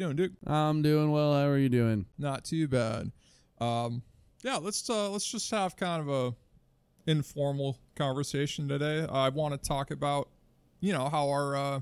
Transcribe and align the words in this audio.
doing, 0.00 0.16
Duke? 0.16 0.32
I'm 0.46 0.82
doing 0.82 1.12
well. 1.12 1.34
How 1.34 1.46
are 1.46 1.58
you 1.58 1.68
doing? 1.68 2.06
Not 2.18 2.44
too 2.44 2.66
bad. 2.66 3.12
Um, 3.60 4.02
yeah, 4.42 4.56
let's 4.56 4.88
uh, 4.88 5.10
let's 5.10 5.30
just 5.30 5.50
have 5.50 5.76
kind 5.76 6.00
of 6.00 6.08
a 6.08 6.34
informal 7.10 7.78
conversation 7.94 8.66
today. 8.66 9.06
I 9.10 9.28
want 9.28 9.52
to 9.52 9.68
talk 9.68 9.90
about, 9.90 10.28
you 10.80 10.92
know, 10.92 11.08
how 11.08 11.28
our 11.28 11.54
uh, 11.54 11.80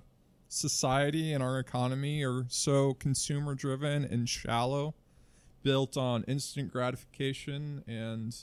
society 0.49 1.33
and 1.33 1.43
our 1.43 1.61
economy 1.61 2.25
are 2.25 2.45
so 2.49 2.95
consumer 2.95 3.55
driven 3.55 4.05
and 4.05 4.29
shallow, 4.29 4.95
built 5.63 5.97
on 5.97 6.25
instant 6.25 6.73
gratification, 6.73 7.85
and 7.87 8.35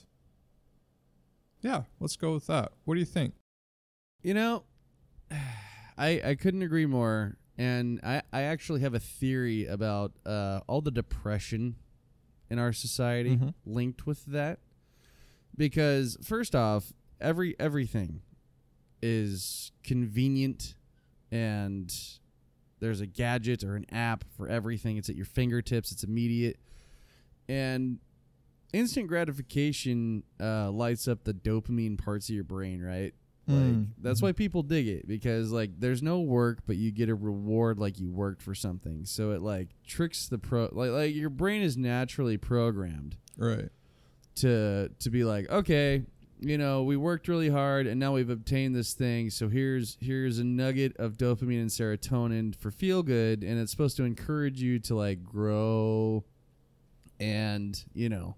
yeah, 1.61 1.83
let's 1.99 2.16
go 2.16 2.33
with 2.33 2.47
that. 2.47 2.71
What 2.85 2.94
do 2.94 3.02
you 3.02 3.05
think? 3.05 3.33
You 4.23 4.35
know, 4.35 4.63
I 5.97 6.21
I 6.23 6.35
couldn't 6.35 6.61
agree 6.61 6.85
more. 6.85 7.35
And 7.58 8.00
I, 8.04 8.22
I 8.34 8.41
actually 8.41 8.82
have 8.82 8.94
a 8.94 9.00
theory 9.00 9.66
about 9.66 10.12
uh, 10.26 10.59
all 10.68 10.82
the 10.82 10.91
depression 10.91 11.76
in 12.50 12.59
our 12.59 12.73
society 12.73 13.38
Mhm. 13.38 13.53
linked 13.66 14.06
with 14.06 14.25
that. 14.25 14.59
Because 15.58 16.17
first 16.22 16.53
off, 16.56 16.92
every 17.22 17.56
everything 17.59 18.22
is 19.02 19.72
convenient 19.84 20.75
and 21.31 21.94
there's 22.80 23.00
a 23.00 23.06
gadget 23.08 23.64
or 23.64 23.75
an 23.75 23.86
app 23.92 24.25
for 24.36 24.47
everything. 24.50 24.97
It's 24.97 25.09
at 25.09 25.16
your 25.16 25.25
fingertips, 25.25 25.92
it's 25.92 26.03
immediate. 26.03 26.59
And 27.47 28.00
instant 28.73 29.08
gratification 29.08 30.23
uh, 30.42 30.72
lights 30.72 31.08
up 31.08 31.23
the 31.23 31.34
dopamine 31.34 31.97
parts 31.97 32.28
of 32.30 32.36
your 32.36 32.44
brain, 32.44 32.81
right? 32.81 33.14
Like 33.47 33.57
Mm. 33.57 33.88
that's 34.01 34.21
why 34.23 34.31
people 34.31 34.63
dig 34.63 34.88
it 34.88 35.07
because 35.07 35.51
like 35.51 35.79
there's 35.79 36.01
no 36.01 36.19
work 36.21 36.59
but 36.65 36.77
you 36.77 36.91
get 36.91 37.09
a 37.09 37.15
reward 37.15 37.77
like 37.77 37.99
you 37.99 38.09
worked 38.09 38.41
for 38.41 38.55
something. 38.55 39.05
So 39.05 39.31
it 39.31 39.41
like 39.41 39.69
tricks 39.85 40.27
the 40.27 40.39
pro 40.39 40.69
like 40.71 40.89
like 40.91 41.13
your 41.15 41.29
brain 41.29 41.61
is 41.61 41.77
naturally 41.77 42.38
programmed 42.38 43.17
Right. 43.38 43.69
to 44.38 44.89
to 44.99 45.09
be 45.11 45.23
like, 45.23 45.47
okay, 45.51 46.03
you 46.39 46.57
know, 46.57 46.83
we 46.83 46.97
worked 46.97 47.27
really 47.27 47.49
hard 47.49 47.85
and 47.88 47.99
now 47.99 48.13
we've 48.13 48.31
obtained 48.31 48.75
this 48.75 48.93
thing. 48.93 49.29
So 49.29 49.47
here's 49.47 49.97
here's 50.01 50.39
a 50.39 50.43
nugget 50.43 50.97
of 50.97 51.16
dopamine 51.17 51.61
and 51.61 51.69
serotonin 51.69 52.55
for 52.55 52.71
feel 52.71 53.03
good 53.03 53.43
and 53.43 53.59
it's 53.59 53.69
supposed 53.71 53.95
to 53.97 54.03
encourage 54.05 54.59
you 54.59 54.79
to 54.79 54.95
like 54.95 55.23
grow 55.23 56.23
and, 57.19 57.81
you 57.93 58.09
know, 58.09 58.35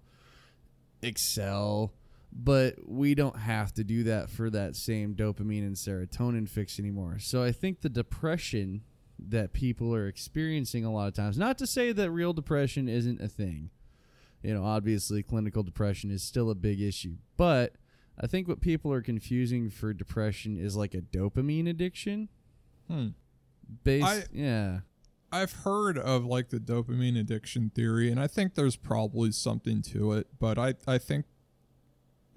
excel. 1.02 1.92
But 2.40 2.76
we 2.86 3.16
don't 3.16 3.36
have 3.36 3.72
to 3.74 3.82
do 3.84 4.04
that 4.04 4.30
for 4.30 4.48
that 4.50 4.76
same 4.76 5.14
dopamine 5.14 5.66
and 5.66 5.74
serotonin 5.74 6.48
fix 6.48 6.78
anymore. 6.78 7.18
So 7.18 7.42
I 7.42 7.50
think 7.50 7.80
the 7.80 7.88
depression 7.88 8.84
that 9.18 9.52
people 9.52 9.92
are 9.92 10.06
experiencing 10.06 10.84
a 10.84 10.92
lot 10.92 11.08
of 11.08 11.14
times, 11.14 11.36
not 11.36 11.58
to 11.58 11.66
say 11.66 11.90
that 11.90 12.10
real 12.12 12.32
depression 12.32 12.88
isn't 12.88 13.20
a 13.20 13.26
thing, 13.26 13.70
you 14.40 14.54
know, 14.54 14.64
obviously 14.64 15.24
clinical 15.24 15.64
depression 15.64 16.12
is 16.12 16.22
still 16.22 16.48
a 16.48 16.54
big 16.54 16.80
issue. 16.80 17.16
But 17.36 17.74
I 18.20 18.28
think 18.28 18.46
what 18.46 18.60
people 18.60 18.92
are 18.92 19.02
confusing 19.02 19.68
for 19.68 19.92
depression 19.92 20.56
is 20.56 20.76
like 20.76 20.94
a 20.94 21.00
dopamine 21.00 21.68
addiction. 21.68 22.28
Hmm. 22.88 23.08
Based, 23.82 24.06
I- 24.06 24.24
yeah, 24.32 24.80
I've 25.32 25.52
heard 25.52 25.98
of 25.98 26.24
like 26.24 26.50
the 26.50 26.58
dopamine 26.60 27.18
addiction 27.18 27.70
theory, 27.74 28.12
and 28.12 28.20
I 28.20 28.28
think 28.28 28.54
there's 28.54 28.76
probably 28.76 29.32
something 29.32 29.82
to 29.82 30.12
it, 30.12 30.28
but 30.38 30.56
I, 30.56 30.74
I 30.86 30.98
think 30.98 31.26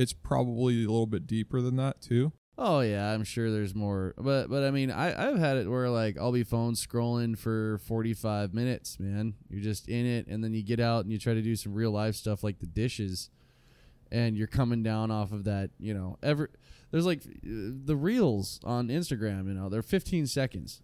it's 0.01 0.13
probably 0.13 0.83
a 0.83 0.87
little 0.89 1.05
bit 1.05 1.27
deeper 1.27 1.61
than 1.61 1.75
that 1.77 2.01
too. 2.01 2.33
Oh 2.57 2.81
yeah, 2.81 3.11
I'm 3.11 3.23
sure 3.23 3.49
there's 3.49 3.73
more, 3.73 4.13
but 4.17 4.49
but 4.49 4.63
I 4.63 4.71
mean, 4.71 4.91
I 4.91 5.29
I've 5.29 5.39
had 5.39 5.57
it 5.57 5.69
where 5.69 5.89
like 5.89 6.17
I'll 6.19 6.31
be 6.31 6.43
phone 6.43 6.73
scrolling 6.73 7.37
for 7.37 7.79
45 7.85 8.53
minutes, 8.53 8.99
man. 8.99 9.35
You're 9.49 9.63
just 9.63 9.87
in 9.87 10.05
it, 10.05 10.27
and 10.27 10.43
then 10.43 10.53
you 10.53 10.61
get 10.61 10.79
out 10.79 11.03
and 11.03 11.11
you 11.11 11.17
try 11.17 11.33
to 11.33 11.41
do 11.41 11.55
some 11.55 11.73
real 11.73 11.91
life 11.91 12.15
stuff 12.15 12.43
like 12.43 12.59
the 12.59 12.67
dishes, 12.67 13.29
and 14.11 14.37
you're 14.37 14.47
coming 14.47 14.83
down 14.83 15.11
off 15.11 15.31
of 15.31 15.45
that. 15.45 15.71
You 15.79 15.93
know, 15.93 16.17
ever 16.21 16.51
there's 16.91 17.05
like 17.05 17.23
the 17.43 17.95
reels 17.95 18.59
on 18.63 18.89
Instagram. 18.89 19.47
You 19.47 19.53
know, 19.53 19.69
they're 19.69 19.81
15 19.81 20.27
seconds. 20.27 20.81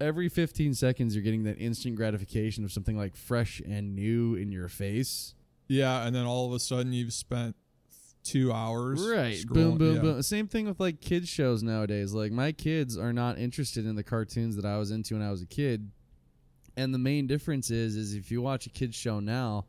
Every 0.00 0.28
15 0.28 0.74
seconds, 0.74 1.14
you're 1.14 1.22
getting 1.22 1.44
that 1.44 1.56
instant 1.56 1.94
gratification 1.94 2.64
of 2.64 2.72
something 2.72 2.96
like 2.96 3.14
fresh 3.14 3.62
and 3.64 3.94
new 3.94 4.34
in 4.34 4.50
your 4.50 4.68
face. 4.68 5.34
Yeah, 5.68 6.04
and 6.04 6.14
then 6.14 6.26
all 6.26 6.46
of 6.46 6.52
a 6.52 6.58
sudden 6.58 6.92
you've 6.92 7.12
spent 7.12 7.54
two 8.24 8.52
hours. 8.52 9.06
Right. 9.06 9.44
boom, 9.46 9.78
boom, 9.78 9.96
yeah. 9.96 10.00
boom. 10.02 10.22
Same 10.22 10.48
thing 10.48 10.66
with 10.66 10.80
like 10.80 11.00
kids 11.00 11.28
shows 11.28 11.62
nowadays. 11.62 12.12
Like 12.12 12.32
my 12.32 12.52
kids 12.52 12.96
are 12.96 13.12
not 13.12 13.38
interested 13.38 13.86
in 13.86 13.94
the 13.94 14.02
cartoons 14.02 14.56
that 14.56 14.64
I 14.64 14.78
was 14.78 14.90
into 14.90 15.14
when 15.14 15.22
I 15.22 15.30
was 15.30 15.42
a 15.42 15.46
kid. 15.46 15.90
And 16.76 16.92
the 16.92 16.98
main 16.98 17.26
difference 17.26 17.70
is 17.70 17.96
is 17.96 18.14
if 18.14 18.30
you 18.30 18.42
watch 18.42 18.66
a 18.66 18.70
kids 18.70 18.96
show 18.96 19.20
now, 19.20 19.66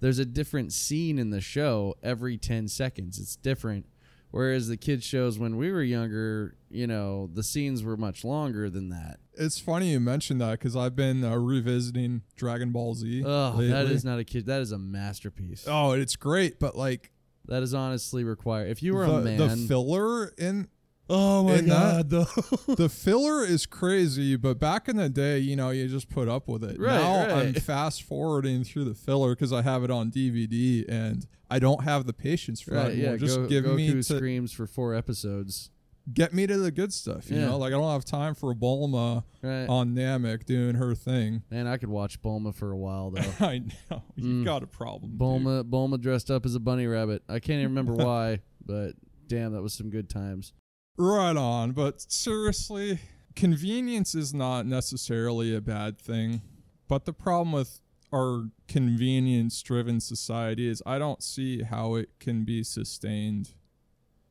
there's 0.00 0.18
a 0.18 0.24
different 0.24 0.72
scene 0.72 1.18
in 1.18 1.30
the 1.30 1.40
show 1.40 1.94
every 2.02 2.36
10 2.36 2.68
seconds. 2.68 3.18
It's 3.18 3.36
different. 3.36 3.86
Whereas 4.32 4.68
the 4.68 4.76
kids 4.76 5.04
shows 5.04 5.38
when 5.38 5.56
we 5.56 5.72
were 5.72 5.82
younger, 5.82 6.54
you 6.70 6.86
know, 6.86 7.28
the 7.32 7.42
scenes 7.42 7.82
were 7.82 7.96
much 7.96 8.24
longer 8.24 8.70
than 8.70 8.88
that. 8.90 9.18
It's 9.34 9.58
funny 9.58 9.90
you 9.90 9.98
mentioned 9.98 10.40
that 10.40 10.52
because 10.52 10.76
I've 10.76 10.94
been 10.94 11.24
uh, 11.24 11.36
revisiting 11.36 12.22
Dragon 12.36 12.70
Ball 12.70 12.94
Z. 12.94 13.24
Oh, 13.26 13.56
that 13.56 13.58
lately. 13.58 13.94
is 13.94 14.04
not 14.04 14.20
a 14.20 14.24
kid. 14.24 14.46
That 14.46 14.60
is 14.60 14.70
a 14.70 14.78
masterpiece. 14.78 15.64
Oh, 15.66 15.92
it's 15.92 16.14
great, 16.14 16.60
but 16.60 16.76
like 16.76 17.10
That 17.50 17.62
is 17.64 17.74
honestly 17.74 18.22
required. 18.24 18.70
If 18.70 18.82
you 18.82 18.94
were 18.94 19.06
the, 19.06 19.14
a 19.16 19.20
man, 19.22 19.36
the 19.36 19.56
filler 19.56 20.32
in 20.38 20.68
oh 21.08 21.42
my 21.42 21.60
God, 21.60 22.08
the 22.10 22.88
filler 22.88 23.44
is 23.44 23.66
crazy, 23.66 24.36
but 24.36 24.60
back 24.60 24.88
in 24.88 24.96
the 24.96 25.08
day, 25.08 25.40
you 25.40 25.56
know, 25.56 25.70
you 25.70 25.88
just 25.88 26.08
put 26.08 26.28
up 26.28 26.46
with 26.46 26.62
it. 26.62 26.78
Right, 26.80 26.94
now 26.94 27.34
I'm 27.36 27.54
fast 27.70 28.04
forwarding 28.04 28.62
through 28.62 28.84
the 28.84 28.94
filler 28.94 29.34
because 29.34 29.52
I 29.52 29.62
have 29.62 29.82
it 29.82 29.90
on 29.90 30.12
DVD 30.12 30.88
and 30.88 31.26
I 31.50 31.58
don't 31.58 31.82
have 31.82 32.06
the 32.06 32.12
patience 32.12 32.60
for 32.60 32.70
that 32.70 32.84
Right, 32.84 32.92
anymore. 32.92 33.10
yeah. 33.12 33.16
just 33.18 33.36
Go, 33.36 33.46
give 33.48 33.64
Goku 33.64 33.74
me 33.76 33.92
to 33.94 34.02
screams 34.04 34.52
for 34.52 34.68
four 34.68 34.94
episodes. 34.94 35.70
Get 36.12 36.32
me 36.32 36.46
to 36.46 36.58
the 36.58 36.70
good 36.70 36.92
stuff. 36.92 37.30
You 37.30 37.36
Yeah. 37.38 37.46
know, 37.46 37.58
like 37.58 37.68
I 37.72 37.76
don't 37.76 37.90
have 37.92 38.04
time 38.04 38.34
for 38.34 38.54
Bulma 38.54 39.24
Right. 39.42 39.66
on 39.68 39.94
Namek 39.94 40.44
doing 40.44 40.74
her 40.76 40.94
thing. 40.94 41.42
Man, 41.50 41.66
I 41.66 41.76
could 41.76 41.88
watch 41.88 42.20
Bulma 42.22 42.54
for 42.54 42.70
a 42.72 42.76
while 42.76 43.10
though. 43.10 43.20
I 43.46 43.58
know 43.90 44.02
you've 44.16 44.26
Mm. 44.42 44.44
got 44.44 44.62
a 44.62 44.66
problem. 44.66 45.12
dude. 45.12 45.20
Bulma, 45.20 45.62
Bulma 45.62 46.00
dressed 46.00 46.30
up 46.30 46.44
as 46.46 46.54
a 46.54 46.60
bunny 46.60 46.86
rabbit. 46.86 47.22
I 47.28 47.38
can't 47.38 47.60
even 47.60 47.74
remember 47.74 47.92
why, 48.04 48.40
but 48.64 48.92
damn, 49.28 49.52
that 49.52 49.62
was 49.62 49.72
some 49.74 49.90
good 49.90 50.08
times. 50.08 50.52
Right 50.96 51.36
on, 51.36 51.72
but 51.72 52.00
seriously, 52.12 52.98
convenience 53.36 54.14
is 54.14 54.34
not 54.34 54.66
necessarily 54.66 55.54
a 55.54 55.60
bad 55.60 55.98
thing. 55.98 56.42
But 56.88 57.04
the 57.04 57.12
problem 57.12 57.52
with 57.52 57.80
our 58.12 58.50
convenience 58.66 59.62
driven 59.62 60.00
society 60.00 60.66
is 60.66 60.82
I 60.84 60.98
don't 60.98 61.22
see 61.22 61.62
how 61.62 61.94
it 61.94 62.08
can 62.18 62.44
be 62.44 62.64
sustained 62.64 63.50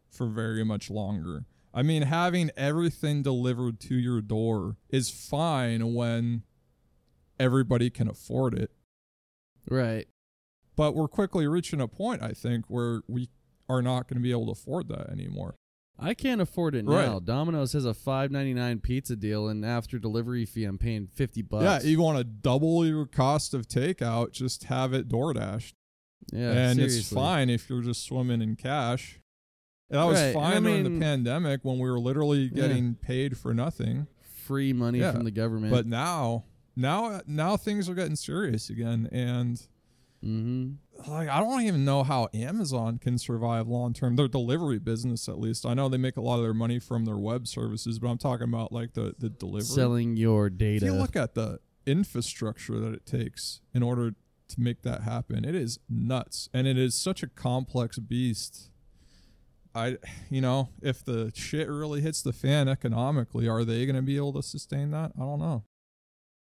for 0.10 0.28
very 0.28 0.66
much 0.66 0.90
longer. 0.90 1.46
I 1.74 1.84
mean, 1.84 2.04
having 2.04 2.50
everything 2.58 3.22
delivered 3.22 3.80
to 3.82 3.96
your 3.96 4.22
door 4.22 4.78
is 4.90 5.10
fine 5.10 5.94
when 5.94 6.44
everybody 7.40 7.90
can 7.90 8.08
afford 8.10 8.54
it. 8.56 8.72
Right. 9.70 10.08
But 10.76 10.96
we're 10.96 11.08
quickly 11.08 11.46
reaching 11.48 11.80
a 11.82 11.88
point, 11.88 12.24
I 12.24 12.32
think, 12.32 12.66
where 12.70 13.02
we 13.08 13.30
are 13.68 13.82
not 13.82 14.08
going 14.08 14.18
to 14.18 14.24
be 14.24 14.32
able 14.32 14.46
to 14.48 14.52
afford 14.54 14.88
that 14.90 15.10
anymore. 15.12 15.56
I 16.02 16.14
can't 16.14 16.40
afford 16.42 16.76
it 16.76 16.86
Right. 16.86 17.06
now. 17.06 17.20
Domino's 17.20 17.74
has 17.74 17.84
a 17.86 17.94
five 17.94 18.32
ninety 18.32 18.54
nine 18.54 18.80
pizza 18.80 19.18
deal, 19.18 19.50
and 19.50 19.66
after 19.66 20.00
delivery 20.00 20.46
fee, 20.46 20.64
I'm 20.64 20.78
paying 20.78 21.08
fifty 21.08 21.42
bucks. 21.42 21.64
Yeah, 21.66 21.82
you 21.90 22.02
want 22.02 22.18
to 22.18 22.24
double 22.24 22.86
your 22.86 23.06
cost 23.06 23.54
of 23.54 23.68
takeout, 23.68 24.32
just 24.32 24.64
have 24.66 24.94
it 24.94 25.10
DoorDash. 25.10 25.74
yeah, 26.32 26.52
and 26.54 26.80
it's 26.80 27.12
fine 27.12 27.50
if 27.50 27.70
you're 27.70 27.82
just 27.82 28.06
swimming 28.06 28.42
in 28.42 28.56
cash. 28.56 29.19
And 29.90 30.00
that 30.00 30.06
was 30.06 30.18
Right, 30.18 30.28
and 30.36 30.38
I 30.38 30.52
fine 30.54 30.64
during 30.64 30.84
the 30.84 31.00
pandemic 31.00 31.62
when 31.64 31.80
we 31.80 31.90
were 31.90 32.00
literally 32.00 32.48
getting 32.50 32.96
paid 32.96 33.38
for 33.38 33.54
nothing. 33.54 34.08
Free 34.46 34.74
money 34.74 35.00
Yeah, 35.00 35.12
from 35.12 35.24
the 35.24 35.32
government. 35.32 35.72
But 35.72 35.88
now, 35.88 36.46
now, 36.76 37.22
now 37.26 37.58
things 37.58 37.90
are 37.90 37.96
getting 37.96 38.16
serious 38.16 38.70
again, 38.70 39.10
and 39.12 39.62
hmm 40.22 40.72
like 41.08 41.30
I 41.30 41.40
don't 41.40 41.62
even 41.62 41.86
know 41.86 42.04
how 42.04 42.28
Amazon 42.34 42.98
can 42.98 43.18
survive 43.18 43.68
long 43.70 43.94
term. 43.94 44.18
Their 44.18 44.28
delivery 44.28 44.78
business, 44.80 45.30
at 45.30 45.40
least, 45.40 45.66
I 45.66 45.74
know 45.74 45.88
they 45.88 45.98
make 45.98 46.18
a 46.18 46.22
lot 46.22 46.36
of 46.38 46.44
their 46.44 46.54
money 46.54 46.78
from 46.78 47.06
their 47.06 47.18
web 47.18 47.48
services, 47.48 48.00
but 48.00 48.10
I'm 48.10 48.18
talking 48.18 48.50
about 48.50 48.72
like 48.74 48.94
the 48.94 49.16
the 49.18 49.30
delivery. 49.30 49.64
selling 49.66 50.18
your 50.18 50.48
If 50.48 50.58
data. 50.58 50.86
you 50.88 50.94
look 50.94 51.16
at 51.16 51.36
the 51.36 51.60
infrastructure 51.86 52.80
that 52.80 52.94
it 52.94 53.06
takes 53.06 53.62
in 53.74 53.82
order 53.82 54.12
to 54.50 54.62
make 54.62 54.82
that 54.82 55.04
happen, 55.04 55.46
it 55.46 55.56
is 55.56 55.80
nuts, 55.90 56.50
and 56.54 56.68
it 56.68 56.78
is 56.78 56.96
such 56.96 57.24
a 57.24 57.28
complex 57.28 57.98
beast. 57.98 58.70
I, 59.76 59.98
you 60.30 60.42
know, 60.42 60.70
if 60.82 61.04
the 61.04 61.32
shit 61.36 61.70
really 61.70 62.02
hits 62.02 62.22
the 62.22 62.34
fan 62.34 62.68
economically, 62.68 63.48
are 63.48 63.64
they 63.64 63.86
going 63.86 63.96
to 63.96 64.02
be 64.02 64.18
able 64.18 64.34
to 64.34 64.44
sustain 64.44 64.92
that? 64.92 65.12
I 65.16 65.20
don't 65.20 65.40
know. 65.40 65.64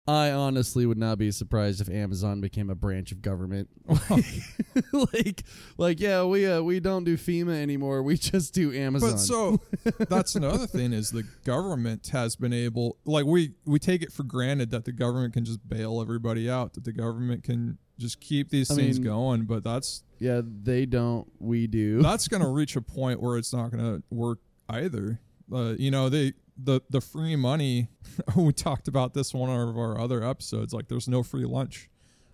I 0.09 0.31
honestly 0.31 0.85
would 0.85 0.97
not 0.97 1.17
be 1.17 1.31
surprised 1.31 1.81
if 1.81 1.89
Amazon 1.89 2.39
became 2.39 2.69
a 2.69 2.75
branch 2.75 3.11
of 3.11 3.21
government. 3.21 3.67
like, 4.93 5.43
like, 5.77 5.99
yeah, 5.99 6.23
we 6.23 6.47
uh, 6.47 6.61
we 6.61 6.79
don't 6.79 7.03
do 7.03 7.17
FEMA 7.17 7.61
anymore. 7.61 8.01
We 8.01 8.15
just 8.15 8.53
do 8.53 8.71
Amazon. 8.71 9.11
But 9.11 9.17
so 9.17 9.59
that's 10.09 10.35
another 10.35 10.65
thing 10.65 10.93
is 10.93 11.11
the 11.11 11.23
government 11.43 12.07
has 12.13 12.37
been 12.37 12.53
able 12.53 12.97
like 13.03 13.25
we 13.25 13.55
we 13.65 13.79
take 13.79 14.01
it 14.01 14.13
for 14.13 14.23
granted 14.23 14.71
that 14.71 14.85
the 14.85 14.93
government 14.93 15.33
can 15.33 15.43
just 15.43 15.67
bail 15.67 16.01
everybody 16.01 16.49
out, 16.49 16.75
that 16.75 16.85
the 16.85 16.93
government 16.93 17.43
can 17.43 17.77
just 17.97 18.19
keep 18.19 18.49
these 18.49 18.69
I 18.71 18.75
things 18.75 18.99
mean- 18.99 19.05
going, 19.05 19.43
but 19.45 19.63
that's 19.63 20.03
yeah, 20.19 20.41
they 20.43 20.85
don't. 20.85 21.27
We 21.39 21.67
do. 21.67 22.01
that's 22.01 22.27
going 22.27 22.41
to 22.41 22.49
reach 22.49 22.75
a 22.75 22.81
point 22.81 23.21
where 23.21 23.37
it's 23.37 23.53
not 23.53 23.71
going 23.71 23.83
to 23.83 24.03
work 24.09 24.39
either. 24.69 25.19
Uh, 25.51 25.75
you 25.77 25.91
know, 25.91 26.09
they 26.09 26.33
the 26.57 26.81
the 26.89 27.01
free 27.01 27.35
money. 27.35 27.89
we 28.35 28.53
talked 28.53 28.87
about 28.87 29.13
this 29.13 29.33
one 29.33 29.49
of 29.49 29.77
our 29.77 29.99
other 29.99 30.23
episodes. 30.23 30.73
Like, 30.73 30.87
there's 30.87 31.07
no 31.07 31.23
free 31.23 31.45
lunch. 31.45 31.89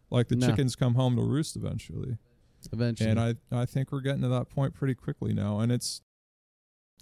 Like 0.09 0.27
the 0.27 0.35
chickens 0.35 0.75
come 0.75 0.93
home 0.93 1.15
to 1.15 1.23
roost 1.23 1.55
eventually, 1.55 2.19
Eventually, 2.71 3.09
and 3.09 3.19
I 3.19 3.35
I 3.51 3.65
think 3.65 3.91
we're 3.91 4.01
getting 4.01 4.21
to 4.21 4.27
that 4.27 4.47
point 4.47 4.75
pretty 4.75 4.93
quickly 4.93 5.33
now, 5.33 5.59
and 5.59 5.71
it's 5.71 6.01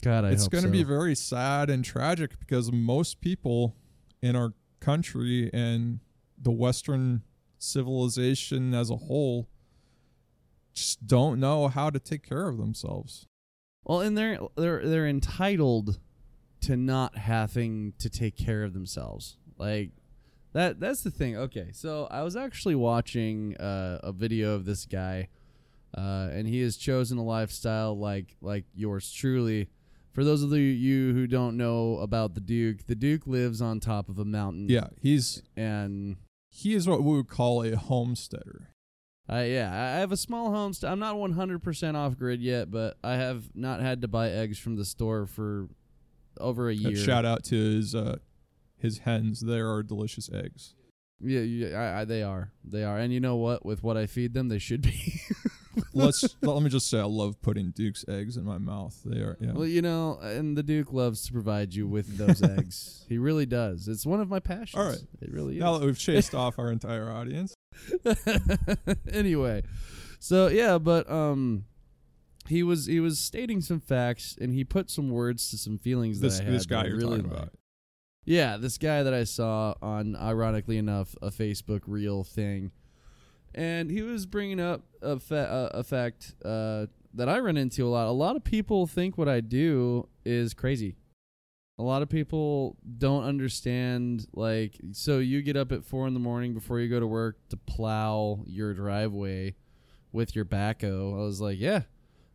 God, 0.01 0.23
I 0.23 0.31
it's 0.31 0.47
going 0.47 0.63
to 0.63 0.69
so. 0.69 0.71
be 0.71 0.83
very 0.83 1.13
sad 1.13 1.69
and 1.69 1.83
tragic 1.83 2.39
because 2.39 2.71
most 2.71 3.19
people 3.19 3.75
in 4.21 4.37
our 4.37 4.53
country 4.79 5.49
and 5.53 5.99
the 6.41 6.51
Western 6.51 7.23
civilization 7.61 8.73
as 8.73 8.89
a 8.89 8.95
whole 8.95 9.47
just 10.73 11.05
don't 11.05 11.39
know 11.39 11.67
how 11.67 11.89
to 11.89 11.99
take 11.99 12.23
care 12.27 12.47
of 12.47 12.57
themselves. 12.57 13.27
Well, 13.83 13.99
and 14.01 14.17
they're 14.17 14.39
they're 14.55 14.85
they're 14.87 15.07
entitled 15.07 15.99
to 16.61 16.77
not 16.77 17.17
having 17.17 17.93
to 17.99 18.09
take 18.09 18.37
care 18.37 18.63
of 18.63 18.73
themselves. 18.73 19.37
Like 19.57 19.91
that 20.53 20.79
that's 20.79 21.01
the 21.01 21.11
thing. 21.11 21.35
Okay, 21.35 21.71
so 21.73 22.07
I 22.09 22.21
was 22.23 22.35
actually 22.35 22.75
watching 22.75 23.57
uh, 23.57 23.99
a 24.03 24.11
video 24.13 24.53
of 24.53 24.63
this 24.65 24.85
guy, 24.85 25.27
uh, 25.97 26.29
and 26.31 26.47
he 26.47 26.61
has 26.61 26.77
chosen 26.77 27.17
a 27.17 27.23
lifestyle 27.23 27.97
like 27.97 28.37
like 28.41 28.65
yours 28.73 29.11
truly. 29.11 29.67
For 30.13 30.23
those 30.25 30.43
of 30.43 30.51
you- 30.51 30.57
you 30.59 31.13
who 31.13 31.25
don't 31.25 31.55
know 31.55 31.97
about 31.99 32.33
the 32.35 32.41
Duke, 32.41 32.85
the 32.85 32.95
Duke 32.95 33.25
lives 33.27 33.61
on 33.61 33.79
top 33.79 34.09
of 34.09 34.19
a 34.19 34.25
mountain. 34.25 34.67
Yeah, 34.69 34.87
he's 35.01 35.41
and 35.55 36.17
he 36.51 36.75
is 36.75 36.87
what 36.87 37.01
we 37.01 37.15
would 37.15 37.29
call 37.29 37.63
a 37.63 37.75
homesteader. 37.75 38.69
I 39.27 39.45
yeah, 39.45 39.71
I 39.71 39.99
have 39.99 40.11
a 40.11 40.17
small 40.17 40.51
homestead. 40.51 40.91
I'm 40.91 40.99
not 40.99 41.15
100% 41.15 41.95
off 41.95 42.17
grid 42.17 42.41
yet, 42.41 42.69
but 42.69 42.97
I 43.03 43.13
have 43.13 43.55
not 43.55 43.79
had 43.79 44.01
to 44.01 44.07
buy 44.09 44.29
eggs 44.29 44.59
from 44.59 44.75
the 44.75 44.83
store 44.83 45.25
for 45.25 45.69
over 46.39 46.69
a 46.69 46.73
year. 46.73 46.97
Shout 46.97 47.25
out 47.25 47.45
to 47.45 47.55
his 47.55 47.95
uh, 47.95 48.17
his 48.77 48.99
hens. 48.99 49.39
There 49.39 49.71
are 49.71 49.81
delicious 49.83 50.29
eggs. 50.33 50.75
Yeah, 51.21 51.41
yeah 51.41 51.79
I, 51.79 52.01
I, 52.01 52.05
they 52.05 52.23
are. 52.23 52.51
They 52.63 52.83
are. 52.83 52.97
And 52.97 53.13
you 53.13 53.21
know 53.21 53.37
what? 53.37 53.65
With 53.65 53.83
what 53.83 53.95
I 53.95 54.05
feed 54.05 54.33
them, 54.33 54.49
they 54.49 54.59
should 54.59 54.81
be. 54.81 55.21
Let's 55.93 56.35
let 56.41 56.61
me 56.61 56.69
just 56.69 56.89
say 56.89 56.99
I 56.99 57.03
love 57.03 57.41
putting 57.41 57.71
Duke's 57.71 58.05
eggs 58.07 58.37
in 58.37 58.43
my 58.43 58.57
mouth. 58.57 58.99
They 59.05 59.19
are 59.19 59.37
yeah. 59.39 59.53
well, 59.53 59.65
you 59.65 59.81
know, 59.81 60.19
and 60.21 60.57
the 60.57 60.63
Duke 60.63 60.91
loves 60.91 61.25
to 61.27 61.33
provide 61.33 61.73
you 61.73 61.87
with 61.87 62.17
those 62.17 62.41
eggs. 62.57 63.05
He 63.07 63.17
really 63.17 63.45
does. 63.45 63.87
It's 63.87 64.05
one 64.05 64.19
of 64.19 64.29
my 64.29 64.39
passions. 64.39 64.75
All 64.81 64.89
right. 64.89 65.01
It 65.21 65.31
really 65.31 65.57
now 65.57 65.75
is. 65.75 65.79
that 65.79 65.85
we've 65.85 65.97
chased 65.99 66.35
off 66.35 66.59
our 66.59 66.71
entire 66.71 67.09
audience. 67.09 67.55
anyway, 69.11 69.63
so 70.19 70.47
yeah, 70.47 70.77
but 70.77 71.09
um 71.09 71.65
he 72.47 72.63
was 72.63 72.85
he 72.85 72.99
was 72.99 73.19
stating 73.19 73.61
some 73.61 73.79
facts 73.79 74.37
and 74.39 74.53
he 74.53 74.63
put 74.63 74.89
some 74.89 75.09
words 75.09 75.49
to 75.51 75.57
some 75.57 75.77
feelings 75.77 76.19
This 76.19 76.37
that 76.37 76.43
I 76.43 76.45
had 76.45 76.53
this 76.53 76.65
guy 76.65 76.85
you're 76.85 76.97
really 76.97 77.17
talking 77.19 77.31
liked. 77.31 77.43
about. 77.43 77.53
Yeah, 78.25 78.57
this 78.57 78.77
guy 78.77 79.01
that 79.03 79.13
I 79.15 79.23
saw 79.23 79.73
on, 79.81 80.15
ironically 80.15 80.77
enough, 80.77 81.15
a 81.23 81.31
Facebook 81.31 81.81
reel 81.87 82.23
thing, 82.23 82.71
and 83.53 83.89
he 83.89 84.01
was 84.01 84.25
bringing 84.25 84.59
up 84.59 84.83
a, 85.01 85.19
fa- 85.19 85.71
a, 85.73 85.83
fact 85.83 86.35
uh, 86.43 86.87
that 87.13 87.29
I 87.29 87.39
run 87.39 87.57
into 87.57 87.85
a 87.85 87.89
lot. 87.89 88.07
A 88.07 88.11
lot 88.11 88.35
of 88.35 88.43
people 88.43 88.87
think 88.87 89.17
what 89.17 89.27
I 89.27 89.41
do 89.41 90.07
is 90.25 90.53
crazy. 90.53 90.95
A 91.77 91.83
lot 91.83 92.01
of 92.01 92.09
people 92.09 92.77
don't 92.97 93.23
understand. 93.23 94.27
Like, 94.33 94.77
so 94.91 95.19
you 95.19 95.41
get 95.41 95.57
up 95.57 95.71
at 95.71 95.83
four 95.83 96.07
in 96.07 96.13
the 96.13 96.19
morning 96.19 96.53
before 96.53 96.79
you 96.79 96.87
go 96.87 96.99
to 96.99 97.07
work 97.07 97.37
to 97.49 97.57
plow 97.57 98.43
your 98.45 98.73
driveway 98.73 99.55
with 100.11 100.35
your 100.35 100.45
backhoe. 100.45 101.13
I 101.13 101.23
was 101.23 101.41
like, 101.41 101.59
yeah, 101.59 101.83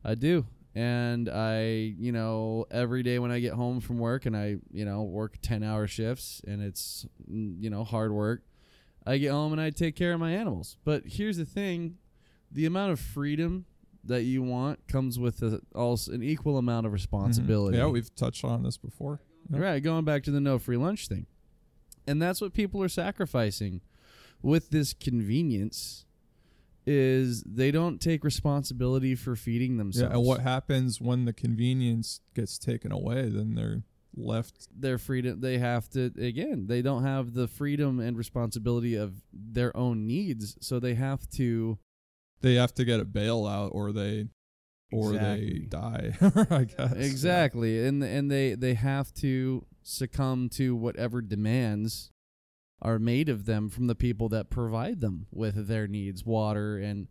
I 0.05 0.15
do 0.15 0.47
and 0.77 1.31
I, 1.31 1.95
you 1.99 2.13
know, 2.13 2.67
every 2.71 3.03
day 3.03 3.19
when 3.19 3.31
I 3.31 3.41
get 3.41 3.55
home 3.55 3.81
from 3.81 3.99
work 3.99 4.27
and 4.27 4.37
I, 4.37 4.57
you 4.71 4.85
know, 4.85 5.05
work 5.05 5.39
10 5.41 5.63
hour 5.63 5.87
shifts 5.87 6.43
and 6.47 6.63
it's, 6.63 7.07
you 7.27 7.71
know, 7.71 7.83
hard 7.83 8.13
work, 8.13 8.43
I 9.06 9.19
get 9.19 9.31
home 9.31 9.53
and 9.53 9.61
I 9.61 9.70
take 9.70 9.94
care 9.97 10.12
of 10.12 10.20
my 10.20 10.32
animals. 10.32 10.76
But 10.85 11.05
here's 11.06 11.37
the 11.37 11.44
thing 11.44 11.99
the 12.50 12.67
amount 12.67 12.93
of 12.93 13.00
freedom 13.00 13.67
that 14.05 14.23
you 14.23 14.43
want 14.43 14.87
comes 14.88 15.19
with 15.19 15.43
a, 15.43 15.61
also 15.75 16.12
an 16.12 16.23
equal 16.23 16.58
amount 16.58 16.87
of 16.87 16.91
Mhm. 16.91 16.94
responsibility. 16.94 17.76
Yeah, 17.79 17.87
we've 17.88 18.14
touched 18.14 18.44
on 18.44 18.62
this 18.62 18.76
before. 18.76 19.20
Yep. 19.50 19.61
Right, 19.61 19.82
going 19.82 20.05
back 20.05 20.23
to 20.25 20.31
the 20.31 20.41
no 20.41 20.58
free 20.58 20.76
lunch 20.76 21.08
thing. 21.08 21.26
And 22.06 22.20
that's 22.23 22.41
what 22.41 22.53
people 22.53 22.82
are 22.82 22.88
sacrificing 22.88 23.81
with 24.43 24.70
this 24.70 24.93
convenience 24.93 26.05
is 26.87 27.43
they 27.43 27.73
don't 27.73 28.00
take 28.00 28.23
responsibility 28.23 29.17
for 29.17 29.35
feeding 29.35 29.76
themselves. 29.76 30.03
Yeah, 30.03 30.08
themselves. 30.08 30.20
and 30.20 30.26
what 30.29 30.41
happens 30.43 31.00
when 31.00 31.25
the 31.25 31.32
convenience 31.32 32.20
gets 32.35 32.58
taken 32.58 32.93
away? 32.93 33.29
Then 33.29 33.55
they're 33.56 33.82
left. 34.17 34.69
their 34.75 34.97
freedom 34.99 35.41
they 35.41 35.59
have 35.59 35.89
to 35.91 36.11
again 36.19 36.67
they 36.67 36.81
don't 36.83 37.03
have 37.05 37.35
the 37.35 37.47
freedom 37.47 38.01
and 38.01 38.17
responsibility 38.17 38.95
of 38.95 39.23
their 39.33 39.77
own 39.77 40.07
needs 40.07 40.57
so 40.61 40.81
they 40.81 40.95
have 40.95 41.29
to 41.31 41.79
They 42.41 42.55
have 42.55 42.73
to 42.75 42.85
get 42.85 43.01
a 43.01 43.05
bailout, 43.05 43.71
or 43.75 43.93
they, 43.93 44.27
or 44.93 45.15
Exactly. 45.15 45.53
they 45.53 45.59
die. 45.67 46.17
I 46.51 46.65
guess 46.65 46.93
exactly 46.95 47.87
and 47.87 48.03
and 48.03 48.31
they 48.31 48.55
they 48.55 48.75
have 48.75 49.13
to 49.15 49.65
succumb 49.83 50.49
to 50.51 50.75
whatever 50.75 51.21
demands 51.23 52.11
are 52.83 52.99
made 52.99 53.29
of 53.29 53.47
them 53.47 53.69
from 53.69 53.87
the 53.87 53.95
people 53.95 54.29
that 54.31 54.51
provide 54.51 55.01
them 55.01 55.27
with 55.32 55.67
their 55.67 55.87
needs 55.89 56.25
water 56.27 56.77
and 56.77 57.08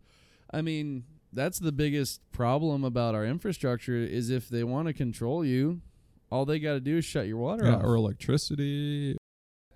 i 0.52 0.62
mean 0.62 1.04
that's 1.32 1.58
the 1.58 1.72
biggest 1.72 2.20
problem 2.32 2.84
about 2.84 3.14
our 3.14 3.26
infrastructure 3.26 3.96
is 3.96 4.30
if 4.30 4.48
they 4.48 4.62
want 4.62 4.86
to 4.86 4.92
control 4.94 5.44
you 5.44 5.80
all 6.30 6.44
they 6.44 6.58
got 6.58 6.72
to 6.74 6.80
do 6.80 6.96
is 6.98 7.04
shut 7.04 7.26
your 7.26 7.38
water 7.38 7.64
Yeah, 7.66 7.76
off 7.76 7.84
or 7.84 7.94
electricity. 7.94 9.16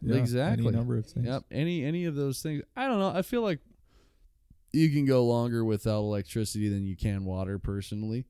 Yeah, 0.03 0.17
Exactly. 0.17 0.67
Any 0.69 0.77
number 0.77 0.97
of 0.97 1.07
things. 1.07 1.27
Yep. 1.27 1.45
Any 1.51 1.85
any 1.85 2.05
of 2.07 2.15
those 2.15 2.43
things. 2.43 2.63
I 2.77 2.87
don't 2.89 2.99
know. 2.99 3.09
I 3.15 3.23
feel 3.23 3.43
like 3.43 3.61
you 4.73 4.89
can 4.91 5.05
go 5.05 5.25
longer 5.27 5.65
without 5.65 5.99
electricity 6.01 6.69
than 6.69 6.87
you 6.87 6.97
can 6.97 7.25
water 7.25 7.59
personally. 7.59 8.25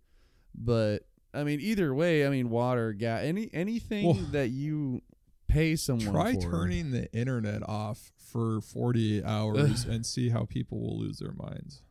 But 0.54 1.00
I 1.32 1.44
mean 1.44 1.60
either 1.60 1.94
way, 1.94 2.26
I 2.26 2.30
mean 2.30 2.50
water, 2.50 2.92
gas, 2.92 3.22
any 3.22 3.48
anything 3.52 4.04
Well, 4.06 4.14
that 4.32 4.48
you 4.48 5.02
pay 5.48 5.76
someone 5.76 6.12
Try 6.12 6.32
for. 6.34 6.40
turning 6.42 6.90
the 6.90 7.12
internet 7.12 7.68
off 7.68 8.12
for 8.18 8.60
48 8.60 9.24
hours 9.24 9.84
and 9.84 10.04
see 10.06 10.28
how 10.30 10.44
people 10.44 10.80
will 10.80 10.98
lose 10.98 11.18
their 11.18 11.32
minds. 11.32 11.82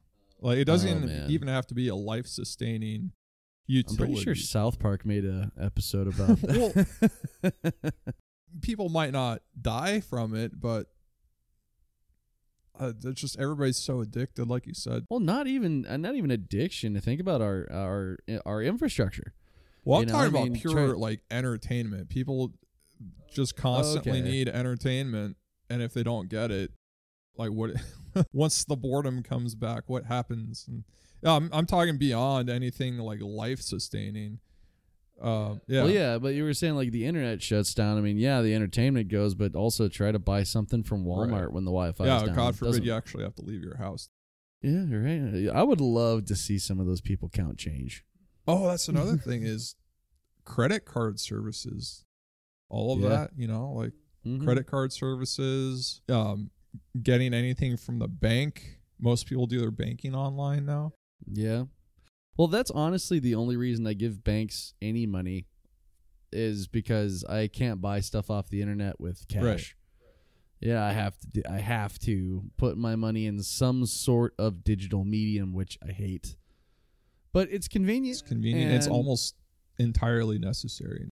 Like 0.41 0.57
it 0.57 0.65
doesn't 0.65 1.09
Oh, 1.09 1.25
even 1.29 1.48
have 1.48 1.67
to 1.67 1.74
be 1.74 1.88
a 1.89 1.95
life 1.95 2.27
sustaining 2.27 3.12
I'm 3.70 3.96
pretty 3.98 4.16
sure 4.16 4.36
South 4.36 4.80
Park 4.80 5.06
made 5.06 5.26
a 5.26 5.52
episode 5.60 6.08
about 6.14 6.42
that. 6.42 7.94
people 8.62 8.90
might 8.90 9.12
not 9.12 9.42
die 9.62 10.00
from 10.00 10.36
it, 10.36 10.60
but 10.60 10.88
uh, 12.80 12.94
it's 13.04 13.22
just 13.22 13.38
everybody's 13.40 13.78
so 13.78 14.00
addicted, 14.02 14.48
like 14.48 14.66
you 14.66 14.74
said. 14.74 15.06
well, 15.10 15.20
not 15.20 15.48
even 15.48 15.86
uh, 15.86 15.98
not 15.98 16.16
even 16.16 16.32
addiction. 16.32 16.94
To 16.94 17.02
think 17.02 17.20
about 17.20 17.42
our 17.42 17.68
our 17.72 18.18
our 18.46 18.62
infrastructure. 18.64 19.34
Well, 19.84 20.00
You 20.00 20.04
I'm 20.04 20.08
know, 20.08 20.14
talking 20.14 20.26
I 20.36 20.40
about 20.40 20.52
mean, 20.52 20.62
pure 20.62 20.88
try- 20.90 20.98
like 20.98 21.22
entertainment. 21.32 22.10
People 22.10 22.52
just 23.32 23.56
constantly 23.56 24.20
Okay. 24.20 24.22
need 24.22 24.50
entertainment, 24.50 25.38
and 25.70 25.82
if 25.82 25.94
they 25.94 26.04
don't 26.04 26.30
get 26.30 26.52
it, 26.52 26.72
like 27.38 27.52
what? 27.52 27.72
once 28.34 28.64
the 28.66 28.76
boredom 28.76 29.24
comes 29.24 29.56
back, 29.56 29.84
what 29.88 30.06
happens? 30.06 30.66
And 30.68 30.84
I'm 31.24 31.50
I'm 31.54 31.66
talking 31.66 31.98
beyond 31.98 32.50
anything 32.50 32.98
like 32.98 33.20
life 33.22 33.62
sustaining. 33.62 34.40
Uh, 35.22 35.56
yeah, 35.68 35.82
Well, 35.84 35.90
yeah, 35.92 36.18
but 36.18 36.34
you 36.34 36.44
were 36.46 36.54
saying 36.54 36.76
like 36.76 36.92
the 36.92 37.06
internet 37.06 37.42
shuts 37.42 37.74
down. 37.74 37.98
I 37.98 38.02
mean, 38.02 38.18
yeah, 38.18 38.42
the 38.42 38.56
entertainment 38.56 39.10
goes, 39.10 39.36
but 39.36 39.54
also 39.54 39.90
try 39.90 40.14
to 40.14 40.20
buy 40.20 40.44
something 40.44 40.82
from 40.82 41.04
Walmart 41.04 41.32
Right. 41.42 41.52
when 41.52 41.66
the 41.66 41.72
Wi-Fi 41.72 42.06
yeah. 42.06 42.18
is 42.18 42.24
down. 42.24 42.36
God 42.36 42.56
forbid 42.56 42.86
you 42.86 42.94
actually 42.94 43.24
have 43.26 43.36
to 43.36 43.42
leave 43.42 43.62
your 43.62 43.76
house. 43.76 44.08
Yeah, 44.62 44.86
you're 44.86 45.02
right. 45.04 45.50
I 45.54 45.64
would 45.64 45.82
love 45.82 46.24
to 46.26 46.36
see 46.38 46.58
some 46.58 46.80
of 46.80 46.86
those 46.86 47.02
people 47.02 47.28
count 47.28 47.58
change. 47.58 48.06
Oh, 48.48 48.68
that's 48.68 48.88
another 48.88 49.18
thing 49.18 49.44
is 49.44 49.76
credit 50.46 50.86
card 50.86 51.20
services. 51.20 52.06
All 52.70 52.94
of 52.94 53.00
Yeah. 53.02 53.10
that, 53.10 53.32
you 53.36 53.48
know, 53.48 53.72
like 53.74 53.92
Mhm. 54.26 54.44
credit 54.46 54.68
card 54.68 54.94
services, 54.94 56.02
um, 56.08 56.52
getting 57.02 57.34
anything 57.34 57.76
from 57.78 58.00
the 58.00 58.08
bank. 58.08 58.80
Most 59.00 59.28
people 59.28 59.48
do 59.48 59.60
their 59.60 59.72
banking 59.72 60.16
online 60.16 60.66
now. 60.66 60.94
Yeah. 61.26 61.66
Well, 62.38 62.48
that's 62.48 62.72
honestly 62.72 63.20
the 63.20 63.36
only 63.36 63.58
reason 63.58 63.86
I 63.86 63.94
give 63.94 64.24
banks 64.24 64.74
any 64.82 65.06
money 65.06 65.48
is 66.32 66.68
because 66.68 67.24
I 67.26 67.48
can't 67.48 67.82
buy 67.82 68.00
stuff 68.00 68.30
off 68.30 68.50
the 68.50 68.62
internet 68.62 69.00
with 69.00 69.28
cash. 69.28 69.44
Right. 69.44 69.74
Yeah, 70.62 70.86
I 70.86 70.92
have 70.92 71.18
to. 71.20 71.28
Do, 71.28 71.42
I 71.50 71.60
have 71.60 71.98
to 72.00 72.44
put 72.58 72.78
my 72.78 72.96
money 72.96 73.26
in 73.26 73.42
some 73.44 73.86
sort 73.86 74.34
of 74.38 74.64
digital 74.64 75.06
medium, 75.06 75.54
which 75.54 75.78
I 75.88 75.92
hate. 75.92 76.36
But 77.32 77.50
it's 77.52 77.68
convenient. 77.68 78.20
It's 78.20 78.28
convenient. 78.28 78.74
It's 78.74 78.88
almost 78.88 79.36
entirely 79.78 80.38
necessary. 80.38 81.10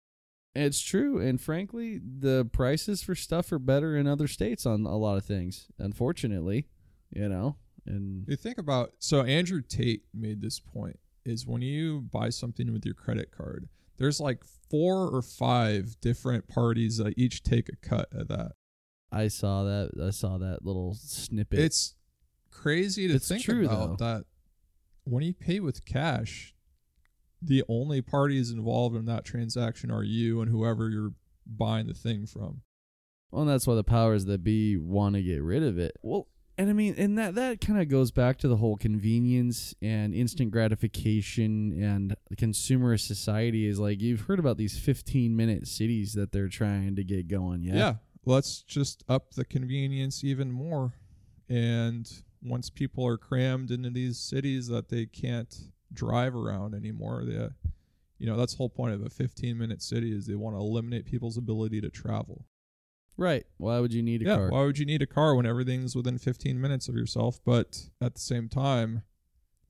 It's 0.57 0.81
true, 0.81 1.21
and 1.21 1.41
frankly, 1.41 2.01
the 2.03 2.49
prices 2.51 3.03
for 3.03 3.15
stuff 3.15 3.53
are 3.53 3.59
better 3.59 3.97
in 3.97 4.07
other 4.07 4.27
states 4.27 4.65
on 4.65 4.87
a 4.87 4.97
lot 4.97 5.19
of 5.19 5.25
things. 5.25 5.67
Unfortunately, 5.79 6.67
you 7.11 7.29
know, 7.29 7.57
and 7.87 8.25
You 8.27 8.37
think 8.37 8.59
about 8.59 8.93
so 8.99 9.23
Andrew 9.23 9.63
Tate 9.63 10.03
made 10.15 10.41
this 10.41 10.61
point 10.61 10.99
is 11.25 11.47
when 11.47 11.63
you 11.63 12.03
buy 12.13 12.31
something 12.31 12.73
with 12.73 12.85
your 12.85 12.95
credit 12.95 13.31
card, 13.37 13.69
there's 13.99 14.21
like 14.21 14.43
four 14.71 15.09
or 15.09 15.23
five 15.23 15.97
different 16.01 16.49
parties 16.49 16.99
that 16.99 17.19
each 17.19 17.43
take 17.43 17.69
a 17.69 17.77
cut 17.77 18.09
of 18.13 18.29
that. 18.29 18.53
I 19.11 19.29
saw 19.29 19.65
that. 19.65 19.91
I 20.03 20.11
saw 20.11 20.39
that 20.39 20.65
little 20.65 20.95
snippet. 20.95 21.59
It's 21.59 21.95
crazy 22.51 23.09
to 23.09 23.15
It's 23.15 23.29
think 23.29 23.43
true, 23.43 23.65
about 23.65 23.99
that 23.99 24.25
when 25.05 25.23
you 25.23 25.33
pay 25.33 25.61
with 25.61 25.85
cash, 25.85 26.55
the 27.41 27.63
only 27.69 28.03
parties 28.03 28.51
involved 28.51 28.97
in 28.97 29.05
that 29.07 29.25
transaction 29.25 29.91
are 29.91 30.03
you 30.03 30.41
and 30.41 30.51
whoever 30.51 30.91
you're 30.91 31.13
buying 31.47 31.87
the 31.87 31.95
thing 31.95 32.27
from. 32.27 32.63
Well, 33.31 33.43
and 33.43 33.51
that's 33.51 33.67
why 33.67 33.75
the 33.75 33.85
powers 33.85 34.25
that 34.27 34.43
be 34.43 34.77
want 34.77 35.15
to 35.15 35.23
get 35.23 35.43
rid 35.43 35.63
of 35.63 35.79
it. 35.79 35.97
Well, 36.03 36.29
and 36.59 36.71
I 36.71 36.73
mean, 36.73 36.95
and 36.97 37.19
that 37.19 37.35
that 37.35 37.61
kind 37.61 37.81
of 37.81 37.89
goes 37.89 38.11
back 38.11 38.39
to 38.39 38.49
the 38.49 38.57
whole 38.57 38.77
convenience 38.77 39.75
and 39.83 40.15
instant 40.15 40.51
gratification 40.51 41.83
and 41.83 42.17
consumerist 42.37 43.07
society. 43.07 43.67
Is 43.67 43.79
like 43.79 44.01
you've 44.01 44.23
heard 44.23 44.39
about 44.39 44.57
these 44.57 44.79
15 44.79 45.37
minute 45.37 45.67
cities 45.67 46.15
that 46.15 46.33
they're 46.33 46.49
trying 46.49 46.97
to 46.97 47.05
get 47.05 47.29
going. 47.29 47.63
Yeah. 47.63 47.75
yeah, 47.75 47.95
let's 48.25 48.63
just 48.63 49.05
up 49.09 49.35
the 49.35 49.45
convenience 49.45 50.25
even 50.25 50.51
more. 50.51 50.95
And 51.49 52.11
once 52.43 52.71
people 52.71 53.07
are 53.07 53.19
crammed 53.19 53.71
into 53.71 53.91
these 53.91 54.19
cities 54.19 54.69
that 54.69 54.89
they 54.89 55.07
can't 55.07 55.55
drive 55.93 56.35
around 56.35 56.75
anymore, 56.75 57.25
they, 57.25 57.49
you 58.19 58.27
know, 58.27 58.37
that's 58.37 58.55
the 58.55 58.59
whole 58.59 58.69
point 58.69 58.95
of 58.95 59.05
a 59.05 59.11
15 59.11 59.59
minute 59.59 59.83
city 59.83 60.17
is 60.17 60.27
they 60.27 60.35
want 60.35 60.57
to 60.57 60.61
eliminate 60.61 61.05
people's 61.05 61.37
ability 61.37 61.81
to 61.83 61.91
travel. 61.91 62.47
Right. 63.19 63.45
Why 63.57 63.81
would 63.81 63.93
you 63.95 64.03
need 64.03 64.23
a 64.23 64.27
yeah, 64.27 64.37
car? 64.37 64.51
why 64.51 64.65
would 64.65 64.79
you 64.79 64.85
need 64.87 65.01
a 65.03 65.07
car 65.07 65.35
when 65.35 65.47
everything's 65.47 65.97
within 65.97 66.19
15 66.19 66.61
minutes 66.61 66.89
of 66.89 66.95
yourself? 66.95 67.41
But 67.45 67.89
at 68.01 68.15
the 68.15 68.21
same 68.21 68.49
time, 68.49 69.03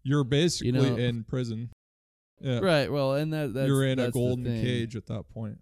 you're 0.03 0.25
basically 0.25 0.73
know- 0.73 0.97
in 0.97 1.25
prison. 1.25 1.71
Yeah, 2.41 2.59
Right. 2.59 2.93
Well, 2.93 3.15
and 3.15 3.33
that 3.33 3.55
that's, 3.55 3.67
you're 3.67 3.85
in 3.87 3.99
a 3.99 4.03
that's 4.03 4.13
the 4.15 4.19
golden 4.21 4.45
cage 4.45 4.95
at 4.95 5.07
that 5.07 5.25
point. 5.33 5.59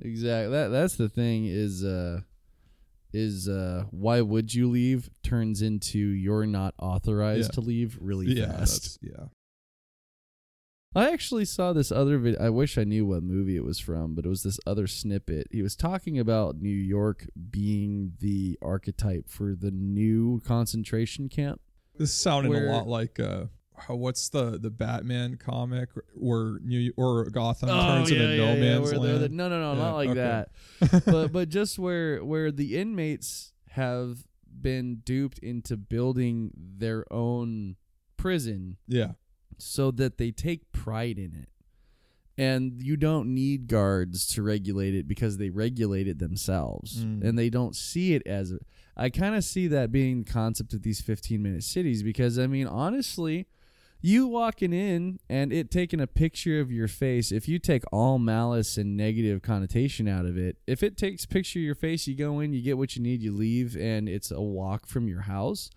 Exactly. 0.00 0.50
That 0.52 0.68
that's 0.68 0.96
the 0.96 1.08
thing 1.08 1.46
is 1.46 1.84
uh 1.84 2.20
is 3.12 3.48
uh 3.48 3.84
why 3.90 4.20
would 4.20 4.52
you 4.54 4.68
leave 4.68 5.10
turns 5.22 5.62
into 5.62 5.98
you're 5.98 6.46
not 6.46 6.74
authorized 6.78 7.50
Yeah. 7.50 7.54
to 7.54 7.60
leave 7.60 7.98
really 8.00 8.26
yeah, 8.26 8.56
fast. 8.58 8.98
yeah. 9.02 9.26
I 10.96 11.12
actually 11.12 11.44
saw 11.44 11.72
this 11.72 11.92
other 11.92 12.18
video. 12.18 12.40
I 12.40 12.48
wish 12.48 12.78
I 12.78 12.84
knew 12.84 13.04
what 13.04 13.22
movie 13.22 13.56
it 13.56 13.64
was 13.64 13.78
from, 13.78 14.14
but 14.14 14.24
it 14.24 14.28
was 14.28 14.42
this 14.42 14.58
other 14.66 14.86
snippet. 14.86 15.46
He 15.50 15.60
was 15.62 15.76
talking 15.76 16.18
about 16.18 16.56
New 16.60 16.68
York 16.70 17.26
being 17.50 18.12
the 18.20 18.58
archetype 18.62 19.28
for 19.28 19.54
the 19.54 19.70
new 19.70 20.40
concentration 20.40 21.28
camp. 21.28 21.60
This 21.98 22.14
sounded 22.14 22.48
Where- 22.48 22.68
a 22.68 22.72
lot 22.72 22.88
like 22.88 23.20
uh, 23.20 23.44
what's 23.88 24.30
the 24.30 24.58
the 24.58 24.70
Batman 24.70 25.36
comic 25.36 25.90
where 26.14 26.58
New 26.64 26.92
or 26.96 27.26
Gotham 27.30 27.68
turns 27.68 28.10
into 28.10 28.36
no 28.38 28.56
man's 28.56 28.90
where 28.90 28.98
land. 28.98 29.22
the- 29.22 29.28
no, 29.28 29.48
no, 29.50 29.60
no, 29.60 29.72
Yeah, 29.74 29.78
not 29.78 29.94
like 29.96 30.08
okay. 30.10 30.44
that. 30.80 31.04
but 31.06 31.28
but 31.32 31.48
just 31.50 31.78
where 31.78 32.24
where 32.24 32.50
the 32.50 32.76
inmates 32.78 33.52
have 33.70 34.24
been 34.58 35.02
duped 35.04 35.38
into 35.40 35.76
building 35.76 36.50
their 36.56 37.04
own 37.12 37.76
prison 38.16 38.78
yeah, 38.88 39.12
so 39.58 39.90
that 39.92 40.18
they 40.18 40.30
take 40.30 40.72
pride 40.72 41.18
in 41.18 41.34
it. 41.34 41.48
And 42.38 42.82
you 42.82 42.98
don't 42.98 43.34
need 43.34 43.66
guards 43.66 44.26
to 44.34 44.42
regulate 44.42 44.94
it 44.94 45.08
because 45.08 45.38
they 45.38 45.48
regulate 45.48 46.06
it 46.06 46.18
themselves. 46.18 47.02
Mm. 47.02 47.24
And 47.24 47.38
they 47.38 47.48
don't 47.48 47.74
see 47.74 48.12
it 48.12 48.26
as 48.26 48.52
a, 48.52 48.58
I 48.94 49.08
kind 49.08 49.34
of 49.34 49.42
see 49.42 49.68
that 49.68 49.90
being 49.90 50.22
the 50.22 50.30
concept 50.30 50.74
of 50.74 50.82
these 50.82 51.00
15 51.00 51.42
minute 51.42 51.62
cities 51.62 52.02
because 52.02 52.38
I 52.38 52.46
mean 52.46 52.66
honestly, 52.66 53.46
you 54.00 54.26
walking 54.26 54.72
in 54.72 55.18
and 55.28 55.52
it 55.52 55.70
taking 55.70 56.00
a 56.00 56.06
picture 56.06 56.60
of 56.60 56.70
your 56.70 56.88
face, 56.88 57.32
if 57.32 57.48
you 57.48 57.58
take 57.58 57.82
all 57.92 58.18
malice 58.18 58.76
and 58.76 58.96
negative 58.96 59.42
connotation 59.42 60.06
out 60.06 60.26
of 60.26 60.36
it, 60.36 60.58
if 60.66 60.82
it 60.82 60.96
takes 60.96 61.26
picture 61.26 61.58
of 61.58 61.64
your 61.64 61.74
face, 61.74 62.06
you 62.06 62.14
go 62.14 62.40
in, 62.40 62.52
you 62.52 62.62
get 62.62 62.78
what 62.78 62.94
you 62.94 63.02
need, 63.02 63.22
you 63.22 63.32
leave, 63.32 63.76
and 63.76 64.08
it's 64.08 64.30
a 64.30 64.40
walk 64.40 64.86
from 64.86 65.08
your 65.08 65.22
house, 65.22 65.70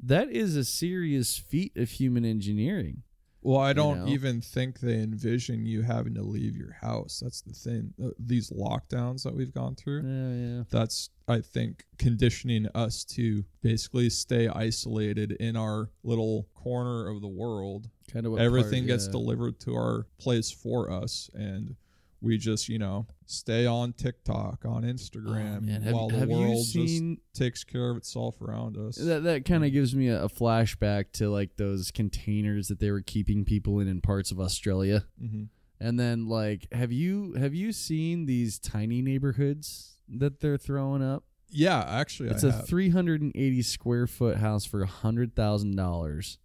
that 0.00 0.30
is 0.30 0.56
a 0.56 0.64
serious 0.64 1.38
feat 1.38 1.76
of 1.76 1.90
human 1.90 2.24
engineering. 2.24 3.02
Well, 3.42 3.60
I 3.60 3.72
don't 3.72 4.04
know? 4.04 4.12
even 4.12 4.40
think 4.40 4.78
they 4.80 4.94
envision 5.00 5.66
you 5.66 5.82
having 5.82 6.14
to 6.14 6.22
leave 6.22 6.56
your 6.56 6.72
house. 6.72 7.20
That's 7.22 7.40
the 7.42 7.52
thing. 7.52 7.92
Uh, 8.02 8.10
these 8.18 8.50
lockdowns 8.50 9.24
that 9.24 9.34
we've 9.34 9.52
gone 9.52 9.74
through. 9.74 10.02
Yeah, 10.02 10.56
yeah. 10.58 10.62
That's 10.70 11.10
I 11.28 11.40
think 11.40 11.84
conditioning 11.98 12.68
us 12.74 13.04
to 13.04 13.44
basically 13.62 14.10
stay 14.10 14.48
isolated 14.48 15.32
in 15.32 15.56
our 15.56 15.90
little 16.04 16.46
corner 16.54 17.08
of 17.08 17.20
the 17.20 17.28
world. 17.28 17.88
Kind 18.12 18.26
of 18.26 18.32
what 18.32 18.40
Everything 18.42 18.82
part- 18.84 18.88
gets 18.88 19.06
yeah. 19.06 19.12
delivered 19.12 19.58
to 19.60 19.74
our 19.74 20.06
place 20.18 20.50
for 20.50 20.90
us 20.90 21.28
and 21.34 21.74
we 22.20 22.38
just, 22.38 22.68
you 22.68 22.78
know, 22.78 23.06
stay 23.32 23.66
on 23.66 23.92
TikTok, 23.94 24.64
on 24.64 24.82
Instagram 24.82 25.68
Oh. 25.68 25.80
Have, 25.82 25.94
while 25.94 26.08
the 26.08 26.26
world 26.26 26.66
just 26.70 27.02
takes 27.34 27.64
care 27.64 27.90
of 27.90 27.96
itself 27.96 28.40
around 28.40 28.76
us. 28.76 28.96
that? 28.96 29.22
That 29.24 29.44
kind 29.44 29.64
of 29.64 29.72
gives 29.72 29.94
me 29.94 30.08
a, 30.08 30.24
a 30.24 30.28
flashback 30.28 31.12
to 31.14 31.28
like 31.30 31.56
those 31.56 31.90
containers 31.90 32.68
that 32.68 32.78
they 32.80 32.90
were 32.90 33.00
keeping 33.02 33.44
people 33.44 33.80
in 33.80 33.88
in 33.88 34.00
parts 34.00 34.30
of 34.30 34.38
Australia. 34.40 35.04
hmm 35.18 35.44
And 35.80 35.98
then 35.98 36.28
like, 36.28 36.68
have 36.72 36.92
you 36.92 37.32
have 37.34 37.54
you 37.54 37.72
seen 37.72 38.26
these 38.26 38.58
tiny 38.58 39.02
neighborhoods 39.02 39.96
that 40.08 40.40
they're 40.40 40.58
throwing 40.58 41.02
up? 41.02 41.24
Yeah, 41.54 41.84
actually, 41.86 42.30
It's 42.30 42.44
I 42.44 42.48
a 42.48 42.52
have. 42.52 42.66
380 42.68 43.62
square 43.62 44.06
foot 44.06 44.38
house 44.38 44.64
for 44.64 44.82
a 44.82 44.86
hundred 44.86 45.34
thousand 45.36 45.76
dollars. 45.76 46.38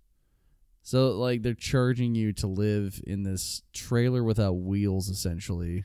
So 0.82 1.12
like 1.12 1.44
they're 1.44 1.54
charging 1.54 2.16
you 2.16 2.32
to 2.34 2.48
live 2.48 3.02
in 3.06 3.24
this 3.24 3.62
trailer 3.74 4.24
without 4.24 4.54
wheels, 4.54 5.10
essentially. 5.10 5.84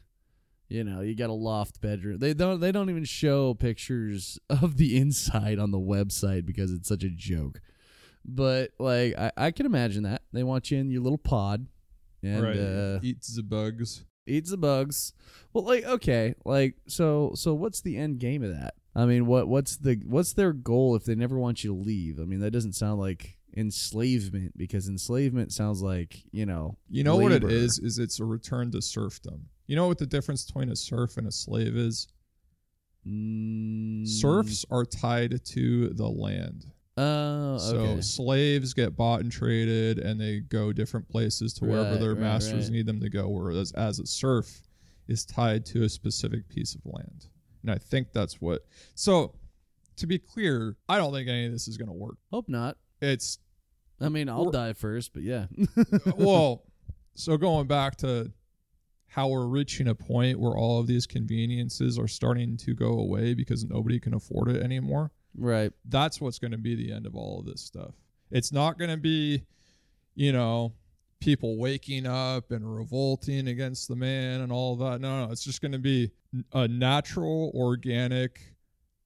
You 0.72 0.84
know, 0.84 1.00
you 1.02 1.14
got 1.14 1.28
a 1.30 1.34
loft 1.34 1.80
bedroom. 1.80 2.18
They 2.18 2.32
don't. 2.34 2.60
They 2.60 2.72
don't 2.72 2.88
even 2.88 3.04
show 3.04 3.54
pictures 3.54 4.38
of 4.50 4.76
the 4.78 4.96
inside 4.96 5.58
on 5.58 5.70
the 5.70 5.78
website 5.78 6.46
because 6.46 6.72
it's 6.72 6.88
such 6.88 7.04
a 7.04 7.10
joke. 7.10 7.60
But 8.24 8.70
like, 8.78 9.18
I, 9.18 9.32
I 9.36 9.50
can 9.50 9.66
imagine 9.66 10.04
that 10.04 10.22
they 10.32 10.42
want 10.42 10.70
you 10.70 10.78
in 10.78 10.90
your 10.90 11.02
little 11.02 11.18
pod, 11.18 11.66
and 12.22 12.42
right. 12.42 12.56
uh, 12.56 13.00
Eats 13.02 13.36
the 13.36 13.42
bugs. 13.42 14.04
eats 14.26 14.50
the 14.50 14.56
bugs. 14.56 15.12
Well, 15.52 15.64
like 15.64 15.84
okay, 15.84 16.34
like 16.44 16.76
so 16.86 17.32
so 17.34 17.52
what's 17.52 17.80
the 17.80 17.96
end 17.98 18.18
game 18.18 18.42
of 18.42 18.50
that? 18.56 18.74
I 18.94 19.06
mean, 19.06 19.26
what 19.26 19.48
what's 19.48 19.76
the 19.76 20.00
what's 20.06 20.32
their 20.32 20.52
goal 20.52 20.96
if 20.96 21.04
they 21.04 21.14
never 21.14 21.38
want 21.38 21.64
you 21.64 21.74
to 21.74 21.80
leave? 21.80 22.18
I 22.20 22.24
mean, 22.24 22.40
that 22.40 22.50
doesn't 22.50 22.74
sound 22.74 23.00
like 23.00 23.36
enslavement 23.54 24.56
because 24.56 24.88
enslavement 24.88 25.52
sounds 25.52 25.82
like 25.82 26.22
you 26.30 26.46
know 26.46 26.76
You 26.88 27.04
know 27.04 27.16
what 27.16 27.32
it 27.32 27.44
is? 27.44 27.78
Is 27.78 27.98
it's 27.98 28.20
a 28.20 28.24
return 28.24 28.70
to 28.70 28.80
serfdom. 28.80 29.48
You 29.66 29.76
know 29.76 29.86
what 29.86 29.98
the 29.98 30.06
difference 30.06 30.44
between 30.44 30.70
a 30.70 30.76
serf 30.76 31.16
and 31.16 31.26
a 31.26 31.32
slave 31.32 31.76
is? 31.76 32.08
Mm, 33.06 34.06
Serfs 34.06 34.64
are 34.70 34.84
tied 34.84 35.44
to 35.44 35.88
the 35.90 36.08
land. 36.08 36.66
Oh, 36.96 37.56
So 37.58 37.76
okay. 37.78 38.00
slaves 38.02 38.74
get 38.74 38.96
bought 38.96 39.20
and 39.20 39.32
traded 39.32 39.98
and 39.98 40.20
they 40.20 40.40
go 40.40 40.72
different 40.72 41.08
places 41.08 41.54
to 41.54 41.64
wherever 41.64 41.92
Right, 41.92 42.00
their 42.00 42.10
right, 42.14 42.20
masters 42.20 42.64
right. 42.66 42.72
need 42.72 42.86
them 42.86 43.00
to 43.00 43.08
go. 43.08 43.28
Whereas 43.28 43.72
as 43.72 43.98
a 43.98 44.06
serf 44.06 44.62
is 45.08 45.24
tied 45.24 45.64
to 45.66 45.84
a 45.84 45.88
specific 45.88 46.48
piece 46.48 46.74
of 46.74 46.82
land. 46.84 47.26
And 47.62 47.70
I 47.70 47.78
think 47.78 48.12
that's 48.12 48.40
what 48.40 48.66
so 48.94 49.34
to 49.96 50.06
be 50.06 50.18
clear, 50.18 50.76
I 50.88 50.98
don't 50.98 51.12
think 51.12 51.28
any 51.28 51.46
of 51.46 51.52
this 51.52 51.66
is 51.66 51.76
gonna 51.76 51.92
work. 51.92 52.16
Hope 52.30 52.48
not. 52.48 52.76
It's 53.00 53.38
I 54.00 54.08
mean, 54.08 54.28
I'll 54.28 54.50
die 54.50 54.72
first, 54.74 55.12
but 55.14 55.22
yeah. 55.22 55.46
well, 56.16 56.64
so 57.14 57.36
going 57.36 57.68
back 57.68 57.96
to 57.98 58.32
how 59.12 59.28
we're 59.28 59.44
reaching 59.46 59.88
a 59.88 59.94
point 59.94 60.40
where 60.40 60.56
all 60.56 60.80
of 60.80 60.86
these 60.86 61.06
conveniences 61.06 61.98
are 61.98 62.08
starting 62.08 62.56
to 62.56 62.72
go 62.72 62.98
away 62.98 63.34
because 63.34 63.62
nobody 63.62 64.00
can 64.00 64.14
afford 64.14 64.48
it 64.48 64.62
anymore. 64.62 65.10
right. 65.36 65.70
That's 65.86 66.18
what's 66.18 66.38
going 66.38 66.52
to 66.52 66.58
be 66.58 66.74
the 66.74 66.90
end 66.90 67.04
of 67.04 67.14
all 67.14 67.40
of 67.40 67.44
this 67.44 67.60
stuff. 67.60 67.94
It's 68.30 68.52
not 68.52 68.78
going 68.78 68.90
to 68.90 68.96
be, 68.96 69.44
you 70.14 70.32
know, 70.32 70.72
people 71.20 71.58
waking 71.58 72.06
up 72.06 72.52
and 72.52 72.74
revolting 72.74 73.48
against 73.48 73.86
the 73.86 73.96
man 73.96 74.40
and 74.40 74.50
all 74.50 74.76
that. 74.76 75.02
No, 75.02 75.26
no, 75.26 75.30
it's 75.30 75.44
just 75.44 75.60
going 75.60 75.72
to 75.72 75.78
be 75.78 76.10
a 76.54 76.66
natural, 76.66 77.52
organic. 77.54 78.40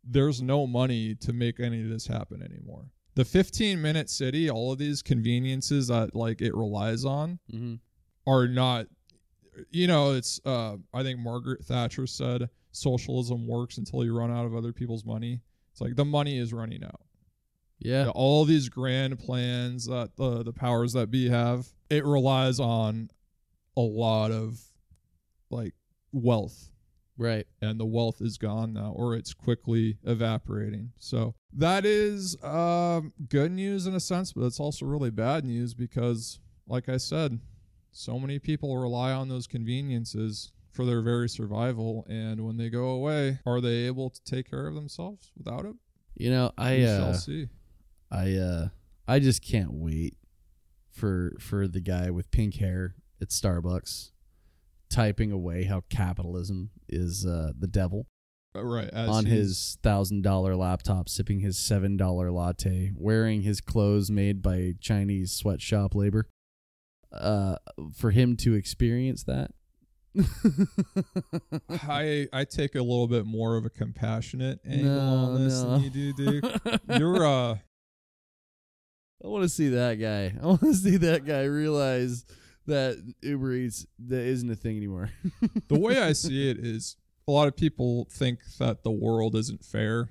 There's 0.04 0.40
no 0.40 0.68
money 0.68 1.16
to 1.16 1.32
make 1.32 1.58
any 1.58 1.82
of 1.82 1.88
this 1.88 2.06
happen 2.06 2.42
anymore. 2.42 2.84
The 3.16 3.24
15 3.24 3.82
minute 3.82 4.08
city, 4.08 4.48
all 4.48 4.70
of 4.70 4.78
these 4.78 5.02
conveniences 5.02 5.88
that 5.88 6.14
like 6.14 6.40
it 6.40 6.54
relies 6.54 7.04
on 7.04 7.40
hmm 7.50 7.74
are 8.28 8.48
not 8.48 8.86
you 9.70 9.86
know 9.86 10.12
it's 10.14 10.40
uh 10.44 10.76
i 10.92 11.02
think 11.02 11.18
margaret 11.18 11.64
thatcher 11.64 12.06
said 12.06 12.48
socialism 12.72 13.46
works 13.46 13.78
until 13.78 14.04
you 14.04 14.16
run 14.16 14.30
out 14.30 14.44
of 14.44 14.54
other 14.54 14.72
people's 14.72 15.04
money 15.04 15.40
It's 15.72 15.80
like 15.80 15.96
the 15.96 16.04
money 16.04 16.38
is 16.38 16.52
running 16.52 16.84
out. 16.84 17.00
Yeah. 17.78 18.08
All 18.14 18.44
these 18.46 18.68
grand 18.70 19.18
plans 19.18 19.86
that 19.86 20.16
the 20.16 20.42
the 20.42 20.52
powers 20.52 20.92
that 20.94 21.10
be 21.10 21.28
have, 21.28 21.66
it 21.90 22.04
relies 22.04 22.58
on 22.60 23.10
a 23.76 23.80
lot 23.82 24.30
of 24.30 24.58
like 25.50 25.74
wealth 26.12 26.70
Right. 27.18 27.46
and 27.62 27.80
the 27.80 27.86
wealth 27.86 28.20
is 28.20 28.36
gone 28.38 28.74
now 28.74 28.92
or 28.94 29.14
it's 29.14 29.32
quickly 29.34 29.96
evaporating. 30.04 30.92
So 30.98 31.34
that 31.54 31.86
is 31.86 32.36
um, 32.42 33.12
good 33.28 33.52
news 33.52 33.86
in 33.86 33.94
a 33.94 34.00
sense, 34.00 34.32
but 34.34 34.44
it's 34.44 34.60
also 34.60 34.84
really 34.86 35.10
bad 35.10 35.44
news 35.46 35.72
because 35.74 36.40
like 36.66 36.88
I 36.90 36.96
said, 36.98 37.40
so 37.96 38.18
many 38.18 38.38
people 38.38 38.76
rely 38.76 39.12
on 39.12 39.28
those 39.28 39.46
conveniences 39.46 40.52
for 40.70 40.84
their 40.84 41.00
very 41.00 41.28
survival 41.28 42.04
and 42.10 42.44
when 42.44 42.58
they 42.58 42.68
go 42.68 42.88
away, 42.88 43.38
are 43.46 43.60
they 43.62 43.86
able 43.86 44.10
to 44.10 44.22
take 44.24 44.50
care 44.50 44.66
of 44.66 44.74
themselves 44.74 45.32
without 45.36 45.64
it? 45.64 45.74
You 46.14 46.30
know, 46.30 46.52
I 46.58 46.76
we 46.76 46.84
uh, 46.86 46.98
shall 46.98 47.14
see. 47.14 47.48
I 48.10 48.34
uh 48.34 48.68
I 49.08 49.18
just 49.18 49.42
can't 49.42 49.72
wait 49.72 50.16
for 50.90 51.36
for 51.40 51.66
the 51.66 51.80
guy 51.80 52.10
with 52.10 52.30
pink 52.30 52.56
hair 52.56 52.96
at 53.20 53.28
Starbucks 53.28 54.10
typing 54.90 55.32
away 55.32 55.64
how 55.64 55.82
capitalism 55.88 56.70
is 56.88 57.24
uh 57.24 57.52
the 57.58 57.66
devil 57.66 58.06
Uh, 58.54 58.62
Right, 58.62 58.90
as 58.92 59.08
on 59.08 59.24
his 59.24 59.78
thousand 59.82 60.22
dollar 60.22 60.54
laptop, 60.54 61.08
sipping 61.08 61.40
his 61.40 61.58
seven 61.58 61.96
dollar 61.96 62.30
latte, 62.30 62.92
wearing 62.94 63.42
his 63.42 63.60
clothes 63.60 64.10
made 64.10 64.42
by 64.42 64.74
Chinese 64.80 65.32
sweatshop 65.32 65.94
labor. 65.94 66.28
Uh, 67.20 67.56
for 67.94 68.10
him 68.10 68.36
to 68.38 68.54
experience 68.54 69.24
that. 69.24 69.50
I 71.88 72.26
I 72.32 72.44
take 72.44 72.74
a 72.74 72.80
little 72.82 73.06
bit 73.08 73.26
more 73.26 73.56
of 73.56 73.64
a 73.66 73.70
compassionate 73.70 74.60
angle 74.66 74.94
No, 74.94 75.16
on 75.34 75.44
this 75.44 75.62
no. 75.62 75.78
than 75.78 75.82
you 75.82 75.90
do, 75.90 76.12
Duke. 76.40 76.44
You're 76.98 77.26
uh 77.26 77.56
I 79.24 79.28
want 79.28 79.42
to 79.44 79.48
see 79.48 79.68
that 79.70 79.94
guy. 79.96 80.34
I 80.40 80.46
want 80.46 80.60
to 80.60 80.74
see 80.74 80.96
that 80.98 81.24
guy 81.24 81.44
realize 81.44 82.24
that 82.66 82.96
Uber 83.22 83.52
Eats 83.54 83.86
that 84.06 84.20
isn't 84.24 84.50
a 84.50 84.54
thing 84.56 84.76
anymore. 84.76 85.10
the 85.68 85.78
way 85.78 86.00
I 86.00 86.12
see 86.14 86.50
it 86.50 86.58
is 86.58 86.96
a 87.28 87.32
lot 87.32 87.48
of 87.48 87.56
people 87.56 88.06
think 88.10 88.40
that 88.58 88.82
the 88.84 88.90
world 88.90 89.34
isn't 89.34 89.64
fair. 89.64 90.10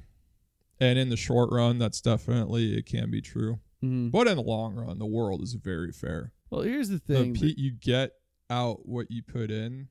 And 0.79 0.99
in 0.99 1.09
the 1.09 1.17
short 1.17 1.49
run, 1.51 1.79
that's 1.79 2.01
definitely 2.01 2.77
it 2.77 2.85
can 2.85 3.09
be 3.09 3.21
true. 3.21 3.59
Mhm. 3.83 4.11
But 4.11 4.27
in 4.27 4.35
the 4.35 4.43
long 4.43 4.75
run, 4.75 4.99
the 4.99 5.05
world 5.05 5.41
is 5.41 5.53
very 5.53 5.91
fair. 5.91 6.33
Well, 6.49 6.61
here's 6.61 6.89
the 6.89 7.01
The 7.05 7.15
thing. 7.15 7.33
pe- 7.35 7.53
you 7.57 7.71
get 7.71 8.11
out 8.49 8.87
what 8.87 9.09
you 9.09 9.23
put 9.23 9.49
in, 9.51 9.87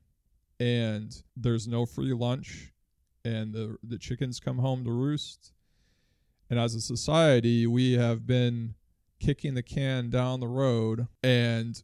and 0.59 1.13
there's 1.35 1.67
no 1.67 1.85
free 1.85 2.13
lunch, 2.13 2.71
and 3.23 3.53
the 3.53 3.77
the 3.83 3.97
chickens 3.97 4.39
come 4.39 4.59
home 4.59 4.83
to 4.85 4.91
roost. 4.91 5.51
And 6.49 6.59
as 6.59 6.75
a 6.75 6.81
society, 6.81 7.65
we 7.67 7.93
have 7.93 8.25
been 8.27 8.75
kicking 9.19 9.55
the 9.55 9.63
can 9.63 10.09
down 10.09 10.39
the 10.39 10.47
road, 10.47 11.07
and 11.23 11.81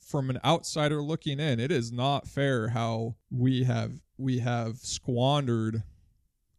from 0.00 0.30
an 0.30 0.38
outsider 0.44 1.02
looking 1.02 1.40
in, 1.40 1.58
it 1.58 1.72
is 1.72 1.90
not 1.92 2.28
fair 2.28 2.68
how 2.68 3.16
we 3.30 3.64
have 3.64 4.00
we 4.16 4.38
have 4.38 4.76
squandered 4.78 5.82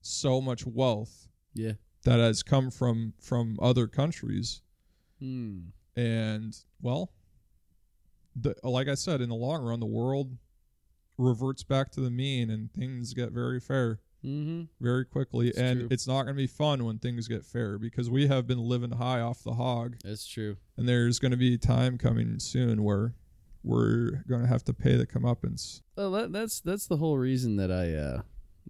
so 0.02 0.40
much 0.42 0.66
wealth 0.66 1.28
yeah. 1.54 1.74
that 2.04 2.20
has 2.20 2.44
come 2.44 2.70
from 2.70 3.14
from 3.20 3.58
other 3.62 3.88
countries 3.88 4.62
Hmm. 5.20 5.70
and 5.96 6.56
well 6.82 7.12
the, 8.39 8.56
like 8.63 8.88
i 8.88 8.93
said 8.95 9.19
in 9.21 9.30
the 9.30 9.36
long 9.36 9.63
run 9.63 9.80
the 9.80 9.86
world 9.86 10.38
reverts 11.17 11.63
back 11.63 11.89
to 11.91 12.00
the 12.00 12.12
mean 12.12 12.50
and 12.50 12.71
things 12.73 13.13
get 13.13 13.32
very 13.32 13.60
fair 13.60 14.00
Mm-hmm. 14.26 14.63
very 14.82 15.06
quickly 15.06 15.50
It's 15.50 15.60
and 15.60 15.80
true. 15.82 15.88
it's 15.91 16.08
not 16.08 16.23
going 16.23 16.36
to 16.36 16.41
be 16.41 16.47
fun 16.47 16.84
when 16.84 16.97
things 16.97 17.28
get 17.28 17.45
fair 17.45 17.78
because 17.78 18.10
we 18.10 18.26
have 18.28 18.47
been 18.47 18.58
living 18.60 18.91
high 18.91 19.21
off 19.21 19.43
the 19.43 19.54
hog 19.54 19.95
That's 20.04 20.26
true. 20.26 20.58
and 20.76 20.89
there's 20.89 21.19
going 21.19 21.32
to 21.32 21.38
be 21.38 21.56
time 21.60 22.00
coming 22.00 22.39
soon 22.39 22.84
where 22.84 23.13
we're 23.63 24.23
going 24.28 24.41
to 24.41 24.47
have 24.47 24.63
to 24.65 24.73
pay 24.73 24.95
the 24.95 25.06
comeuppance 25.06 25.82
Well, 25.95 26.12
that, 26.12 26.34
that's 26.34 26.60
that's 26.60 26.88
the 26.88 26.97
whole 26.97 27.17
reason 27.19 27.58
that 27.58 27.71
I 27.71 27.93
uh, 27.93 28.21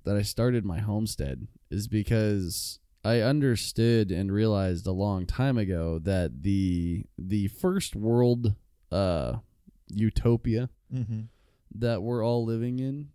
that 0.04 0.18
I 0.18 0.22
started 0.22 0.66
my 0.66 0.80
homestead 0.80 1.48
is 1.72 1.88
because 1.88 2.80
I 3.06 3.22
understood 3.22 4.12
and 4.12 4.32
realized 4.32 4.86
a 4.86 4.92
long 4.92 5.26
time 5.26 5.58
ago 5.58 5.98
that 6.00 6.44
the 6.44 7.06
the 7.18 7.48
first 7.48 7.96
world 7.96 8.54
uh, 8.92 9.38
utopia 9.90 10.70
mm-hmm. 10.94 11.22
that 11.76 12.02
we're 12.02 12.26
all 12.26 12.46
living 12.46 12.80
in 12.80 13.10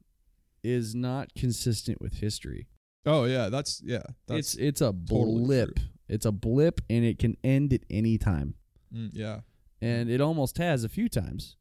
is 0.63 0.95
not 0.95 1.35
consistent 1.35 2.01
with 2.01 2.15
history. 2.15 2.69
oh 3.07 3.25
yeah 3.25 3.49
that's 3.49 3.81
yeah 3.85 4.03
that's 4.27 4.55
it's 4.55 4.55
it's 4.55 4.81
a 4.81 4.93
totally 5.09 5.45
blip. 5.45 5.77
true. 5.77 5.87
It's 6.09 6.27
a 6.27 6.33
blip, 6.33 6.83
and 6.91 7.07
it 7.07 7.19
can 7.19 7.39
end 7.43 7.73
at 7.73 7.85
any 7.89 8.19
time. 8.19 8.55
mm, 8.95 9.09
yeah 9.13 9.41
and 9.83 10.09
it 10.09 10.21
almost 10.21 10.57
has 10.59 10.85
a 10.85 10.89
few 10.89 11.09
times 11.09 11.57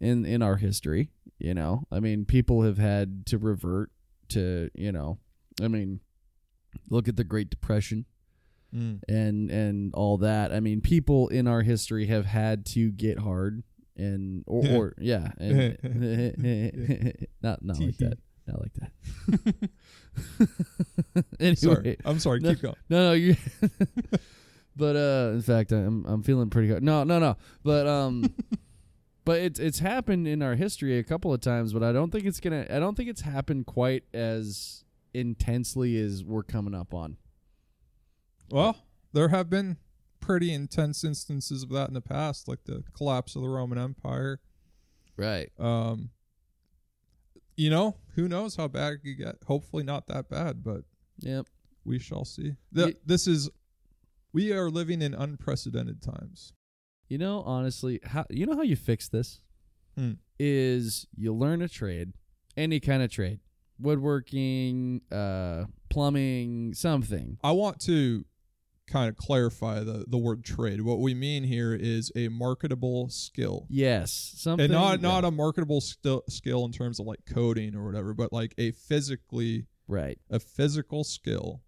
in 0.00 0.24
in 0.24 0.40
our 0.40 0.56
history 0.56 1.10
you 1.38 1.52
know 1.52 1.86
i 1.90 2.00
mean 2.00 2.24
people 2.24 2.62
have 2.62 2.78
had 2.78 3.26
to 3.26 3.36
revert 3.36 3.90
to 4.28 4.70
you 4.74 4.92
know 4.92 5.18
i 5.60 5.68
mean 5.68 6.00
look 6.88 7.08
at 7.08 7.16
the 7.16 7.24
great 7.24 7.50
depression 7.50 8.06
mm. 8.74 9.00
and 9.08 9.50
and 9.50 9.92
all 9.94 10.16
that 10.16 10.52
i 10.52 10.60
mean 10.60 10.80
people 10.80 11.28
in 11.28 11.46
our 11.46 11.62
history 11.62 12.06
have 12.06 12.26
had 12.26 12.64
to 12.64 12.90
get 12.92 13.18
hard 13.18 13.62
and 13.96 14.44
or, 14.46 14.66
or 14.68 14.94
yeah 14.98 15.28
and 15.38 15.76
not 17.42 17.64
not 17.64 17.78
like 17.80 17.96
that 17.98 18.18
not 18.46 18.60
like 18.60 18.72
that 18.74 18.90
anyway 21.40 21.54
sorry 21.54 21.96
i'm 22.04 22.18
sorry 22.18 22.40
No. 22.40 22.50
keep 22.50 22.62
going 22.62 22.74
no, 22.88 23.08
no, 23.08 23.12
you. 23.12 23.36
but 24.76 24.96
uh, 24.96 25.30
in 25.34 25.42
fact, 25.42 25.72
I'm 25.72 26.04
I'm 26.06 26.22
feeling 26.22 26.50
pretty 26.50 26.68
good. 26.68 26.82
No, 26.82 27.04
no, 27.04 27.18
no. 27.20 27.36
But 27.62 27.86
um, 27.86 28.34
but 29.24 29.38
it's 29.40 29.60
it's 29.60 29.78
happened 29.78 30.26
in 30.26 30.42
our 30.42 30.56
history 30.56 30.98
a 30.98 31.04
couple 31.04 31.32
of 31.32 31.40
times. 31.40 31.72
But 31.72 31.82
I 31.84 31.92
don't 31.92 32.10
think 32.10 32.24
it's 32.26 32.40
gonna. 32.40 32.66
I 32.68 32.80
don't 32.80 32.96
think 32.96 33.08
it's 33.08 33.20
happened 33.22 33.66
quite 33.66 34.02
as 34.12 34.84
intensely 35.14 35.96
as 35.96 36.24
we're 36.24 36.42
coming 36.42 36.74
up 36.74 36.92
on. 36.92 37.16
Well, 38.50 38.76
there 39.12 39.28
have 39.28 39.48
been 39.48 39.76
pretty 40.24 40.52
intense 40.52 41.04
instances 41.04 41.62
of 41.62 41.68
that 41.70 41.88
in 41.88 41.94
the 41.94 42.00
past, 42.00 42.48
like 42.48 42.64
the 42.64 42.82
collapse 42.96 43.36
of 43.36 43.42
the 43.42 43.48
Roman 43.48 43.78
Empire. 43.78 44.40
Right. 45.16 45.50
Um, 45.58 46.10
you 47.56 47.70
know, 47.70 47.96
who 48.14 48.26
knows 48.28 48.56
how 48.56 48.68
bad 48.68 48.94
it 48.94 48.98
could 49.04 49.18
get? 49.18 49.36
Hopefully, 49.46 49.82
not 49.84 50.06
that 50.08 50.28
bad, 50.28 50.62
but 50.64 50.84
Yep. 51.18 51.46
we 51.84 51.98
shall 51.98 52.24
see. 52.24 52.54
Th- 52.74 52.94
Ye- 52.94 53.00
this 53.04 53.26
is, 53.26 53.50
we 54.32 54.52
are 54.52 54.70
living 54.70 55.02
in 55.02 55.14
unprecedented 55.14 56.02
times. 56.02 56.52
You 57.08 57.18
know, 57.18 57.42
honestly, 57.42 58.00
how 58.02 58.24
you 58.30 58.46
know 58.46 58.56
how 58.56 58.62
you 58.62 58.76
fix 58.76 59.08
this 59.08 59.40
Hmm. 59.96 60.12
is 60.38 61.06
you 61.14 61.32
learn 61.34 61.60
a 61.62 61.68
trade, 61.68 62.14
any 62.56 62.80
kind 62.80 63.02
of 63.02 63.10
trade, 63.10 63.40
woodworking, 63.78 65.02
uh, 65.12 65.66
plumbing, 65.90 66.74
something. 66.74 67.38
I 67.44 67.52
want 67.52 67.78
to 67.82 68.24
kind 68.86 69.08
of 69.08 69.16
clarify 69.16 69.80
the 69.80 70.04
the 70.08 70.18
word 70.18 70.44
trade. 70.44 70.80
What 70.82 71.00
we 71.00 71.14
mean 71.14 71.44
here 71.44 71.74
is 71.74 72.12
a 72.14 72.28
marketable 72.28 73.08
skill. 73.08 73.66
Yes, 73.68 74.34
something. 74.36 74.64
and 74.64 74.72
not 74.72 75.00
yeah. 75.00 75.08
not 75.08 75.24
a 75.24 75.30
marketable 75.30 75.80
st- 75.80 76.30
skill 76.30 76.64
in 76.64 76.72
terms 76.72 77.00
of 77.00 77.06
like 77.06 77.20
coding 77.26 77.74
or 77.74 77.84
whatever, 77.84 78.14
but 78.14 78.32
like 78.32 78.54
a 78.58 78.72
physically 78.72 79.66
right. 79.88 80.18
a 80.30 80.38
physical 80.38 81.04
skill 81.04 81.62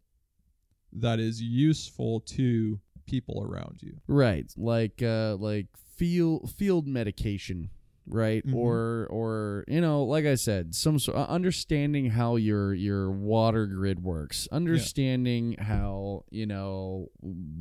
that 0.93 1.19
is 1.19 1.43
useful 1.43 2.21
to 2.21 2.81
people 3.07 3.47
around 3.49 3.81
you. 3.83 3.99
Right, 4.07 4.53
like 4.57 5.03
uh 5.03 5.37
like 5.39 5.69
field 5.97 6.51
field 6.51 6.87
medication, 6.87 7.71
right? 8.07 8.47
Mhm. 8.47 8.55
Or 8.55 9.07
or 9.11 9.65
you 9.69 9.81
know, 9.81 10.05
like 10.05 10.25
I 10.27 10.35
said, 10.37 10.75
some 10.75 10.99
sort 10.99 11.17
uh, 11.17 11.27
understanding 11.29 12.11
how 12.11 12.37
your 12.37 12.75
your 12.75 13.11
water 13.11 13.67
grid 13.67 14.03
works, 14.03 14.49
understanding 14.53 15.57
how, 15.59 16.25
you 16.31 16.47
know, 16.47 17.11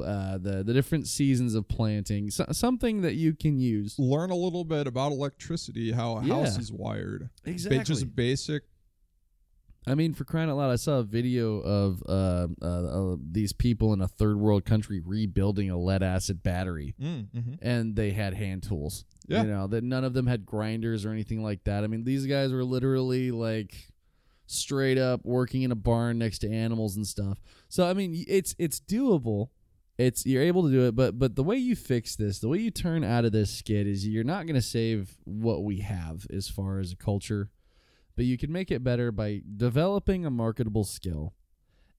uh 0.04 0.38
the 0.38 0.64
the 0.64 0.74
different 0.74 1.08
seasons 1.08 1.56
of 1.56 1.68
planting, 1.68 2.30
so, 2.30 2.46
something 2.52 3.02
that 3.02 3.16
you 3.16 3.34
can 3.34 3.60
use. 3.60 3.98
Learn 3.98 4.30
a 4.32 4.36
little 4.36 4.64
bit 4.66 4.88
about 4.88 5.12
electricity, 5.12 5.92
how 5.92 6.18
a 6.18 6.22
house 6.22 6.58
is 6.58 6.72
wired. 6.72 7.30
Exactly. 7.46 7.84
just 7.84 8.16
basic. 8.16 8.64
I 9.88 9.96
mean, 9.96 10.14
for 10.14 10.24
crying 10.24 10.50
out 10.50 10.58
loud, 10.58 10.72
I 10.72 10.78
saw 10.78 11.00
a 11.00 11.04
video 11.04 11.60
of 11.60 12.02
uh, 12.08 12.48
uh, 12.62 12.66
uh 12.66 13.16
these 13.20 13.54
people 13.54 13.94
in 13.94 14.02
a 14.02 14.08
third 14.08 14.38
world 14.38 14.66
country 14.66 15.00
rebuilding 15.04 15.70
a 15.70 15.78
lead 15.78 16.02
acid 16.02 16.42
battery. 16.42 16.96
Mm, 17.00 17.28
mhm. 17.36 17.58
and 17.62 17.96
they 17.96 18.12
had 18.12 18.34
hand 18.34 18.64
tools. 18.64 19.06
Yeah. 19.28 19.44
You 19.44 19.50
know, 19.50 19.68
that 19.68 19.84
none 19.84 20.04
of 20.04 20.14
them 20.14 20.28
had 20.28 20.46
grinders 20.46 21.06
or 21.06 21.12
anything 21.12 21.44
like 21.44 21.64
that. 21.66 21.84
I 21.84 21.88
mean, 21.88 22.04
these 22.04 22.26
guys 22.26 22.52
were 22.52 22.64
literally 22.64 23.32
like 23.32 23.92
straight 24.48 24.98
up 24.98 25.22
working 25.24 25.64
in 25.64 25.72
a 25.72 25.76
barn 25.76 26.18
next 26.18 26.40
to 26.40 26.52
animals 26.52 26.96
and 26.96 27.06
stuff. 27.06 27.40
So 27.70 27.88
I 27.88 27.94
mean, 27.94 28.24
it's 28.28 28.56
it's 28.58 28.80
doable. 28.80 29.50
It's 29.98 30.26
you're 30.26 30.44
able 30.44 30.64
to 30.64 30.72
do 30.72 30.88
it, 30.88 30.96
but 30.96 31.18
but 31.18 31.36
the 31.36 31.44
way 31.44 31.58
you 31.58 31.76
fix 31.76 32.16
this, 32.16 32.40
the 32.40 32.50
way 32.50 32.58
you 32.58 32.72
turn 32.72 33.04
out 33.04 33.24
of 33.26 33.32
this 33.32 33.50
skid 33.52 33.88
is 33.88 34.08
you're 34.08 34.24
not 34.24 34.46
going 34.46 34.56
to 34.56 34.62
save 34.62 35.16
what 35.24 35.64
we 35.64 35.80
have 35.80 36.28
as 36.34 36.50
far 36.50 36.80
as 36.80 36.92
a 36.92 36.98
culture, 36.98 37.50
but 38.16 38.26
you 38.26 38.38
can 38.38 38.52
make 38.52 38.72
it 38.72 38.84
better 38.84 39.12
by 39.12 39.42
developing 39.58 40.26
a 40.26 40.32
marketable 40.32 40.84
skill 40.84 41.34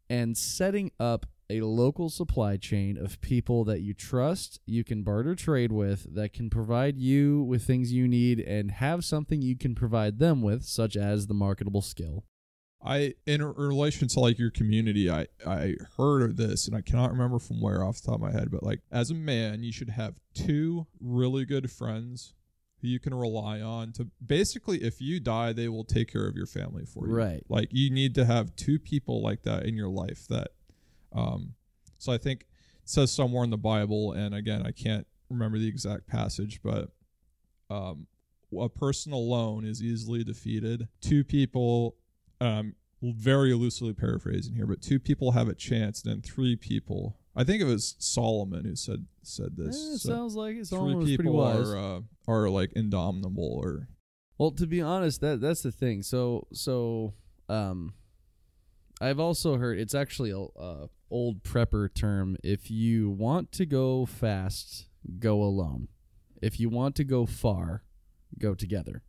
and 0.09 0.37
setting 0.37 0.91
up 0.99 1.27
a 1.49 1.61
local 1.61 2.09
supply 2.09 2.57
chain 2.57 2.97
of 2.99 3.21
people 3.21 3.65
that 3.65 3.81
you 3.81 3.95
trust, 3.95 4.61
you 4.67 4.83
can 4.83 5.03
barter 5.03 5.35
trade 5.35 5.71
with, 5.71 6.13
that 6.15 6.33
can 6.33 6.51
provide 6.51 6.97
you 6.97 7.43
with 7.43 7.65
things 7.65 7.93
you 7.93 8.09
need 8.09 8.41
and 8.41 8.73
have 8.73 9.05
something 9.05 9.43
you 9.43 9.57
can 9.57 9.75
provide 9.75 10.19
them 10.19 10.43
with, 10.43 10.65
such 10.65 10.97
as 10.97 11.27
the 11.27 11.35
marketable 11.35 11.83
skill. 11.83 12.25
I 12.85 13.15
in 13.27 13.43
relation 13.43 14.07
to 14.09 14.21
like 14.21 14.39
your 14.39 14.51
community, 14.51 15.11
I 15.11 15.27
I 15.47 15.75
heard 15.97 16.23
of 16.23 16.37
this 16.37 16.69
and 16.69 16.77
I 16.77 16.83
cannot 16.83 17.11
remember 17.11 17.39
from 17.39 17.61
where 17.61 17.83
off 17.83 18.01
the 18.01 18.07
top 18.07 18.17
of 18.17 18.21
my 18.21 18.33
head, 18.33 18.51
but 18.51 18.63
like 18.63 18.81
as 18.93 19.11
a 19.11 19.15
man, 19.15 19.63
you 19.63 19.73
should 19.73 19.91
have 19.91 20.21
two 20.35 20.87
really 21.01 21.45
good 21.45 21.71
friends 21.71 22.35
who 22.87 22.93
you 22.93 23.01
can 23.01 23.15
rely 23.15 23.61
on 23.61 23.93
to 23.93 24.09
basically 24.25 24.83
if 24.83 25.01
you 25.01 25.21
die, 25.21 25.53
they 25.53 25.69
will 25.69 25.85
take 25.85 26.11
care 26.13 26.27
of 26.27 26.37
your 26.37 26.47
family 26.47 26.85
for 26.85 27.07
you. 27.07 27.15
Right. 27.15 27.43
Like 27.49 27.69
you 27.73 27.91
need 27.91 28.15
to 28.15 28.25
have 28.25 28.55
two 28.57 28.79
people 28.79 29.23
like 29.23 29.43
that 29.43 29.65
in 29.65 29.77
your 29.77 29.89
life 29.89 30.27
that 30.29 30.49
um 31.13 31.55
so 31.99 32.13
I 32.13 32.19
think 32.19 32.43
it 32.83 32.89
says 32.89 33.13
somewhere 33.13 33.45
in 33.45 33.51
the 33.51 33.57
Bible 33.57 34.13
and 34.13 34.35
again, 34.35 34.63
I 34.65 34.71
can't 34.71 35.07
remember 35.29 35.59
the 35.59 35.69
exact 35.69 36.07
passage, 36.07 36.61
but 36.63 36.91
um 37.71 38.07
a 38.57 38.69
person 38.69 39.13
alone 39.13 39.65
is 39.65 39.83
easily 39.83 40.23
defeated. 40.23 40.89
Two 41.01 41.25
people 41.25 41.97
um, 42.41 42.75
very 43.03 43.55
loosely 43.55 43.93
paraphrasing 43.93 44.55
here, 44.55 44.67
but 44.67 44.81
two 44.81 44.99
people 44.99 45.33
have 45.33 45.49
a 45.49 45.55
chance, 45.55 46.03
and 46.03 46.13
then 46.13 46.23
three 46.23 46.57
people. 46.57 47.19
I 47.37 47.45
think 47.45 47.61
it 47.61 47.67
was 47.67 47.97
Solomon 47.99 48.65
who 48.65 48.75
said 48.75 49.07
said 49.23 49.57
this. 49.57 49.77
Eh, 49.77 49.95
it 49.95 49.99
so 49.99 50.09
sounds 50.09 50.35
like 50.35 50.53
it. 50.57 50.61
three 50.61 50.65
Solomon 50.65 50.97
was 50.97 51.05
pretty 51.09 51.17
people 51.19 51.35
wise. 51.35 51.69
are 51.69 51.77
uh, 51.77 52.01
are 52.27 52.49
like 52.49 52.73
indomitable, 52.75 53.61
or 53.63 53.89
Well, 54.39 54.53
to 54.53 54.67
be 54.67 54.81
honest, 54.81 55.21
that 55.21 55.41
that's 55.41 55.63
the 55.63 55.73
thing. 55.73 56.03
So 56.03 56.47
so 56.53 57.15
um 57.49 57.93
I've 59.01 59.21
also 59.21 59.59
heard 59.59 59.79
it's 59.79 59.95
actually 59.95 60.31
a 60.31 60.41
uh, 60.41 60.87
old 61.11 61.43
prepper 61.43 61.93
term. 61.93 62.37
If 62.43 62.71
you 62.71 63.11
want 63.11 63.53
to 63.53 63.67
go 63.67 64.07
fast, 64.07 64.89
go 65.19 65.43
alone. 65.43 65.89
If 66.41 66.59
you 66.59 66.71
want 66.71 66.97
to 66.97 67.05
go 67.05 67.27
far, 67.27 67.83
go 68.39 68.55
together. 68.55 69.03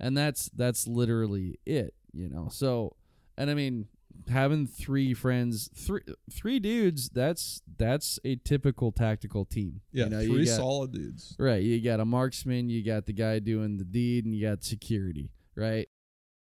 And 0.00 0.16
that's 0.16 0.48
that's 0.50 0.86
literally 0.86 1.58
it, 1.66 1.94
you 2.12 2.28
know. 2.28 2.48
So, 2.50 2.96
and 3.36 3.50
I 3.50 3.54
mean, 3.54 3.88
having 4.28 4.66
three 4.66 5.14
friends, 5.14 5.70
three 5.74 6.02
three 6.30 6.58
dudes, 6.58 7.08
that's 7.10 7.62
that's 7.76 8.18
a 8.24 8.36
typical 8.36 8.92
tactical 8.92 9.44
team. 9.44 9.80
yeah, 9.92 10.04
you 10.04 10.10
know, 10.10 10.20
you 10.20 10.32
three 10.32 10.44
got- 10.46 10.56
solid 10.56 10.92
dudes. 10.92 11.36
Right. 11.38 11.62
You 11.62 11.80
got 11.82 12.00
a 12.00 12.04
marksman, 12.04 12.68
you 12.68 12.84
got 12.84 13.06
the 13.06 13.12
guy 13.12 13.38
doing 13.38 13.78
the 13.78 13.84
deed, 13.84 14.24
and 14.24 14.34
you 14.34 14.46
got 14.46 14.64
security. 14.64 15.30
Right. 15.56 15.88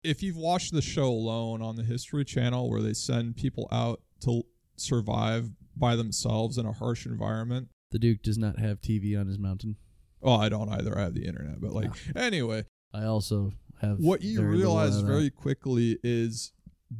If 0.04 0.22
you've 0.22 0.38
watched 0.38 0.72
the 0.74 0.82
show 0.82 1.08
Alone 1.08 1.62
on 1.62 1.76
the 1.76 1.84
History 1.84 2.26
Channel, 2.26 2.70
where 2.70 2.82
they 2.82 2.94
send 2.94 3.38
people 3.38 3.68
out 3.72 4.02
to 4.22 4.44
survive 4.78 5.52
by 5.76 5.96
themselves 5.96 6.58
in 6.58 6.66
a 6.66 6.72
harsh 6.72 7.06
environment. 7.06 7.70
The 7.92 8.00
Duke 8.00 8.22
does 8.22 8.38
not 8.38 8.60
have 8.60 8.82
TV 8.82 9.20
on 9.20 9.28
his 9.28 9.40
mountain. 9.40 9.78
Oh, 10.22 10.36
I 10.36 10.50
don't 10.50 10.70
either. 10.70 10.98
I 10.98 11.02
have 11.02 11.14
the 11.14 11.26
internet, 11.26 11.62
but 11.62 11.72
like 11.72 11.92
ah. 11.92 12.20
anyway, 12.20 12.66
I 12.94 13.06
also 13.06 13.52
have. 13.82 13.98
what 14.00 14.22
you 14.22 14.42
realize 14.42 15.00
very 15.02 15.30
quickly 15.30 15.98
is 16.04 16.52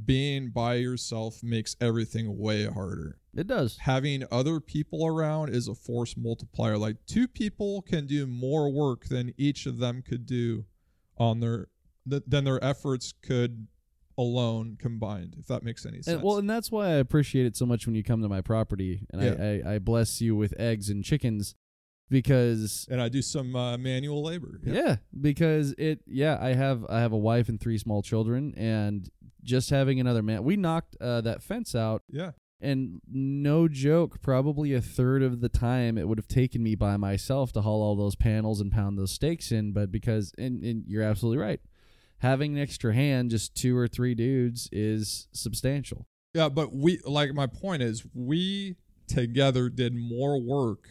being 0.06 0.50
by 0.50 0.76
yourself 0.76 1.42
makes 1.44 1.76
everything 1.80 2.38
way 2.38 2.66
harder. 2.66 3.20
It 3.36 3.48
does. 3.48 3.78
Having 3.78 4.26
other 4.32 4.60
people 4.60 5.06
around 5.06 5.54
is 5.54 5.68
a 5.68 5.76
force 5.76 6.16
multiplier. 6.18 6.78
Like 6.78 6.98
two 7.06 7.28
people 7.28 7.82
can 7.82 8.08
do 8.08 8.26
more 8.26 8.70
work 8.72 9.06
than 9.06 9.34
each 9.38 9.66
of 9.66 9.78
them 9.78 10.02
could 10.02 10.26
do 10.26 10.66
on 11.18 11.40
their 11.40 11.68
th- 12.10 12.24
than 12.28 12.44
their 12.44 12.64
efforts 12.64 13.14
could 13.22 13.68
alone 14.18 14.78
combined. 14.80 15.36
If 15.38 15.48
that 15.48 15.64
makes 15.64 15.86
any 15.86 15.98
sense. 16.02 16.08
And, 16.08 16.24
well, 16.24 16.38
and 16.38 16.50
that's 16.50 16.72
why 16.72 16.88
I 16.88 16.94
appreciate 16.94 17.46
it 17.46 17.58
so 17.58 17.66
much 17.66 17.86
when 17.86 17.96
you 17.96 18.04
come 18.04 18.22
to 18.22 18.30
my 18.30 18.42
property 18.42 19.06
and 19.12 19.22
Yeah. 19.22 19.62
I, 19.68 19.72
I, 19.72 19.76
I 19.76 19.80
bless 19.80 20.22
you 20.22 20.36
with 20.36 20.54
eggs 20.58 20.90
and 20.90 21.04
chickens 21.04 21.56
because 22.10 22.88
and 22.90 23.02
I 23.02 23.10
do 23.10 23.22
some 23.22 23.56
uh, 23.56 23.78
manual 23.78 24.24
labor. 24.24 24.60
Yep. 24.64 24.76
yeah 24.76 24.96
because 25.20 25.74
it 25.78 26.02
yeah 26.06 26.38
I 26.40 26.54
have 26.54 26.86
I 26.88 27.00
have 27.00 27.12
a 27.12 27.18
wife 27.18 27.50
and 27.50 27.60
three 27.60 27.78
small 27.78 28.02
children 28.04 28.54
and 28.56 29.10
just 29.46 29.70
having 29.70 30.00
another 30.00 30.22
man 30.24 30.44
we 30.44 30.56
knocked 30.58 30.98
uh, 31.00 31.22
that 31.22 31.42
fence 31.44 31.74
out 31.76 32.02
Yeah. 32.10 32.32
and 32.60 33.00
no 33.10 33.68
joke 33.68 34.22
probably 34.22 34.74
a 34.74 34.82
third 34.82 35.22
of 35.24 35.40
the 35.42 35.50
time 35.50 35.98
it 35.98 36.08
would 36.08 36.18
have 36.18 36.28
taken 36.28 36.62
me 36.64 36.76
by 36.76 36.98
myself 36.98 37.54
to 37.54 37.62
haul 37.62 37.82
all 37.82 37.96
those 37.96 38.16
panels 38.16 38.60
and 38.60 38.72
pound 38.72 38.98
those 38.98 39.12
stakes 39.12 39.52
in 39.52 39.72
but 39.72 39.92
because 39.92 40.34
and, 40.38 40.64
and 40.64 40.84
you're 40.88 41.04
absolutely 41.04 41.42
right 41.42 41.62
having 42.20 42.56
an 42.56 42.62
extra 42.62 42.94
hand 42.94 43.30
just 43.32 43.56
two 43.56 43.78
or 43.78 43.88
three 43.88 44.16
dudes 44.16 44.68
is 44.72 45.28
substantial 45.32 46.08
Yeah, 46.34 46.50
but 46.50 46.74
we 46.74 47.00
like 47.06 47.34
my 47.34 47.48
point 47.48 47.82
is 47.84 48.06
we 48.14 48.76
together 49.08 49.70
did 49.70 49.94
more 49.96 50.42
work 50.42 50.88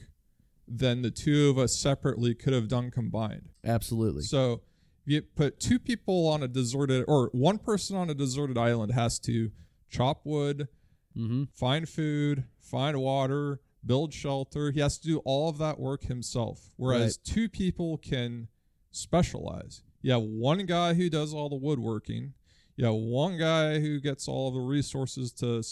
than 0.69 1.03
the 1.03 1.11
two 1.11 1.51
of 1.51 1.59
us 1.59 1.77
separately 1.77 2.35
could 2.35 2.53
have 2.55 2.69
done 2.69 2.91
combined. 2.91 3.49
absolutely 3.65 4.23
So 4.23 4.63
you 5.05 5.23
put 5.23 5.61
two 5.61 5.79
people 5.79 6.29
on 6.29 6.43
a 6.43 6.49
deserted 6.49 7.05
or 7.09 7.31
one 7.33 7.59
person 7.59 7.97
on 7.97 8.11
a 8.11 8.15
deserted 8.15 8.57
island 8.59 8.93
has 8.93 9.19
to 9.21 9.51
chop 9.91 10.23
wood, 10.25 10.69
mm-hmm. 11.17 11.45
find 11.55 11.89
food, 11.89 12.45
find 12.61 12.97
water, 13.01 13.61
build 13.85 14.13
shelter. 14.15 14.71
He 14.71 14.81
has 14.81 14.99
to 14.99 15.07
do 15.09 15.19
all 15.25 15.49
of 15.49 15.59
that 15.59 15.79
work 15.79 16.05
himself. 16.05 16.71
Whereas 16.77 17.17
two 17.19 17.49
people 17.49 17.99
can 17.99 18.49
specialize. 18.91 19.83
You 20.03 20.13
have 20.13 20.23
one 20.23 20.65
guy 20.67 20.95
who 20.95 21.09
does 21.11 21.35
all 21.35 21.49
the 21.49 21.57
woodworking. 21.57 22.35
You 22.77 22.87
have 22.87 22.95
one 22.95 23.39
guy 23.39 23.79
who 23.81 24.01
gets 24.01 24.27
all 24.27 24.49
of 24.49 24.55
the 24.55 24.61
resources 24.61 25.33
to 25.35 25.63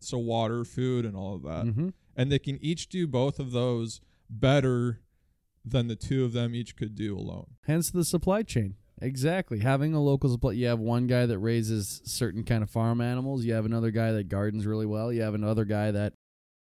so 0.00 0.18
water, 0.18 0.64
food, 0.64 1.04
and 1.04 1.14
all 1.16 1.34
of 1.36 1.42
that, 1.44 1.66
Mm-hmm. 1.66 1.88
and 2.16 2.32
they 2.32 2.38
can 2.38 2.58
each 2.62 2.88
do 2.88 3.06
both 3.06 3.38
of 3.38 3.52
those 3.52 4.00
better 4.28 5.00
than 5.64 5.88
the 5.88 5.96
two 5.96 6.24
of 6.24 6.32
them 6.32 6.54
each 6.54 6.76
could 6.76 6.94
do 6.94 7.16
alone. 7.16 7.46
hence 7.66 7.90
the 7.90 8.04
supply 8.04 8.42
chain. 8.42 8.74
Exactly. 9.00 9.60
Having 9.60 9.94
a 9.94 10.02
local 10.02 10.28
supply 10.28 10.52
you 10.52 10.66
have 10.66 10.80
one 10.80 11.06
guy 11.06 11.24
that 11.26 11.38
raises 11.38 12.00
certain 12.04 12.42
kind 12.42 12.62
of 12.64 12.70
farm 12.70 13.00
animals. 13.00 13.44
You 13.44 13.52
have 13.54 13.64
another 13.64 13.90
guy 13.92 14.10
that 14.12 14.28
gardens 14.28 14.66
really 14.66 14.86
well. 14.86 15.12
You 15.12 15.22
have 15.22 15.34
another 15.34 15.64
guy 15.64 15.92
that 15.92 16.14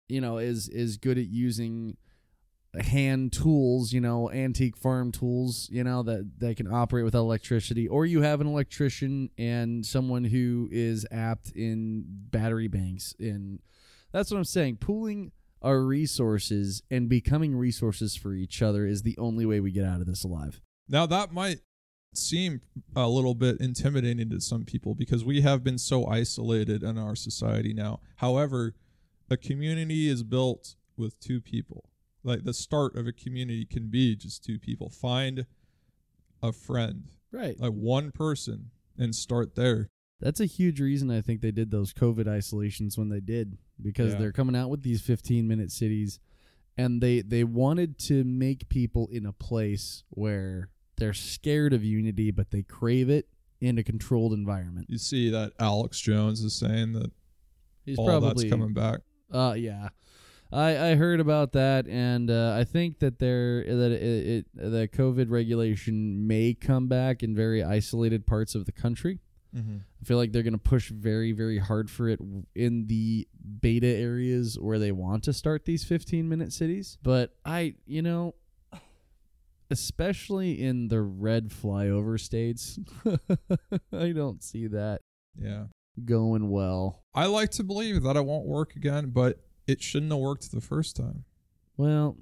you 0.07 0.21
know 0.21 0.37
is 0.37 0.69
is 0.69 0.97
good 0.97 1.17
at 1.17 1.27
using 1.27 1.97
hand 2.79 3.33
tools 3.33 3.91
you 3.91 3.99
know 3.99 4.31
antique 4.31 4.77
farm 4.77 5.11
tools 5.11 5.67
you 5.73 5.83
know 5.83 6.03
that 6.03 6.39
that 6.39 6.55
can 6.55 6.71
operate 6.71 7.03
without 7.05 7.21
electricity. 7.21 7.87
Or 7.87 8.05
you 8.05 8.21
have 8.21 8.39
an 8.39 8.47
electrician 8.47 9.29
and 9.37 9.85
someone 9.85 10.25
who 10.25 10.69
is 10.71 11.05
apt 11.11 11.51
in 11.55 12.03
battery 12.07 12.67
banks. 12.67 13.15
And 13.19 13.59
that's 14.11 14.29
what 14.29 14.37
i'm 14.37 14.43
saying. 14.43 14.77
Pooling 14.77 15.31
our 15.61 15.81
resources 15.81 16.81
and 16.89 17.07
becoming 17.07 17.55
resources 17.55 18.15
for 18.15 18.33
each 18.33 18.61
other 18.61 18.85
is 18.85 19.03
the 19.03 19.17
only 19.17 19.45
way 19.45 19.59
we 19.59 19.71
get 19.71 19.85
out 19.85 20.01
of 20.01 20.07
this 20.07 20.23
alive 20.23 20.61
Now 20.87 21.05
that 21.05 21.31
might 21.31 21.59
seem 22.13 22.61
a 22.95 23.07
little 23.07 23.35
bit 23.35 23.59
intimidating 23.59 24.29
to 24.29 24.41
some 24.41 24.65
people 24.65 24.95
because 24.95 25.23
we 25.23 25.41
have 25.41 25.63
been 25.63 25.77
so 25.77 26.05
isolated 26.07 26.83
in 26.83 26.97
our 26.97 27.15
society 27.15 27.73
now. 27.73 27.99
However, 28.17 28.75
a 29.29 29.37
community 29.37 30.09
is 30.09 30.23
built 30.23 30.75
with 30.97 31.19
two 31.19 31.39
people. 31.39 31.85
Like 32.23 32.43
the 32.43 32.53
start 32.53 32.95
of 32.95 33.07
a 33.07 33.13
community 33.13 33.65
can 33.65 33.87
be 33.87 34.15
just 34.15 34.43
two 34.43 34.59
people. 34.59 34.89
Find 34.89 35.45
a 36.43 36.51
friend, 36.51 37.05
right 37.31 37.59
like 37.59 37.71
one 37.71 38.11
person, 38.11 38.71
and 38.97 39.15
start 39.15 39.55
there. 39.55 39.89
That's 40.21 40.39
a 40.39 40.45
huge 40.45 40.79
reason 40.79 41.09
I 41.09 41.21
think 41.21 41.41
they 41.41 41.51
did 41.51 41.71
those 41.71 41.93
COVID 41.93 42.27
isolations 42.27 42.97
when 42.97 43.09
they 43.09 43.19
did 43.19 43.57
because 43.81 44.13
Yeah. 44.13 44.19
they're 44.19 44.31
coming 44.31 44.55
out 44.55 44.69
with 44.69 44.83
these 44.83 45.01
15 45.01 45.47
minute 45.47 45.71
cities 45.71 46.19
and 46.77 47.01
they 47.01 47.21
they 47.21 47.43
wanted 47.43 47.97
to 47.99 48.23
make 48.23 48.69
people 48.69 49.07
in 49.11 49.25
a 49.25 49.33
place 49.33 50.03
where 50.09 50.69
they're 50.97 51.13
scared 51.13 51.73
of 51.73 51.83
unity 51.83 52.29
but 52.31 52.51
they 52.51 52.61
crave 52.61 53.09
it 53.09 53.27
in 53.59 53.77
a 53.77 53.83
controlled 53.83 54.33
environment. 54.33 54.87
You 54.89 54.97
see 54.99 55.29
that 55.31 55.53
Alex 55.59 55.99
Jones 55.99 56.41
is 56.43 56.53
saying 56.53 56.93
that 56.93 57.11
He's 57.85 57.97
all 57.97 58.05
probably 58.07 58.43
that's 58.47 58.51
coming 58.51 58.73
back. 58.73 58.99
Uh 59.31 59.55
yeah. 59.57 59.89
I, 60.53 60.91
I 60.91 60.95
heard 60.95 61.19
about 61.21 61.53
that 61.53 61.87
and 61.87 62.29
uh, 62.29 62.55
I 62.59 62.63
think 62.65 62.99
that 62.99 63.19
there 63.19 63.63
that 63.63 63.91
it, 63.91 64.01
it 64.27 64.45
the 64.53 64.87
COVID 64.87 65.29
regulation 65.31 66.27
may 66.27 66.53
come 66.53 66.87
back 66.87 67.23
in 67.23 67.33
very 67.33 67.63
isolated 67.63 68.27
parts 68.27 68.53
of 68.53 68.65
the 68.65 68.71
country. 68.73 69.19
Mm-hmm. 69.55 69.77
I 70.01 70.03
feel 70.05 70.17
like 70.17 70.31
they're 70.31 70.43
going 70.43 70.53
to 70.53 70.57
push 70.59 70.89
very, 70.89 71.31
very 71.33 71.57
hard 71.57 71.89
for 71.89 72.07
it 72.07 72.19
in 72.55 72.87
the 72.87 73.27
beta 73.59 73.87
areas 73.87 74.57
where 74.59 74.79
they 74.79 74.91
want 74.93 75.23
to 75.25 75.33
start 75.33 75.65
these 75.65 75.83
15 75.83 76.27
minute 76.29 76.53
cities. 76.53 76.97
But 77.03 77.35
I, 77.45 77.75
you 77.85 78.01
know, 78.01 78.35
especially 79.69 80.61
in 80.61 80.87
the 80.89 81.01
red 81.01 81.49
flyover 81.49 82.19
states, 82.19 82.79
I 83.93 84.11
don't 84.11 84.43
see 84.43 84.67
that 84.67 85.01
Yeah. 85.37 85.65
going 86.03 86.49
well. 86.49 87.03
I 87.13 87.25
like 87.27 87.51
to 87.51 87.63
believe 87.63 88.03
that 88.03 88.15
it 88.15 88.25
won't 88.25 88.45
work 88.47 88.75
again, 88.75 89.09
but 89.11 89.39
it 89.67 89.81
shouldn't 89.81 90.11
have 90.11 90.19
worked 90.21 90.51
the 90.51 90.61
first 90.61 90.95
time. 90.95 91.23
Well, 91.77 92.17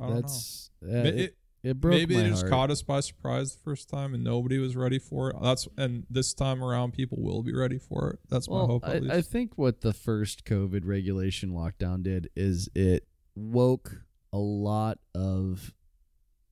I 0.00 0.06
don't 0.06 0.14
that's 0.22 0.70
uh, 0.84 0.88
It- 0.96 1.20
it- 1.20 1.36
it- 1.62 1.80
broke 1.80 1.94
maybe 1.94 2.14
my 2.16 2.22
it 2.22 2.28
just 2.30 2.42
heart. 2.42 2.50
caught 2.50 2.70
us 2.70 2.82
by 2.82 3.00
surprise 3.00 3.52
the 3.52 3.58
first 3.62 3.88
time 3.88 4.14
and 4.14 4.22
nobody 4.24 4.58
was 4.58 4.74
ready 4.76 4.98
for 4.98 5.30
it. 5.30 5.36
That's 5.42 5.68
and 5.76 6.04
this 6.10 6.34
time 6.34 6.62
around 6.62 6.92
people 6.92 7.18
will 7.20 7.42
be 7.42 7.54
ready 7.54 7.78
for 7.78 8.10
it. 8.10 8.18
That's 8.28 8.48
my 8.48 8.60
hope. 8.60 8.84
At 8.84 8.96
I, 8.96 8.98
least. 8.98 9.14
I 9.14 9.22
think 9.22 9.56
what 9.56 9.80
the 9.80 9.92
first 9.92 10.44
COVID 10.44 10.82
regulation 10.84 11.50
lockdown 11.52 12.02
did 12.02 12.28
is 12.36 12.68
it 12.74 13.06
woke 13.34 14.02
a 14.32 14.38
lot 14.38 14.98
of 15.14 15.72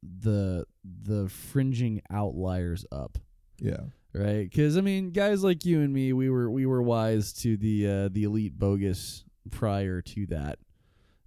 the 0.02 0.64
the 0.84 1.28
fringing 1.28 2.00
outliers 2.10 2.84
up. 2.90 3.18
yeah. 3.58 3.80
right? 4.14 4.48
Because 4.50 4.76
I 4.78 4.80
mean, 4.80 5.10
guys 5.10 5.44
like 5.44 5.64
you 5.64 5.80
and 5.82 5.92
me, 5.92 6.12
we 6.12 6.30
were 6.30 6.50
we 6.50 6.66
were 6.66 6.82
wise 6.82 7.32
to 7.34 7.56
the 7.56 7.86
uh, 7.86 8.08
the 8.10 8.24
elite 8.24 8.58
bogus 8.58 9.24
prior 9.50 10.00
to 10.02 10.26
that, 10.26 10.58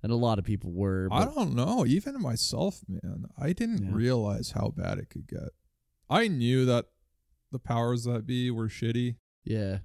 and 0.04 0.12
a 0.12 0.16
lot 0.16 0.38
of 0.38 0.46
people 0.46 0.72
were. 0.72 1.08
I 1.12 1.26
don't 1.26 1.56
know. 1.56 1.86
Even 1.86 2.22
myself, 2.22 2.82
man, 2.88 3.26
I 3.38 3.54
didn't 3.54 3.84
Yeah. 3.86 3.92
realize 3.94 4.52
how 4.52 4.74
bad 4.76 5.00
it 5.00 5.10
could 5.10 5.28
get. 5.28 5.50
I 6.10 6.28
knew 6.28 6.66
that 6.66 6.88
the 7.52 7.60
powers 7.60 8.04
that 8.04 8.26
be 8.28 8.52
were 8.52 8.68
shitty, 8.68 9.16
yeah, 9.46 9.80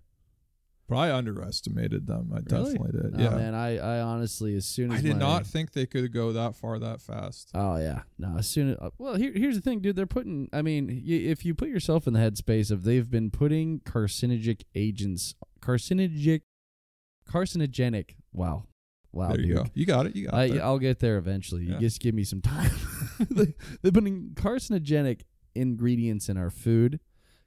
but 0.88 0.96
I 0.96 1.12
underestimated 1.14 2.06
them. 2.06 2.30
I 2.32 2.36
Really? 2.40 2.72
definitely 2.74 3.00
did. 3.00 3.14
Oh, 3.20 3.22
yeah. 3.22 3.36
man, 3.36 3.54
I 3.54 3.76
I 3.78 4.00
honestly, 4.00 4.54
as 4.56 4.64
soon 4.66 4.90
as 4.90 4.98
I 4.98 5.02
did 5.02 5.12
my- 5.14 5.18
not 5.18 5.46
think 5.46 5.72
they 5.72 5.84
could 5.86 6.12
go 6.12 6.32
that 6.32 6.56
far 6.56 6.78
that 6.78 7.00
fast. 7.02 7.50
Oh 7.54 7.76
yeah, 7.76 8.02
no. 8.18 8.36
As 8.38 8.48
soon 8.48 8.70
as 8.70 8.78
uh, 8.80 8.90
well, 8.98 9.14
here, 9.16 9.32
here's 9.34 9.54
the 9.54 9.60
thing, 9.62 9.80
dude. 9.80 9.96
They're 9.96 10.06
putting. 10.06 10.48
I 10.52 10.62
mean, 10.62 10.86
y- 10.88 11.12
if 11.12 11.44
you 11.44 11.54
put 11.54 11.68
yourself 11.68 12.06
in 12.06 12.14
the 12.14 12.20
headspace 12.20 12.70
of 12.70 12.84
they've 12.84 13.08
been 13.10 13.30
putting 13.30 13.80
carcinogenic 13.80 14.62
agents, 14.74 15.34
carcinogenic, 15.60 16.40
carcinogenic. 17.28 18.16
Wow, 18.32 18.64
wow, 19.12 19.28
there 19.28 19.40
you 19.40 19.46
dude. 19.54 19.56
go. 19.56 19.64
You 19.74 19.86
got 19.86 20.06
it. 20.06 20.16
You 20.16 20.26
got 20.26 20.34
I, 20.34 20.44
it. 20.44 20.60
I'll 20.60 20.78
get 20.78 20.98
there 21.00 21.18
eventually. 21.18 21.64
You 21.64 21.72
Yeah. 21.74 21.78
just 21.78 22.00
give 22.00 22.14
me 22.14 22.24
some 22.24 22.40
time. 22.40 22.70
they, 23.30 23.54
they're 23.82 23.92
putting 23.92 24.30
carcinogenic 24.34 25.22
ingredients 25.54 26.28
in 26.28 26.36
our 26.36 26.50
food, 26.50 27.00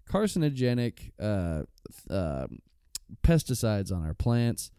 carcinogenic 0.10 1.12
uh, 1.20 1.64
uh, 2.10 2.48
pesticides 3.24 3.92
on 3.92 4.06
our 4.06 4.14
plants. 4.14 4.72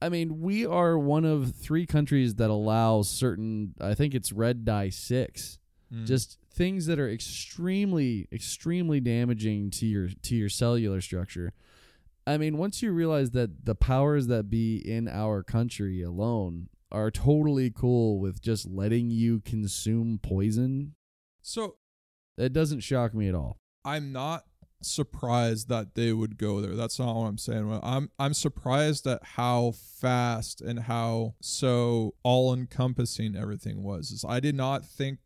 I 0.00 0.08
mean, 0.08 0.40
we 0.40 0.66
are 0.66 0.98
one 0.98 1.24
of 1.24 1.54
three 1.54 1.86
countries 1.86 2.34
that 2.36 2.50
allows 2.50 3.08
certain. 3.08 3.74
I 3.80 3.94
think 3.94 4.14
it's 4.14 4.32
red 4.32 4.64
dye 4.64 4.88
six. 4.88 5.58
Mm. 5.94 6.06
Just 6.06 6.38
things 6.52 6.86
that 6.86 6.98
are 6.98 7.08
extremely, 7.08 8.26
extremely 8.32 8.98
damaging 9.00 9.70
to 9.70 9.86
your 9.86 10.08
to 10.22 10.34
your 10.34 10.48
cellular 10.48 11.00
structure. 11.00 11.52
I 12.26 12.38
mean, 12.38 12.56
once 12.56 12.82
you 12.82 12.92
realize 12.92 13.30
that 13.32 13.64
the 13.64 13.74
powers 13.74 14.28
that 14.28 14.48
be 14.48 14.76
in 14.76 15.08
our 15.08 15.42
country 15.42 16.02
alone 16.02 16.68
are 16.90 17.10
totally 17.10 17.70
cool 17.70 18.20
with 18.20 18.40
just 18.40 18.68
letting 18.68 19.10
you 19.10 19.40
consume 19.40 20.20
poison, 20.22 20.94
so 21.40 21.76
that 22.36 22.52
doesn't 22.52 22.80
shock 22.80 23.14
me 23.14 23.28
at 23.28 23.34
all. 23.34 23.58
I'm 23.84 24.12
not 24.12 24.44
surprised 24.84 25.68
that 25.68 25.94
they 25.94 26.12
would 26.12 26.36
go 26.38 26.60
there. 26.60 26.74
That's 26.74 26.98
not 26.98 27.14
what 27.14 27.26
I'm 27.26 27.38
saying. 27.38 27.80
I'm 27.82 28.10
I'm 28.18 28.34
surprised 28.34 29.06
at 29.06 29.24
how 29.24 29.72
fast 29.72 30.60
and 30.60 30.80
how 30.80 31.34
so 31.40 32.14
all 32.22 32.52
encompassing 32.52 33.36
everything 33.36 33.82
was. 33.82 34.10
Is 34.10 34.24
I 34.28 34.40
did 34.40 34.54
not 34.54 34.84
think 34.84 35.18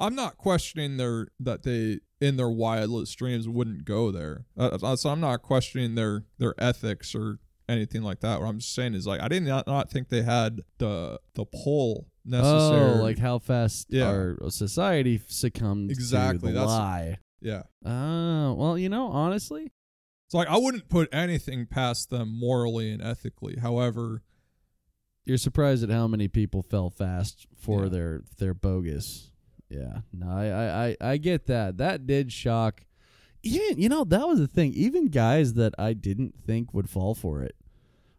I'm 0.00 0.14
not 0.14 0.38
questioning 0.38 0.96
their 0.96 1.28
that 1.38 1.62
they 1.62 2.00
in 2.20 2.36
their 2.36 2.48
wildest 2.50 3.16
dreams 3.18 3.48
wouldn't 3.48 3.84
go 3.84 4.10
there. 4.10 4.46
Uh, 4.58 4.78
uh, 4.82 4.96
so 4.96 5.10
I'm 5.10 5.20
not 5.20 5.42
questioning 5.42 5.94
their 5.94 6.24
their 6.38 6.54
ethics 6.58 7.14
or 7.14 7.38
anything 7.68 8.02
like 8.02 8.20
that. 8.20 8.40
What 8.40 8.46
I'm 8.48 8.58
just 8.58 8.74
saying 8.74 8.94
is 8.94 9.06
like 9.06 9.20
I 9.20 9.28
did 9.28 9.42
not 9.42 9.66
not 9.66 9.90
think 9.90 10.08
they 10.08 10.22
had 10.22 10.60
the 10.78 11.20
the 11.34 11.44
pull 11.44 12.08
necessary. 12.24 12.98
Oh, 12.98 13.02
like 13.02 13.18
how 13.18 13.38
fast 13.38 13.86
Yeah. 13.90 14.06
our 14.08 14.36
society 14.50 15.20
succumbed 15.28 15.90
Exactly, 15.90 16.48
to 16.48 16.54
the 16.54 16.60
that's- 16.60 16.68
lie. 16.78 17.18
yeah. 17.40 17.62
Oh, 17.84 18.54
well, 18.54 18.78
you 18.78 18.88
know, 18.88 19.06
honestly, 19.08 19.72
It's 20.26 20.34
like 20.34 20.48
I 20.48 20.56
wouldn't 20.58 20.88
put 20.88 21.08
anything 21.12 21.66
past 21.66 22.10
them 22.10 22.28
morally 22.38 22.90
and 22.92 23.02
ethically. 23.02 23.56
However, 23.60 24.22
you're 25.24 25.38
surprised 25.38 25.82
at 25.82 25.90
how 25.90 26.06
many 26.06 26.28
people 26.28 26.62
fell 26.62 26.90
fast 26.90 27.46
for 27.56 27.84
Yeah. 27.84 27.88
their 27.90 28.22
their 28.38 28.54
bogus. 28.54 29.29
Yeah, 29.70 29.98
no, 30.12 30.28
I, 30.28 30.46
I 30.46 30.86
I 30.86 30.96
I 31.12 31.16
get 31.16 31.46
that. 31.46 31.78
That 31.78 32.06
did 32.06 32.32
shock. 32.32 32.82
Even 33.42 33.80
you 33.80 33.88
know 33.88 34.04
that 34.04 34.26
was 34.28 34.38
the 34.38 34.48
thing. 34.48 34.72
Even 34.74 35.06
guys 35.08 35.54
that 35.54 35.74
I 35.78 35.92
didn't 35.94 36.34
think 36.44 36.74
would 36.74 36.90
fall 36.90 37.14
for 37.14 37.42
it 37.42 37.54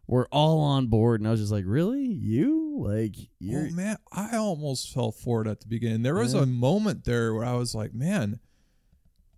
were 0.08 0.26
all 0.32 0.58
on 0.60 0.88
board, 0.88 1.20
and 1.20 1.28
I 1.28 1.30
was 1.30 1.40
just 1.40 1.52
like, 1.52 1.64
really, 1.66 2.04
you 2.04 2.76
like 2.78 3.14
you're 3.38 3.68
oh 3.68 3.70
man, 3.70 3.96
I 4.10 4.36
almost 4.36 4.92
fell 4.92 5.12
for 5.12 5.42
it 5.42 5.48
at 5.48 5.60
the 5.60 5.68
beginning. 5.68 6.02
There 6.02 6.14
was 6.16 6.34
Yeah. 6.34 6.42
a 6.42 6.46
moment 6.46 7.04
there 7.04 7.32
where 7.34 7.44
I 7.44 7.54
was 7.54 7.74
like, 7.74 7.94
man, 7.94 8.40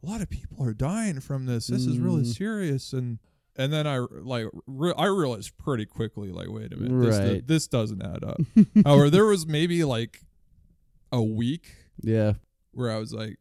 a 0.02 0.06
lot 0.06 0.22
of 0.22 0.30
people 0.30 0.62
are 0.64 0.72
dying 0.72 1.20
from 1.20 1.44
this. 1.46 1.66
This 1.66 1.84
is 1.84 1.98
really 1.98 2.22
Mm. 2.22 2.34
serious. 2.34 2.92
And 2.94 3.18
and 3.56 3.72
then 3.72 3.86
I 3.86 3.98
like 3.98 4.46
re- 4.66 4.94
I 4.96 5.06
realized 5.06 5.56
pretty 5.58 5.84
quickly, 5.84 6.32
like, 6.32 6.48
wait 6.48 6.72
a 6.72 6.76
minute, 6.76 7.04
this, 7.04 7.18
Right. 7.18 7.46
this 7.46 7.66
doesn't 7.68 8.02
add 8.02 8.24
up. 8.24 8.40
However, 8.86 9.10
there 9.10 9.26
was 9.26 9.46
maybe 9.46 9.84
like 9.84 10.22
a 11.12 11.22
week 11.22 11.72
yeah 12.02 12.34
where 12.72 12.90
I 12.90 12.96
was 12.98 13.12
like, 13.12 13.38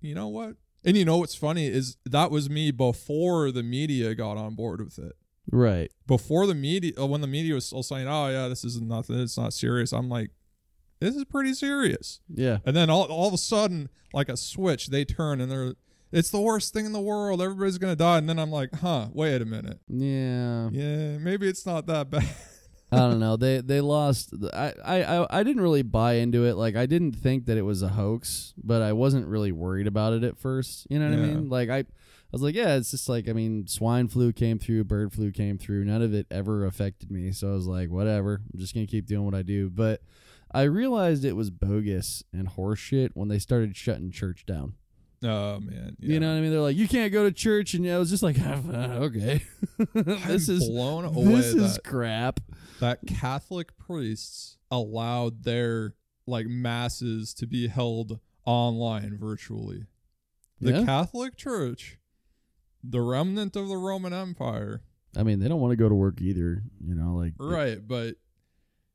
you 0.00 0.14
know 0.14 0.28
what? 0.28 0.56
And 0.84 0.96
you 0.96 1.04
know 1.04 1.18
what's 1.18 1.34
funny 1.34 1.66
is 1.66 1.96
that 2.06 2.30
was 2.30 2.48
me 2.48 2.70
before 2.70 3.50
the 3.50 3.62
media 3.62 4.14
got 4.14 4.36
on 4.38 4.54
board 4.54 4.82
with 4.82 4.98
it. 4.98 5.12
right. 5.50 5.90
Before 6.06 6.46
the 6.46 6.54
media, 6.54 6.92
uh, 6.98 7.04
when 7.06 7.20
the 7.20 7.26
media 7.26 7.54
was 7.54 7.66
still 7.66 7.82
saying, 7.82 8.06
"Oh 8.08 8.28
yeah, 8.28 8.48
this 8.48 8.64
is 8.64 8.80
nothing. 8.80 9.18
It's 9.20 9.36
not 9.36 9.52
serious," 9.52 9.92
I'm 9.92 10.08
like, 10.08 10.30
"This 11.00 11.14
is 11.14 11.24
pretty 11.24 11.52
serious." 11.54 12.20
Yeah, 12.32 12.58
And 12.64 12.74
then 12.74 12.88
all 12.90 13.04
all 13.04 13.28
of 13.28 13.34
a 13.34 13.38
sudden, 13.38 13.88
like 14.14 14.28
a 14.30 14.36
switch, 14.36 14.86
they 14.86 15.04
turn 15.04 15.40
and 15.42 15.50
they're, 15.52 15.74
"It's 16.12 16.30
the 16.30 16.40
worst 16.40 16.72
thing 16.72 16.86
in 16.86 16.92
the 16.92 17.00
world. 17.00 17.42
Everybody's 17.42 17.76
gonna 17.78 17.96
die." 17.96 18.16
And 18.18 18.28
then 18.28 18.38
I'm 18.38 18.50
like, 18.52 18.72
"Huh? 18.76 19.08
Wait 19.12 19.42
a 19.42 19.44
minute. 19.44 19.80
yeah. 19.88 20.70
Yeah, 20.72 21.18
maybe 21.18 21.48
it's 21.48 21.66
not 21.66 21.86
that 21.86 22.08
bad." 22.10 22.24
I 22.90 22.96
don't 22.98 23.20
know. 23.20 23.36
They 23.36 23.60
they 23.60 23.80
lost. 23.80 24.32
I, 24.54 24.72
I 24.84 25.40
I 25.40 25.42
didn't 25.42 25.62
really 25.62 25.82
buy 25.82 26.14
into 26.14 26.46
it. 26.46 26.54
Like 26.56 26.74
I 26.74 26.86
didn't 26.86 27.12
think 27.12 27.46
that 27.46 27.58
it 27.58 27.62
was 27.62 27.82
a 27.82 27.88
hoax, 27.88 28.54
but 28.62 28.80
I 28.80 28.92
wasn't 28.92 29.26
really 29.26 29.52
worried 29.52 29.86
about 29.86 30.14
it 30.14 30.24
at 30.24 30.38
first. 30.38 30.86
You 30.88 30.98
know 30.98 31.10
what 31.10 31.18
I 31.18 31.22
mean? 31.22 31.48
Like 31.50 31.68
I, 31.68 31.78
I 31.78 31.84
was 32.32 32.42
like, 32.42 32.54
yeah, 32.54 32.76
it's 32.76 32.90
just 32.90 33.08
like 33.08 33.28
I 33.28 33.32
mean, 33.34 33.66
swine 33.66 34.08
flu 34.08 34.32
came 34.32 34.58
through, 34.58 34.84
bird 34.84 35.12
flu 35.12 35.30
came 35.32 35.58
through. 35.58 35.84
None 35.84 36.00
of 36.00 36.14
it 36.14 36.26
ever 36.30 36.64
affected 36.64 37.10
me, 37.10 37.30
so 37.32 37.50
I 37.50 37.52
was 37.52 37.66
like, 37.66 37.90
whatever. 37.90 38.40
I'm 38.52 38.58
just 38.58 38.72
gonna 38.74 38.86
keep 38.86 39.06
doing 39.06 39.24
what 39.24 39.34
I 39.34 39.42
do. 39.42 39.68
But 39.68 40.00
I 40.50 40.62
realized 40.62 41.26
it 41.26 41.36
was 41.36 41.50
bogus 41.50 42.22
and 42.32 42.48
horseshit 42.48 43.10
when 43.12 43.28
they 43.28 43.38
started 43.38 43.76
shutting 43.76 44.10
church 44.10 44.46
down. 44.46 44.74
oh 45.22 45.60
man, 45.60 45.96
yeah. 46.00 46.14
You 46.14 46.20
know 46.20 46.30
what 46.30 46.38
I 46.38 46.40
mean? 46.40 46.50
They're 46.52 46.60
like, 46.60 46.76
you 46.76 46.88
can't 46.88 47.12
go 47.12 47.24
to 47.24 47.32
church, 47.32 47.74
and 47.74 47.86
I 47.86 47.98
was 47.98 48.08
just 48.08 48.22
like, 48.22 48.36
okay, 48.46 49.42
this 49.92 50.48
I'm 50.48 50.54
is 50.56 50.68
blown 50.68 51.04
away 51.04 51.24
this 51.34 51.46
is 51.54 51.74
that 51.74 51.84
crap. 51.84 52.40
That 52.80 53.00
Catholic 53.06 53.76
priests 53.78 54.58
allowed 54.70 55.44
their 55.44 55.94
like 56.26 56.46
masses 56.46 57.32
to 57.34 57.46
be 57.46 57.68
held 57.68 58.20
online 58.44 59.16
virtually. 59.18 59.86
The 60.60 60.72
Yeah? 60.72 60.84
Catholic 60.84 61.36
Church, 61.36 61.98
the 62.82 63.00
remnant 63.00 63.56
of 63.56 63.68
the 63.68 63.76
Roman 63.76 64.12
Empire, 64.12 64.82
I 65.16 65.22
mean, 65.22 65.38
they 65.40 65.48
don't 65.48 65.60
want 65.60 65.72
to 65.72 65.76
go 65.76 65.88
to 65.88 65.94
work 65.94 66.20
either. 66.20 66.62
You 66.84 66.94
know, 66.94 67.14
like 67.14 67.32
right? 67.38 67.78
But 67.86 68.16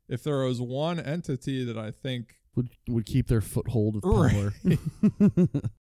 if 0.07 0.23
there 0.23 0.39
was 0.39 0.61
one 0.61 0.99
entity 0.99 1.65
that 1.65 1.77
I 1.77 1.89
think, 1.91 2.35
would 2.55 2.69
would 2.87 3.05
keep 3.05 3.27
their 3.27 3.41
foothold 3.41 3.95
of 3.95 4.03
Right. 4.05 4.51
power. 4.63 4.77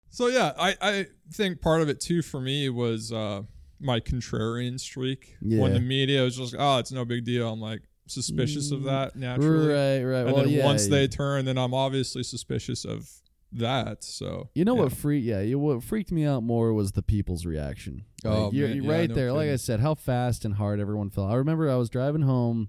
so 0.09 0.29
yeah, 0.29 0.53
I 0.59 0.77
I 0.81 1.07
think 1.33 1.61
part 1.61 1.83
of 1.83 1.89
it 1.91 2.01
too 2.01 2.23
for 2.23 2.41
me 2.41 2.69
was 2.71 3.13
uh 3.13 3.43
my 3.81 4.01
contrarian 4.01 4.81
streak 4.81 5.37
when 5.41 5.75
the 5.75 5.81
media 5.81 6.23
was 6.23 6.37
just 6.37 6.55
oh 6.59 6.79
it's 6.79 6.93
no 6.93 7.05
big 7.05 7.25
deal. 7.25 7.53
I'm 7.53 7.61
like 7.61 7.83
suspicious 8.07 8.71
of 8.71 8.85
that 8.85 9.17
naturally. 9.17 9.69
right, 9.69 10.03
right. 10.03 10.27
And 10.27 10.33
well, 10.33 10.45
then 10.45 10.49
yeah. 10.53 10.65
once 10.65 10.87
they 10.87 11.09
turn, 11.09 11.45
then 11.45 11.59
I'm 11.59 11.75
obviously 11.75 12.23
suspicious 12.23 12.85
of 12.85 13.09
that. 13.53 14.05
So 14.05 14.49
you 14.55 14.65
know 14.65 14.77
yeah. 14.77 14.83
what 14.83 14.93
freak? 14.93 15.25
Yeah, 15.25 15.41
you, 15.41 15.59
what 15.59 15.83
freaked 15.83 16.13
me 16.13 16.25
out 16.25 16.43
more 16.43 16.73
was 16.73 16.93
the 16.93 17.03
people's 17.03 17.47
reaction. 17.47 18.05
Oh, 18.25 18.51
you're, 18.53 18.69
man, 18.69 18.77
you're 18.77 18.85
yeah, 18.87 18.99
right 18.99 19.09
no 19.09 19.15
there. 19.15 19.33
Like 19.33 19.51
I 19.51 19.57
said, 19.57 19.81
how 19.81 19.95
fast 19.95 20.45
and 20.45 20.55
hard 20.55 20.81
everyone 20.81 21.11
fell. 21.11 21.27
I 21.27 21.35
remember 21.35 21.71
I 21.71 21.77
was 21.77 21.89
driving 21.89 22.23
home. 22.23 22.69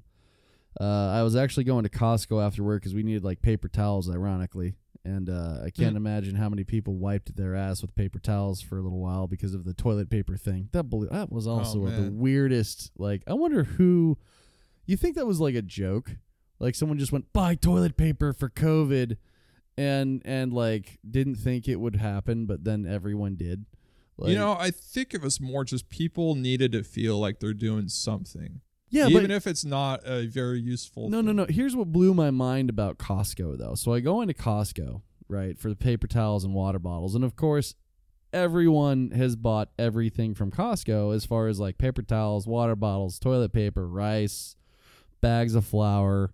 Uh, 0.79 1.09
I 1.09 1.23
was 1.23 1.35
actually 1.35 1.63
going 1.63 1.83
to 1.83 1.89
Costco 1.89 2.45
after 2.45 2.63
work 2.63 2.83
because 2.83 2.93
we 2.93 3.01
needed 3.01 3.23
like 3.23 3.41
paper 3.41 3.67
towels, 3.67 4.09
ironically. 4.09 4.75
And 5.07 5.29
uh, 5.29 5.61
I 5.63 5.69
can't 5.69 5.91
Hmm. 5.91 5.97
imagine 6.05 6.35
how 6.35 6.49
many 6.49 6.65
people 6.65 6.95
wiped 6.95 7.37
their 7.37 7.55
ass 7.55 7.81
with 7.81 7.95
paper 7.95 8.19
towels 8.19 8.59
for 8.61 8.77
a 8.77 8.81
little 8.81 8.99
while 8.99 9.25
because 9.25 9.53
of 9.53 9.63
the 9.63 9.73
toilet 9.73 10.09
paper 10.09 10.35
thing. 10.35 10.67
That 10.73 10.83
bel- 10.89 11.07
that 11.09 11.31
was 11.31 11.47
also 11.47 11.85
the 11.85 11.95
Oh, 11.95 12.01
man. 12.01 12.17
weirdest. 12.17 12.91
Like, 12.97 13.23
I 13.25 13.33
wonder 13.33 13.63
who. 13.63 14.17
You 14.85 14.97
think 14.97 15.15
that 15.15 15.25
was 15.25 15.39
like 15.39 15.55
a 15.55 15.61
joke? 15.61 16.17
Like 16.59 16.75
someone 16.75 16.97
just 16.97 17.11
went 17.13 17.31
buy 17.31 17.55
toilet 17.55 17.95
paper 17.97 18.33
for 18.33 18.49
COVID, 18.49 19.15
and 19.77 20.21
and 20.25 20.51
like 20.51 20.97
didn't 21.09 21.35
think 21.35 21.67
it 21.67 21.77
would 21.79 21.95
happen, 21.97 22.45
but 22.45 22.63
then 22.65 22.85
everyone 22.85 23.35
did. 23.35 23.65
Like, 24.17 24.31
you 24.31 24.35
know, 24.35 24.53
I 24.59 24.71
think 24.71 25.13
it 25.13 25.21
was 25.21 25.39
more 25.39 25.63
just 25.63 25.87
people 25.89 26.33
needed 26.35 26.71
to 26.73 26.83
feel 26.83 27.19
like 27.19 27.39
they're 27.39 27.53
doing 27.53 27.87
something, 27.87 28.61
yeah, 28.89 29.07
even 29.07 29.23
but 29.23 29.31
if 29.31 29.47
it's 29.47 29.65
not 29.65 30.01
a 30.05 30.27
very 30.27 30.59
useful. 30.59 31.09
No, 31.09 31.21
no, 31.21 31.29
thing. 31.29 31.35
no. 31.35 31.45
Here's 31.49 31.75
what 31.75 31.91
blew 31.91 32.13
my 32.13 32.31
mind 32.31 32.69
about 32.69 32.97
Costco, 32.97 33.57
though. 33.57 33.75
So 33.75 33.93
I 33.93 33.99
go 33.99 34.21
into 34.21 34.33
Costco 34.33 35.01
right, 35.29 35.57
for 35.57 35.69
the 35.69 35.75
paper 35.75 36.07
towels 36.07 36.43
and 36.43 36.53
water 36.53 36.79
bottles. 36.79 37.15
And 37.15 37.23
of 37.23 37.35
course, 37.35 37.75
everyone 38.33 39.11
has 39.11 39.35
bought 39.35 39.69
everything 39.77 40.33
from 40.33 40.51
Costco 40.51 41.13
as 41.15 41.25
far 41.25 41.47
as 41.47 41.59
like 41.59 41.77
paper 41.77 42.01
towels, 42.01 42.47
water 42.47 42.75
bottles, 42.75 43.19
toilet 43.19 43.53
paper, 43.53 43.87
rice, 43.87 44.55
bags 45.21 45.55
of 45.55 45.65
flour, 45.65 46.33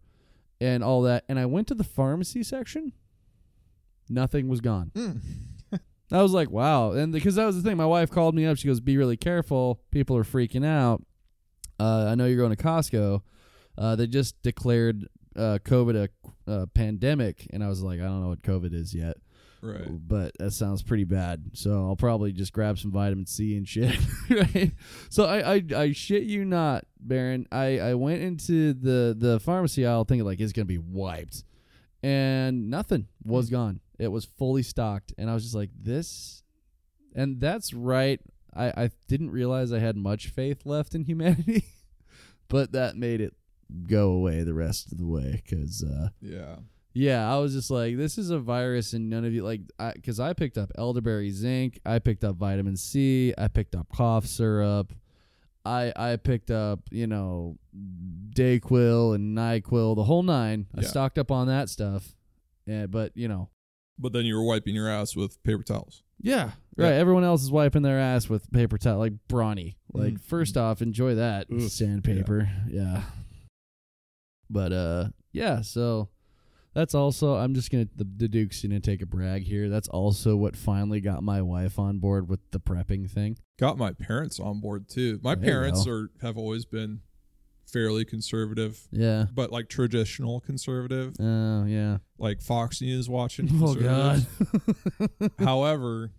and 0.62 0.84
all 0.84 1.02
that. 1.04 1.26
And 1.28 1.40
I 1.40 1.46
went 1.46 1.68
to 1.68 1.76
the 1.76 1.84
pharmacy 1.84 2.44
section. 2.44 2.94
Nothing 4.10 4.48
was 4.48 4.62
gone. 4.62 4.92
Mm. 4.96 5.22
I 6.12 6.22
was 6.22 6.34
like, 6.34 6.52
wow. 6.52 6.92
And 6.92 7.12
because 7.12 7.36
that 7.36 7.46
was 7.46 7.62
the 7.62 7.68
thing, 7.68 7.78
my 7.78 7.86
wife 7.86 8.12
called 8.12 8.36
me 8.36 8.46
up. 8.46 8.58
She 8.58 8.68
goes, 8.68 8.80
be 8.80 8.98
really 8.98 9.18
careful. 9.18 9.82
People 9.92 10.16
are 10.18 10.24
freaking 10.24 10.66
out. 10.66 11.04
Uh, 11.84 12.08
I 12.10 12.16
know 12.16 12.26
you're 12.26 12.38
going 12.38 12.56
to 12.56 12.64
Costco. 12.64 13.22
Uh, 13.78 13.96
they 13.96 14.08
just 14.08 14.42
declared 14.42 15.08
uh, 15.36 15.60
COVID 15.64 16.08
a 16.48 16.52
uh, 16.52 16.66
pandemic. 16.68 17.48
And 17.52 17.64
I 17.64 17.68
was 17.68 17.82
like, 17.82 18.00
I 18.00 18.04
don't 18.04 18.22
know 18.22 18.30
what 18.30 18.42
COVID 18.42 18.74
is 18.74 18.94
yet. 18.94 19.18
Right. 19.62 19.88
But 19.90 20.38
that 20.40 20.52
sounds 20.52 20.84
pretty 20.84 21.04
bad. 21.04 21.52
So 21.54 21.88
I'll 21.88 21.96
probably 21.96 22.32
just 22.32 22.54
grab 22.54 22.78
some 22.78 22.92
vitamin 22.92 23.26
C 23.26 23.58
and 23.58 23.68
shit. 23.68 23.98
right. 24.30 24.72
So 25.10 25.26
I, 25.26 25.56
I 25.56 25.64
I 25.76 25.92
shit 25.94 26.24
you 26.24 26.44
not, 26.46 26.86
Baron. 27.00 27.48
I, 27.52 27.80
I 27.80 27.94
went 27.94 28.22
into 28.22 28.74
the, 28.74 29.16
the 29.18 29.40
pharmacy 29.40 29.86
aisle 29.86 30.04
thinking 30.04 30.26
like 30.26 30.40
it's 30.40 30.54
gonna 30.54 30.66
be 30.66 30.78
wiped. 30.78 31.44
And 32.02 32.70
nothing 32.70 33.08
was 33.24 33.50
gone. 33.50 33.80
It 33.98 34.10
was 34.10 34.26
fully 34.26 34.64
stocked. 34.64 35.14
And 35.18 35.30
I 35.30 35.34
was 35.34 35.44
just 35.44 35.56
like, 35.56 35.70
this 35.78 36.44
and 37.16 37.40
that's 37.40 37.74
right. 37.74 38.20
I, 38.56 38.68
I 38.84 38.92
didn't 39.08 39.32
realize 39.32 39.72
I 39.74 39.80
had 39.80 39.96
much 39.98 40.28
faith 40.28 40.66
left 40.66 40.94
in 40.96 41.06
humanity. 41.06 41.66
but 42.48 42.72
that 42.74 42.96
made 42.96 43.22
it 43.22 43.34
go 43.88 44.12
away 44.12 44.44
the 44.44 44.54
rest 44.54 44.92
of 44.92 44.98
the 44.98 45.06
way 45.08 45.42
because 45.44 45.84
uh 45.84 46.10
Yeah. 46.22 46.58
yeah, 46.94 47.34
I 47.34 47.38
was 47.40 47.54
just 47.54 47.72
like, 47.72 47.98
this 47.98 48.18
is 48.20 48.30
a 48.30 48.38
virus, 48.38 48.94
and 48.94 49.10
none 49.10 49.26
of 49.26 49.34
you 49.34 49.44
like, 49.44 49.62
because 49.96 50.20
I, 50.20 50.34
picked 50.34 50.58
up 50.60 50.72
elderberry 50.78 51.32
zinc, 51.32 51.80
I 51.86 51.98
picked 52.00 52.24
up 52.24 52.36
vitamin 52.36 52.78
C, 52.78 53.34
I 53.38 53.48
picked 53.48 53.74
up 53.74 53.88
cough 53.90 54.28
syrup, 54.28 54.94
I 55.66 55.92
I 55.96 56.18
picked 56.18 56.52
up 56.52 56.82
you 56.92 57.08
know 57.08 57.58
Dayquil 58.36 59.16
and 59.16 59.36
Nyquil, 59.38 59.96
the 59.96 60.04
whole 60.04 60.24
nine. 60.24 60.68
I 60.78 60.82
stocked 60.82 61.18
up 61.18 61.32
on 61.32 61.48
that 61.48 61.70
stuff, 61.70 62.16
yeah, 62.66 62.86
but 62.86 63.12
you 63.16 63.28
know, 63.28 63.50
But 63.98 64.14
then 64.14 64.26
you 64.26 64.36
were 64.36 64.44
wiping 64.44 64.76
your 64.76 64.90
ass 64.90 65.16
with 65.16 65.42
paper 65.44 65.64
towels. 65.64 66.04
yeah, 66.22 66.52
Yeah. 66.78 66.86
right. 66.86 66.94
Everyone 66.94 67.24
else 67.24 67.44
is 67.44 67.52
wiping 67.52 67.82
their 67.84 68.00
ass 68.00 68.30
with 68.30 68.52
paper 68.52 68.78
towel, 68.78 69.00
like 69.00 69.14
brawny. 69.28 69.78
Like 69.94 70.14
Mm. 70.14 70.22
first 70.22 70.58
off, 70.58 70.82
enjoy 70.82 71.16
that 71.16 71.48
Ugh. 71.54 71.62
sandpaper, 71.70 72.50
yeah. 72.70 73.04
But 74.50 74.74
uh, 74.74 75.08
yeah. 75.32 75.62
So 75.62 76.10
that's 76.74 76.96
also 76.96 77.36
I'm 77.36 77.54
just 77.54 77.72
gonna 77.72 77.88
the, 77.96 78.08
the 78.18 78.28
Duke's 78.28 78.62
gonna 78.64 78.80
take 78.80 79.02
a 79.02 79.06
brag 79.06 79.44
here. 79.44 79.70
That's 79.70 79.88
also 79.88 80.36
what 80.36 80.56
finally 80.56 81.00
got 81.02 81.24
my 81.24 81.42
wife 81.42 81.78
on 81.80 82.00
board 82.00 82.28
with 82.30 82.40
the 82.52 82.60
prepping 82.60 83.10
thing. 83.10 83.38
Got 83.60 83.78
my 83.78 83.92
parents 83.94 84.40
on 84.40 84.60
board 84.60 84.90
too. 84.90 85.20
My 85.24 85.36
There 85.36 85.44
parents 85.52 85.88
are 85.88 86.10
have 86.22 86.38
always 86.38 86.66
been 86.66 87.02
fairly 87.72 88.06
conservative, 88.06 88.88
Yeah. 88.92 89.26
but 89.34 89.52
like 89.52 89.70
traditional 89.70 90.40
conservative, 90.40 91.14
Oh 91.20 91.66
yeah. 91.66 91.98
like 92.20 92.42
Fox 92.42 92.82
News 92.82 93.10
watching. 93.10 93.50
Oh 93.64 93.76
god. 93.76 94.26
However, 95.40 96.12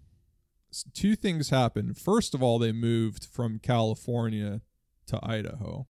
two 0.95 1.15
things 1.17 1.51
happened. 1.51 1.97
First 1.97 2.35
of 2.35 2.43
all, 2.43 2.59
they 2.59 2.73
moved 2.73 3.25
from 3.27 3.59
California 3.59 4.61
to 5.07 5.21
Idaho. 5.23 5.87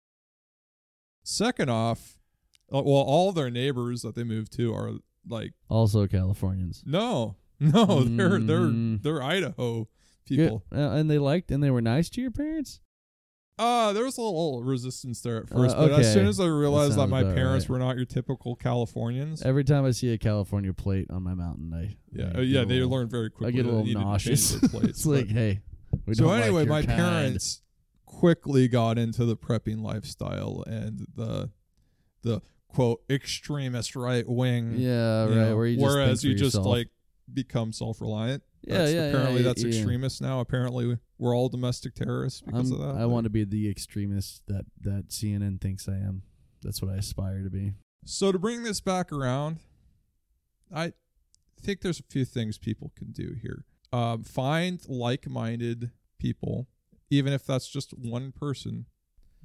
Second 1.23 1.71
off, 1.71 2.19
uh, 2.75 2.83
well, 2.83 3.03
all 3.03 3.33
their 3.33 3.51
neighbors 3.51 4.03
that 4.03 4.15
they 4.15 4.25
moved 4.25 4.53
to 4.57 4.75
are 4.75 4.95
like, 5.29 5.53
also 5.69 6.07
Californians. 6.07 6.83
no, 6.85 7.37
no, 7.61 8.03
they're 8.03 8.39
they're 8.41 8.59
Mm. 8.61 9.03
they're 9.03 9.23
Idaho 9.23 9.89
Good. 10.27 10.37
people. 10.39 10.65
Uh, 10.73 10.91
and 10.97 11.09
they 11.11 11.19
liked 11.19 11.51
and 11.53 11.63
they 11.63 11.71
were 11.71 11.81
nice 11.83 12.11
to 12.11 12.21
your 12.21 12.31
parents. 12.33 12.81
Uh, 13.63 13.93
there 13.93 14.05
was 14.05 14.19
a 14.19 14.21
little 14.23 14.63
resistance 14.63 15.21
there 15.21 15.39
at 15.39 15.45
Uh, 15.53 15.57
first, 15.57 15.77
but 15.77 15.91
as 15.93 15.99
okay. 16.01 16.13
soon 16.15 16.27
as 16.27 16.41
I 16.41 16.47
realized 16.47 16.93
that, 16.93 16.97
sounds 16.97 17.11
my 17.11 17.21
about 17.21 17.35
parents 17.35 17.65
right. 17.69 17.75
were 17.75 17.79
not 17.79 17.97
your 17.97 18.05
typical 18.05 18.57
Californians, 18.57 19.43
Every 19.43 19.65
time 19.65 19.85
I 19.85 19.91
see 19.93 20.13
a 20.13 20.19
California 20.19 20.73
plate 20.73 21.07
on 21.11 21.23
my 21.23 21.35
mountain, 21.35 21.73
I 21.73 21.97
yeah, 22.13 22.25
I 22.25 22.29
uh, 22.29 22.33
get 22.33 22.45
yeah, 22.47 22.61
a 22.63 22.67
they 22.67 22.75
little- 22.75 22.91
learned 22.91 23.11
very 23.11 23.31
quickly. 23.31 23.49
I 23.49 23.51
get 23.53 23.61
a 23.61 23.63
that 23.63 23.69
they 23.69 23.77
little 23.77 23.87
needed 23.87 24.19
to 24.19 24.25
change 24.25 24.41
nauseous. 24.43 24.51
their 24.61 24.69
plates, 24.81 24.89
it's 24.99 25.07
like, 25.07 25.27
but- 25.29 25.35
hey. 25.37 25.61
We 26.07 26.15
so 26.15 26.25
don't 26.25 26.33
like 26.33 26.45
anyway, 26.45 26.63
your 26.65 26.71
my 26.71 26.83
kind. 26.83 26.99
parents 26.99 27.63
quickly 28.07 28.67
got 28.69 28.99
into 28.99 29.25
the 29.27 29.37
prepping 29.37 29.83
lifestyle 29.83 30.65
and 30.67 31.07
the 31.15 31.51
the 32.23 32.41
quote 32.69 33.03
extremist 33.11 33.95
right 33.95 34.27
wing. 34.29 34.75
Yeah, 34.77 35.25
right. 35.25 35.31
know, 35.35 35.57
where 35.57 35.67
you 35.67 35.77
just 35.77 35.85
whereas 35.95 36.25
you 36.25 36.33
just 36.33 36.55
yourself. 36.55 36.67
like 36.67 36.89
become 37.33 37.73
self 37.73 38.01
reliant. 38.01 38.43
Yeah, 38.65 38.79
that's, 38.79 38.93
yeah. 38.93 39.03
Apparently, 39.07 39.41
yeah, 39.43 39.49
that's 39.49 39.63
yeah. 39.63 39.69
extremist 39.69 40.21
now. 40.23 40.41
Apparently, 40.41 40.99
we're 41.19 41.37
all 41.37 41.49
domestic 41.49 41.95
terrorists 41.95 42.41
because 42.41 42.71
I'm- 42.71 42.81
of 42.81 42.87
that. 42.97 43.01
I 43.03 43.07
want 43.07 43.25
to 43.25 43.31
be 43.31 43.45
the 43.45 43.69
extremist 43.69 44.43
that 44.49 44.65
that 44.81 45.09
CNN 45.09 45.61
thinks 45.61 45.89
I 45.89 45.97
am. 45.97 46.23
That's 46.63 46.81
what 46.81 46.93
I 46.93 46.97
aspire 46.97 47.43
to 47.43 47.51
be. 47.51 47.75
So 48.05 48.33
to 48.33 48.39
bring 48.39 48.63
this 48.63 48.81
back 48.81 49.13
around, 49.13 49.59
I 50.75 50.93
think 51.61 51.81
there's 51.81 52.01
a 52.01 52.05
few 52.05 52.25
things 52.25 52.59
people 52.59 52.93
can 52.97 53.13
do 53.13 53.35
here. 53.41 53.65
Um, 53.93 54.25
find 54.25 54.81
like-minded 54.89 55.91
people, 56.19 56.69
even 57.11 57.33
if 57.33 57.45
that's 57.45 57.69
just 57.69 57.93
one 57.97 58.33
person. 58.33 58.87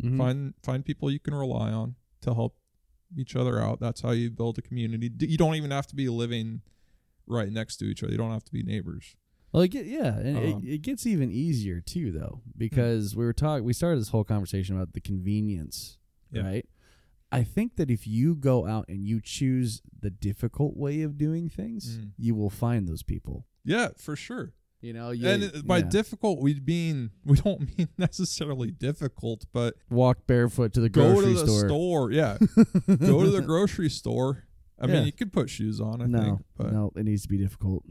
Mhm. 0.02 0.18
Find 0.18 0.54
find 0.64 0.86
people 0.86 1.12
you 1.12 1.20
can 1.20 1.34
rely 1.34 1.72
on 1.72 1.96
to 2.22 2.34
help 2.34 2.58
each 3.16 3.36
other 3.36 3.60
out. 3.60 3.80
That's 3.80 4.02
how 4.02 4.12
you 4.12 4.30
build 4.30 4.58
a 4.58 4.62
community. 4.62 5.12
You 5.20 5.38
don't 5.38 5.56
even 5.56 5.72
have 5.72 5.88
to 5.88 5.96
be 5.96 6.08
living 6.10 6.62
right 7.28 7.52
next 7.52 7.78
to 7.78 7.86
each 7.86 8.04
other. 8.04 8.12
You 8.12 8.18
don't 8.18 8.32
have 8.32 8.46
to 8.46 8.52
be 8.52 8.64
neighbors. 8.64 9.16
Well, 9.52 9.64
it 9.64 9.70
get, 9.70 9.86
yeah, 9.86 10.18
and 10.18 10.38
Um, 10.38 10.44
it, 10.66 10.74
it 10.74 10.82
gets 10.82 11.06
even 11.06 11.32
easier 11.32 11.80
too, 11.82 12.12
though, 12.12 12.42
because 12.58 13.16
we 13.16 13.24
were 13.26 13.34
talking. 13.34 13.64
We 13.64 13.74
started 13.74 14.00
this 14.02 14.10
whole 14.10 14.24
conversation 14.26 14.76
about 14.76 14.94
the 14.94 15.02
convenience, 15.02 15.98
Yeah. 16.32 16.42
right? 16.44 16.66
I 17.32 17.44
think 17.44 17.76
that 17.76 17.90
if 17.92 18.08
you 18.08 18.36
go 18.36 18.66
out 18.68 18.86
and 18.88 19.06
you 19.06 19.20
choose 19.22 19.82
the 20.00 20.10
difficult 20.10 20.78
way 20.78 21.02
of 21.02 21.18
doing 21.18 21.50
things, 21.50 21.98
Mm. 21.98 22.12
you 22.18 22.36
will 22.36 22.50
find 22.50 22.88
those 22.88 23.04
people. 23.04 23.46
Yeah, 23.66 23.90
for 23.98 24.16
sure. 24.16 24.54
You 24.80 24.94
know, 24.94 25.10
you, 25.10 25.28
and 25.28 25.66
by 25.66 25.80
yeah. 25.80 25.90
difficult, 25.90 26.40
we 26.40 26.54
mean 26.60 27.10
we 27.26 27.38
don't 27.38 27.62
mean 27.78 27.90
necessarily 27.98 28.70
difficult, 28.72 29.46
but 29.52 29.74
walk 29.90 30.28
barefoot 30.28 30.72
to 30.74 30.80
the 30.82 30.90
go 30.90 31.14
grocery 31.16 31.34
to 31.34 31.40
the 31.40 31.48
store. 31.48 31.68
store. 31.68 32.12
Yeah, 32.12 32.38
go 32.88 33.24
to 33.24 33.30
the 33.32 33.42
grocery 33.46 33.90
store. 33.90 34.44
I 34.80 34.88
Yeah. 34.88 34.94
mean, 34.94 35.06
you 35.06 35.12
could 35.12 35.32
put 35.34 35.50
shoes 35.50 35.80
on, 35.82 36.02
I 36.02 36.06
no, 36.06 36.22
think, 36.22 36.40
but 36.56 36.72
no, 36.74 36.92
it 36.96 37.04
needs 37.04 37.24
to 37.24 37.28
be 37.30 37.38
difficult. 37.38 37.84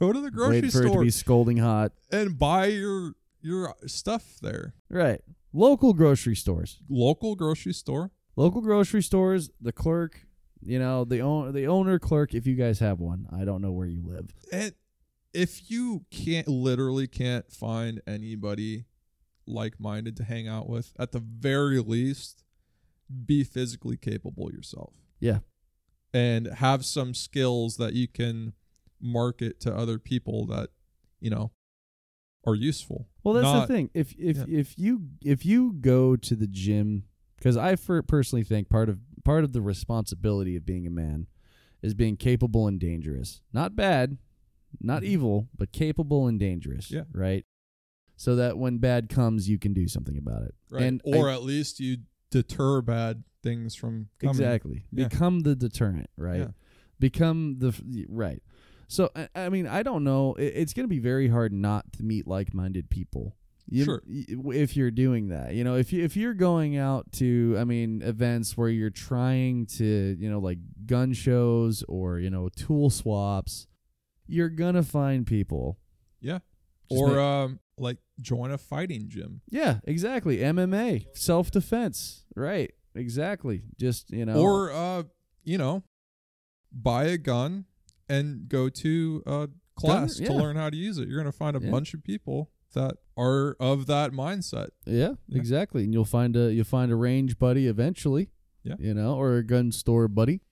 go 0.00 0.12
to 0.12 0.20
the 0.20 0.30
grocery 0.30 0.62
Wait 0.62 0.72
for 0.72 0.80
it 0.80 0.82
to 0.84 0.88
store 0.90 1.02
be 1.04 1.10
scolding 1.10 1.56
hot. 1.58 1.92
and 2.12 2.38
buy 2.38 2.66
your 2.66 3.14
your 3.42 3.74
stuff 3.86 4.38
there. 4.42 4.74
Right. 4.90 5.20
Local 5.52 5.92
grocery 5.94 6.36
stores. 6.36 6.80
Local 6.88 7.34
grocery 7.34 7.72
store. 7.72 8.10
Local 8.36 8.60
grocery 8.60 9.02
stores, 9.02 9.50
the 9.60 9.72
clerk, 9.72 10.26
you 10.62 10.78
know, 10.78 11.04
the 11.04 11.20
own 11.20 11.52
the 11.52 11.66
owner 11.66 11.98
clerk 11.98 12.34
if 12.34 12.46
you 12.46 12.54
guys 12.54 12.78
have 12.80 13.00
one. 13.00 13.26
I 13.32 13.44
don't 13.44 13.60
know 13.62 13.72
where 13.72 13.86
you 13.86 14.02
live. 14.06 14.30
And 14.52 14.72
if 15.34 15.70
you 15.70 16.04
can't 16.10 16.48
literally 16.48 17.06
can't 17.06 17.50
find 17.50 18.00
anybody 18.06 18.86
like-minded 19.46 20.16
to 20.18 20.24
hang 20.24 20.46
out 20.48 20.68
with, 20.68 20.92
at 20.98 21.12
the 21.12 21.18
very 21.20 21.80
least, 21.80 22.44
be 23.26 23.42
physically 23.44 23.96
capable 23.96 24.50
yourself. 24.52 24.92
Yeah. 25.18 25.38
And 26.12 26.46
have 26.48 26.84
some 26.84 27.14
skills 27.14 27.76
that 27.76 27.92
you 27.94 28.08
can 28.08 28.52
market 29.00 29.60
to 29.60 29.74
other 29.74 29.98
people 29.98 30.44
that, 30.46 30.70
you 31.20 31.30
know, 31.30 31.52
are 32.46 32.54
useful. 32.54 33.08
Well, 33.22 33.34
that's 33.34 33.44
Not- 33.44 33.68
the 33.68 33.74
thing. 33.74 33.90
If 33.94 34.14
if 34.18 34.36
yeah. 34.38 34.44
if 34.48 34.78
you 34.78 35.08
if 35.22 35.46
you 35.46 35.72
go 35.80 36.16
to 36.16 36.34
the 36.34 36.46
gym, 36.48 37.04
because 37.36 37.56
I 37.56 37.76
for, 37.76 38.02
personally 38.02 38.42
think 38.42 38.68
part 38.68 38.88
of 38.88 38.98
part 39.24 39.44
of 39.44 39.52
the 39.52 39.60
responsibility 39.62 40.56
of 40.56 40.64
being 40.66 40.86
a 40.86 40.90
man 40.90 41.26
is 41.82 41.94
being 41.94 42.16
capable 42.16 42.66
and 42.66 42.80
dangerous. 42.80 43.40
Not 43.52 43.76
bad, 43.76 44.18
not 44.80 45.02
Mhm. 45.02 45.06
evil, 45.06 45.48
but 45.56 45.70
capable 45.72 46.26
and 46.26 46.40
dangerous. 46.40 46.90
Yeah. 46.90 47.04
Right. 47.12 47.44
So 48.16 48.36
that 48.36 48.58
when 48.58 48.78
bad 48.78 49.08
comes, 49.08 49.48
you 49.48 49.58
can 49.58 49.72
do 49.72 49.86
something 49.88 50.18
about 50.18 50.42
it. 50.42 50.54
Right. 50.70 50.82
And 50.82 51.00
or 51.04 51.30
I- 51.30 51.34
at 51.34 51.42
least 51.42 51.78
you 51.80 51.98
deter 52.30 52.80
bad 52.82 53.24
things 53.42 53.74
from 53.74 54.08
coming. 54.20 54.30
exactly 54.36 54.84
Yeah. 54.92 55.08
become 55.08 55.40
the 55.40 55.54
deterrent. 55.56 56.10
Right. 56.16 56.40
Yeah. 56.40 56.48
Become 56.98 57.56
the 57.58 57.68
f- 57.68 57.80
right. 58.08 58.42
So 58.88 59.10
I, 59.16 59.28
I 59.34 59.48
mean, 59.48 59.66
I 59.66 59.82
don't 59.82 60.04
know. 60.04 60.34
It, 60.34 60.52
it's 60.56 60.72
going 60.74 60.84
to 60.84 60.88
be 60.88 60.98
very 60.98 61.28
hard 61.28 61.52
not 61.52 61.92
to 61.94 62.02
meet 62.02 62.26
like-minded 62.26 62.90
people. 62.90 63.36
You, 63.72 63.84
Sure. 63.84 64.02
If 64.06 64.76
you're 64.76 64.90
doing 64.90 65.28
that, 65.28 65.54
you 65.54 65.62
know, 65.62 65.76
if 65.76 65.92
you 65.92 66.02
if 66.02 66.16
you're 66.16 66.34
going 66.34 66.76
out 66.76 67.12
to, 67.12 67.56
I 67.58 67.62
mean, 67.64 68.02
events 68.02 68.56
where 68.56 68.68
you're 68.68 68.90
trying 68.90 69.66
to, 69.78 70.16
you 70.18 70.28
know, 70.28 70.40
like 70.40 70.58
gun 70.86 71.12
shows 71.12 71.84
or 71.88 72.18
you 72.18 72.30
know 72.30 72.48
tool 72.56 72.90
swaps, 72.90 73.68
you're 74.26 74.48
gonna 74.48 74.82
find 74.82 75.24
people. 75.24 75.78
Yeah. 76.20 76.40
Just 76.90 77.00
or 77.00 77.08
ma- 77.14 77.42
um 77.44 77.60
like 77.80 77.98
join 78.20 78.50
a 78.52 78.58
fighting 78.58 79.08
gym. 79.08 79.40
yeah, 79.50 79.80
exactly. 79.84 80.38
MMA, 80.38 81.06
self 81.14 81.50
defense, 81.50 82.24
right? 82.36 82.70
Exactly. 82.94 83.62
Just 83.78 84.10
you 84.10 84.24
know, 84.26 84.34
Or 84.40 84.70
uh, 84.72 85.02
you 85.44 85.58
know, 85.58 85.82
buy 86.72 87.04
a 87.04 87.18
gun 87.18 87.64
and 88.08 88.48
go 88.48 88.68
to 88.68 89.22
a 89.26 89.48
class 89.76 90.18
yeah. 90.20 90.26
to 90.28 90.34
learn 90.34 90.56
how 90.56 90.68
to 90.70 90.76
use 90.76 90.98
it. 90.98 91.08
You're 91.08 91.20
going 91.22 91.30
to 91.32 91.36
find 91.36 91.56
a 91.56 91.60
Yeah. 91.62 91.70
bunch 91.70 91.94
of 91.94 92.02
people 92.04 92.50
that 92.74 92.96
are 93.16 93.56
of 93.58 93.86
that 93.86 94.12
mindset. 94.12 94.68
Yeah, 94.86 95.14
Yeah. 95.28 95.38
exactly. 95.38 95.84
And 95.84 95.92
you'll 95.92 96.04
find 96.04 96.36
a 96.36 96.52
you'll 96.52 96.64
find 96.64 96.92
a 96.92 96.96
range 96.96 97.38
buddy 97.38 97.66
eventually. 97.66 98.30
Yeah. 98.62 98.74
You 98.78 98.92
know, 98.94 99.14
or 99.16 99.36
a 99.38 99.42
gun 99.44 99.72
store 99.72 100.06
buddy. 100.08 100.42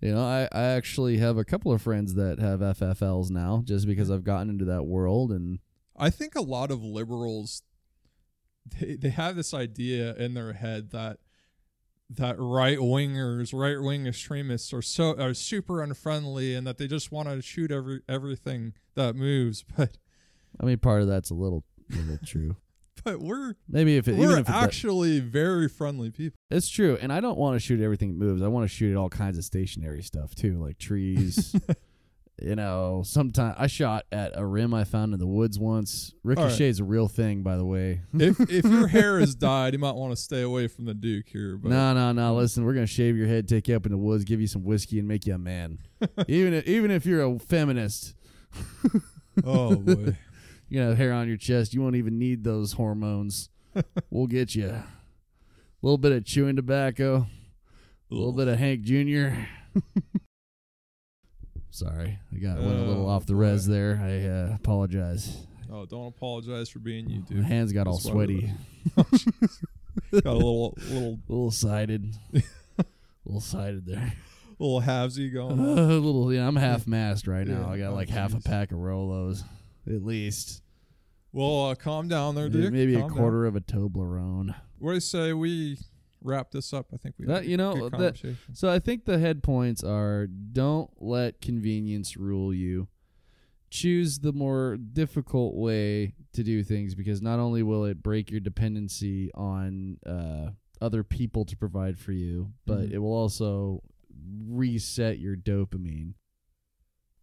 You 0.00 0.14
know, 0.14 0.22
I, 0.22 0.48
I 0.52 0.62
actually 0.62 1.16
have 1.18 1.38
a 1.38 1.44
couple 1.44 1.72
of 1.72 1.82
friends 1.82 2.14
that 2.14 2.38
have 2.38 2.60
FFLs 2.60 3.30
now 3.30 3.62
just 3.64 3.86
because 3.86 4.10
I've 4.12 4.22
gotten 4.22 4.48
into 4.50 4.64
that 4.66 4.84
world 4.84 5.32
and 5.32 5.58
I 5.98 6.10
think 6.10 6.34
a 6.34 6.40
lot 6.40 6.70
of 6.70 6.82
liberals 6.82 7.62
they 8.78 8.96
they 8.96 9.10
have 9.10 9.36
this 9.36 9.54
idea 9.54 10.14
in 10.14 10.34
their 10.34 10.52
head 10.52 10.90
that 10.90 11.18
that 12.10 12.36
right 12.38 12.78
wingers, 12.78 13.52
right 13.52 13.80
wing 13.80 14.06
extremists 14.06 14.72
are 14.72 14.82
so 14.82 15.18
are 15.18 15.34
super 15.34 15.82
unfriendly 15.82 16.54
and 16.54 16.66
that 16.66 16.78
they 16.78 16.86
just 16.86 17.12
want 17.12 17.28
to 17.28 17.42
shoot 17.42 17.70
every 17.70 18.00
everything 18.08 18.74
that 18.94 19.14
moves. 19.14 19.64
But 19.76 19.98
I 20.60 20.64
mean 20.64 20.78
part 20.78 21.02
of 21.02 21.08
that's 21.08 21.30
a 21.30 21.34
little 21.34 21.64
little 21.90 22.18
true. 22.24 22.56
but 23.04 23.20
we're 23.20 23.54
Maybe 23.68 23.96
if 23.96 24.08
it, 24.08 24.16
we're 24.16 24.38
if 24.38 24.48
actually 24.48 25.20
very 25.20 25.68
friendly 25.68 26.10
people. 26.10 26.38
it's 26.50 26.68
true, 26.68 26.98
and 27.00 27.12
I 27.12 27.20
don't 27.20 27.38
want 27.38 27.54
to 27.54 27.60
shoot 27.60 27.80
everything 27.80 28.08
that 28.10 28.24
moves. 28.24 28.42
I 28.42 28.48
want 28.48 28.68
to 28.68 28.74
shoot 28.74 28.90
at 28.90 28.96
all 28.96 29.08
kinds 29.08 29.38
of 29.38 29.44
stationary 29.44 30.02
stuff 30.02 30.34
too, 30.34 30.58
like 30.62 30.78
trees. 30.78 31.54
you 32.40 32.54
know, 32.54 33.02
sometimes 33.04 33.56
I 33.58 33.66
shot 33.66 34.06
at 34.12 34.32
a 34.34 34.44
rim 34.44 34.72
I 34.72 34.84
found 34.84 35.12
in 35.12 35.18
the 35.18 35.26
woods 35.26 35.58
once. 35.58 36.14
Ricochet's 36.22 36.78
a 36.78 36.84
real 36.84 37.08
thing, 37.08 37.42
by 37.42 37.56
the 37.56 37.64
way. 37.64 38.02
if 38.14 38.38
if 38.40 38.64
your 38.64 38.86
hair 38.86 39.18
has 39.18 39.34
dyed, 39.34 39.72
you 39.72 39.78
might 39.78 39.94
want 39.94 40.12
to 40.12 40.16
stay 40.16 40.42
away 40.42 40.68
from 40.68 40.84
the 40.84 40.94
Duke 40.94 41.26
here. 41.28 41.56
But 41.56 41.70
No, 41.70 41.94
no, 41.94 42.12
no. 42.12 42.36
Listen, 42.36 42.64
we're 42.64 42.74
gonna 42.74 42.86
shave 42.86 43.16
your 43.16 43.26
head, 43.26 43.48
take 43.48 43.68
you 43.68 43.76
up 43.76 43.86
in 43.86 43.92
the 43.92 43.98
woods, 43.98 44.24
give 44.24 44.40
you 44.40 44.46
some 44.46 44.64
whiskey, 44.64 44.98
and 44.98 45.08
make 45.08 45.26
you 45.26 45.34
a 45.34 45.38
man. 45.38 45.78
even 46.28 46.54
if, 46.54 46.66
even 46.66 46.90
if 46.90 47.04
you're 47.04 47.22
a 47.22 47.38
feminist, 47.38 48.14
oh 49.44 49.74
boy, 49.76 50.16
you 50.68 50.80
know, 50.80 50.94
hair 50.94 51.12
on 51.12 51.28
your 51.28 51.36
chest, 51.36 51.74
you 51.74 51.82
won't 51.82 51.96
even 51.96 52.18
need 52.18 52.44
those 52.44 52.72
hormones. 52.72 53.50
we'll 54.10 54.26
get 54.26 54.54
you 54.54 54.68
a 54.68 54.84
little 55.82 55.98
bit 55.98 56.12
of 56.12 56.24
chewing 56.24 56.56
tobacco, 56.56 57.26
a 58.10 58.14
little 58.14 58.32
bit 58.32 58.48
of 58.48 58.58
Hank 58.58 58.82
Jr. 58.82 59.30
Sorry, 61.78 62.18
I 62.34 62.38
got 62.38 62.58
went 62.58 62.76
a 62.76 62.82
little 62.82 63.06
Oh, 63.06 63.10
off 63.10 63.24
the 63.26 63.36
res 63.36 63.66
there. 63.66 64.00
I 64.02 64.26
uh, 64.26 64.54
apologize. 64.56 65.46
Oh, 65.70 65.86
don't 65.86 66.08
apologize 66.08 66.68
for 66.68 66.80
being 66.80 67.08
you, 67.08 67.20
dude. 67.22 67.38
My 67.38 67.46
hands 67.46 67.72
got 67.72 67.86
all 67.86 67.94
That's 67.98 68.06
why 68.06 68.12
sweaty, 68.12 68.52
Got 68.96 70.26
a 70.26 70.32
little 70.32 70.74
little 70.90 71.18
a 71.28 71.28
little 71.28 71.50
sided, 71.52 72.14
a 72.34 72.42
little 73.24 73.40
sided 73.40 73.86
there. 73.86 74.12
little 74.58 74.80
halvesy 74.80 75.28
a 75.28 75.34
going 75.34 75.60
on. 75.60 75.86
little, 76.02 76.32
yeah. 76.32 76.48
I'm 76.48 76.56
half 76.56 76.86
masked 76.88 77.28
right 77.28 77.46
now. 77.46 77.60
Yeah, 77.60 77.72
I 77.72 77.78
got 77.78 77.92
oh, 77.92 77.94
like 77.94 78.08
half 78.08 78.34
a 78.34 78.40
pack 78.40 78.72
of 78.72 78.78
Rolos, 78.78 79.42
at 79.86 80.02
least. 80.04 80.62
Well, 81.32 81.66
uh, 81.66 81.74
calm 81.76 82.08
down 82.08 82.34
there, 82.34 82.48
Maybe, 82.48 82.70
maybe 82.70 82.94
a 82.94 83.00
Calm 83.00 83.08
down. 83.10 83.18
quarter 83.18 83.46
of 83.46 83.54
a 83.54 83.60
Toblerone. 83.60 84.54
What 84.78 84.90
do 84.90 84.94
you 84.94 85.00
say 85.00 85.32
we 85.32 85.78
wrap 86.22 86.50
this 86.50 86.72
up? 86.72 86.86
I 86.92 86.96
think 86.96 87.14
we. 87.18 87.26
That- 87.26 87.46
you 87.46 87.56
know, 87.56 87.88
that- 87.90 88.16
So 88.52 88.68
I 88.70 88.78
think 88.78 89.04
the 89.04 89.18
head 89.18 89.42
points 89.42 89.82
are: 89.84 90.26
don't 90.26 90.90
let 91.00 91.40
convenience 91.40 92.16
rule 92.16 92.52
you. 92.54 92.88
Choose 93.70 94.20
the 94.20 94.32
more 94.32 94.76
difficult 94.78 95.54
way 95.54 96.14
to 96.32 96.42
do 96.42 96.62
things 96.64 96.94
because 96.94 97.20
not 97.20 97.38
only 97.38 97.62
will 97.62 97.84
it 97.84 98.02
break 98.02 98.30
your 98.30 98.40
dependency 98.40 99.30
on 99.34 99.98
uh, 100.06 100.50
other 100.80 101.04
people 101.04 101.44
to 101.44 101.56
provide 101.56 101.98
for 101.98 102.12
you, 102.12 102.52
but 102.64 102.88
Mhm. 102.88 102.92
it 102.92 102.98
will 102.98 103.12
also 103.12 103.82
reset 104.46 105.18
your 105.18 105.36
dopamine. 105.36 106.14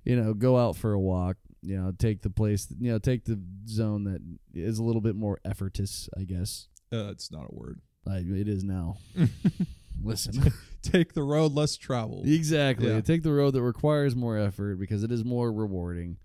You 0.03 0.15
know, 0.21 0.33
go 0.35 0.57
out 0.57 0.75
for 0.75 0.93
a 0.93 0.99
walk. 0.99 1.37
You 1.63 1.77
know, 1.81 1.91
take 1.97 2.21
the 2.21 2.29
place. 2.29 2.67
You 2.79 2.91
know, 2.91 2.99
take 2.99 3.25
the 3.25 3.41
zone 3.67 4.03
that 4.03 4.21
is 4.53 4.77
a 4.77 4.83
little 4.83 5.01
bit 5.01 5.15
more 5.15 5.39
effortless. 5.43 6.07
I 6.15 6.25
guess 6.25 6.67
uh, 6.93 7.07
it's 7.09 7.31
not 7.31 7.47
a 7.51 7.55
word. 7.55 7.81
I, 8.07 8.17
it 8.17 8.47
is 8.47 8.63
now. 8.63 8.97
Listen. 10.03 10.51
Take 10.81 11.13
the 11.13 11.23
road 11.23 11.53
less 11.53 11.75
traveled. 11.77 12.27
Exactly. 12.27 12.89
Yeah. 12.89 13.01
Take 13.01 13.23
the 13.23 13.31
road 13.33 13.51
that 13.51 13.61
requires 13.63 14.15
more 14.15 14.37
effort 14.37 14.79
because 14.79 15.03
it 15.03 15.11
is 15.11 15.23
more 15.25 15.51
rewarding. 15.51 16.17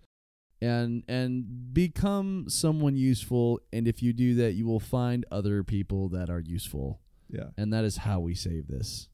And 0.62 1.02
and 1.08 1.72
become 1.72 2.44
someone 2.48 2.94
useful 2.94 3.60
and 3.72 3.88
if 3.88 4.02
you 4.02 4.12
do 4.12 4.34
that 4.34 4.52
you 4.52 4.66
will 4.66 4.80
find 4.80 5.24
other 5.30 5.64
people 5.64 6.10
that 6.10 6.28
are 6.28 6.40
useful. 6.40 7.00
Yeah. 7.30 7.46
And 7.56 7.72
that 7.72 7.84
is 7.84 7.96
how 7.98 8.20
we 8.20 8.34
save 8.34 8.68
this. 8.68 9.08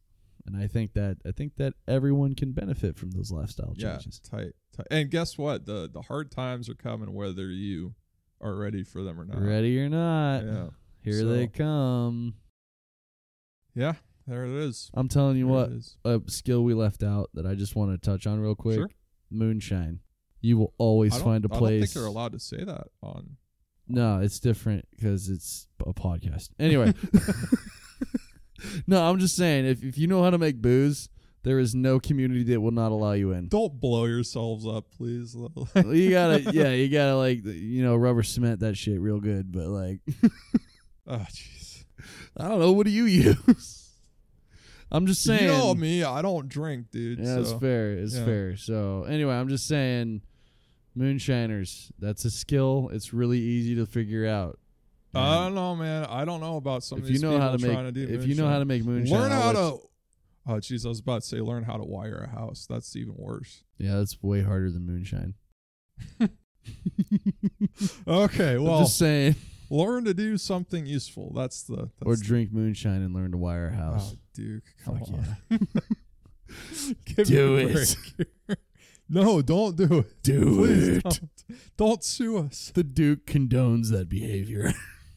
And 0.44 0.56
I 0.56 0.66
think 0.66 0.94
that 0.94 1.18
I 1.24 1.30
think 1.30 1.54
that 1.58 1.74
everyone 1.86 2.34
can 2.34 2.50
benefit 2.50 2.96
from 2.98 3.12
those 3.12 3.30
lifestyle 3.30 3.74
Yeah. 3.76 3.92
changes. 3.98 4.18
Tight, 4.18 4.54
tight. 4.76 4.86
And 4.90 5.08
guess 5.08 5.38
what? 5.38 5.66
The 5.66 5.88
the 5.92 6.02
hard 6.02 6.32
times 6.32 6.68
are 6.68 6.74
coming 6.74 7.12
whether 7.14 7.48
you 7.48 7.94
are 8.40 8.56
ready 8.56 8.82
for 8.82 9.04
them 9.04 9.20
or 9.20 9.24
not. 9.24 9.40
Ready 9.40 9.78
or 9.78 9.88
not, 9.88 10.40
Yeah. 10.44 10.66
here 11.02 11.20
So- 11.20 11.28
they 11.28 11.46
come. 11.46 12.34
Yeah. 13.76 13.94
There 14.26 14.44
it 14.44 14.50
is. 14.50 14.90
I'm 14.94 15.06
telling 15.06 15.36
you 15.36 15.46
There 15.46 15.68
what, 16.04 16.26
a 16.26 16.30
skill 16.30 16.64
we 16.64 16.74
left 16.74 17.04
out 17.04 17.30
that 17.34 17.46
I 17.46 17.54
just 17.54 17.76
want 17.76 17.92
to 17.92 17.98
touch 18.10 18.26
on 18.26 18.40
real 18.40 18.56
quick. 18.56 18.78
Sure. 18.78 18.90
Moonshine. 19.30 20.00
You 20.40 20.58
will 20.58 20.74
always 20.78 21.16
find 21.16 21.44
a 21.44 21.48
I 21.48 21.50
don't 21.50 21.58
place. 21.58 21.80
think 21.80 21.92
they're 21.92 22.06
allowed 22.06 22.32
to 22.32 22.40
say 22.40 22.64
that 22.64 22.88
on. 23.02 23.36
No, 23.88 24.20
it's 24.20 24.40
different 24.40 24.86
because 24.90 25.28
it's 25.28 25.68
a 25.84 25.92
podcast. 25.92 26.50
Anyway, 26.58 26.92
no, 28.86 29.08
I'm 29.08 29.18
just 29.18 29.36
saying 29.36 29.66
if 29.66 29.84
if 29.84 29.96
you 29.98 30.06
know 30.08 30.22
how 30.22 30.30
to 30.30 30.38
make 30.38 30.60
booze, 30.60 31.08
there 31.44 31.60
is 31.60 31.74
no 31.74 32.00
community 32.00 32.42
that 32.44 32.60
will 32.60 32.72
not 32.72 32.90
allow 32.90 33.12
you 33.12 33.30
in. 33.32 33.46
Don't 33.48 33.80
blow 33.80 34.06
yourselves 34.06 34.66
up, 34.66 34.90
please. 34.90 35.34
you 35.76 36.10
gotta, 36.10 36.40
yeah, 36.52 36.70
you 36.70 36.88
gotta 36.88 37.16
like 37.16 37.44
you 37.44 37.82
know 37.82 37.94
rubber 37.94 38.24
cement 38.24 38.60
that 38.60 38.76
shit 38.76 39.00
real 39.00 39.20
good. 39.20 39.52
But 39.52 39.68
like, 39.68 40.00
oh, 41.06 41.26
jeez. 41.30 41.75
I 42.36 42.48
don't 42.48 42.58
know, 42.60 42.72
what 42.72 42.86
do 42.86 42.92
you 42.92 43.04
use? 43.06 43.90
I'm 44.90 45.06
just 45.06 45.24
saying. 45.24 45.42
You 45.42 45.48
know 45.48 45.74
me. 45.74 46.04
I 46.04 46.22
don't 46.22 46.48
drink, 46.48 46.90
dude. 46.90 47.18
yeah, 47.18 47.38
it's 47.38 47.52
fair. 47.52 47.92
It's 47.92 48.16
yeah. 48.16 48.24
fair. 48.24 48.56
So 48.56 49.04
anyway, 49.04 49.34
I'm 49.34 49.48
just 49.48 49.66
saying, 49.66 50.22
moonshiners. 50.94 51.90
That's 51.98 52.24
a 52.24 52.30
skill. 52.30 52.90
It's 52.92 53.12
really 53.12 53.38
easy 53.38 53.74
to 53.76 53.86
figure 53.86 54.26
out. 54.26 54.58
I 55.14 55.44
don't 55.44 55.54
know, 55.54 55.74
man. 55.74 56.04
I 56.04 56.26
don't 56.26 56.40
know 56.40 56.56
about 56.56 56.84
some 56.84 56.98
if 56.98 57.04
of 57.04 57.10
you 57.10 57.18
know 57.20 57.38
how 57.38 57.56
to 57.56 57.58
make, 57.58 57.94
to 57.94 58.14
if 58.14 58.26
you 58.26 58.34
know 58.34 58.48
how 58.48 58.58
to 58.58 58.66
make 58.66 58.84
moonshine, 58.84 59.18
learn 59.18 59.30
how 59.32 59.52
to. 59.52 59.78
Oh, 60.48 60.60
jeez, 60.60 60.84
I 60.84 60.90
was 60.90 61.00
about 61.00 61.22
to 61.22 61.26
say 61.26 61.38
learn 61.38 61.64
how 61.64 61.78
to 61.78 61.84
wire 61.84 62.28
a 62.30 62.38
house. 62.38 62.66
That's 62.68 62.94
even 62.96 63.14
worse. 63.16 63.64
Yeah, 63.78 63.96
that's 63.96 64.22
way 64.22 64.42
harder 64.42 64.70
than 64.70 64.84
moonshine. 64.84 65.34
Okay, 68.08 68.54
I'm 68.54 68.64
well, 68.64 68.80
just 68.80 68.98
saying. 68.98 69.36
Learn 69.70 70.04
to 70.04 70.14
do 70.14 70.36
something 70.38 70.86
useful. 70.86 71.32
That's 71.34 71.62
the. 71.62 71.90
That's 71.98 72.04
Or 72.04 72.16
drink 72.16 72.52
moonshine 72.52 73.02
and 73.02 73.14
learn 73.14 73.32
to 73.32 73.36
wire 73.38 73.68
a 73.68 73.74
house. 73.74 74.14
Oh, 74.14 74.18
Duke, 74.34 74.64
come 74.84 74.98
Fuck 74.98 75.08
on. 75.08 75.24
yeah. 75.50 75.58
Do 77.24 77.56
it. 77.56 77.96
no, 79.08 79.42
don't 79.42 79.76
do 79.76 79.98
it. 80.00 80.22
Do 80.22 80.56
Please 80.56 80.88
it. 80.88 81.02
Don't. 81.02 81.20
don't 81.76 82.04
sue 82.04 82.38
us. 82.38 82.70
The 82.74 82.84
Duke 82.84 83.26
condones 83.26 83.90
that 83.90 84.08
behavior. 84.08 84.72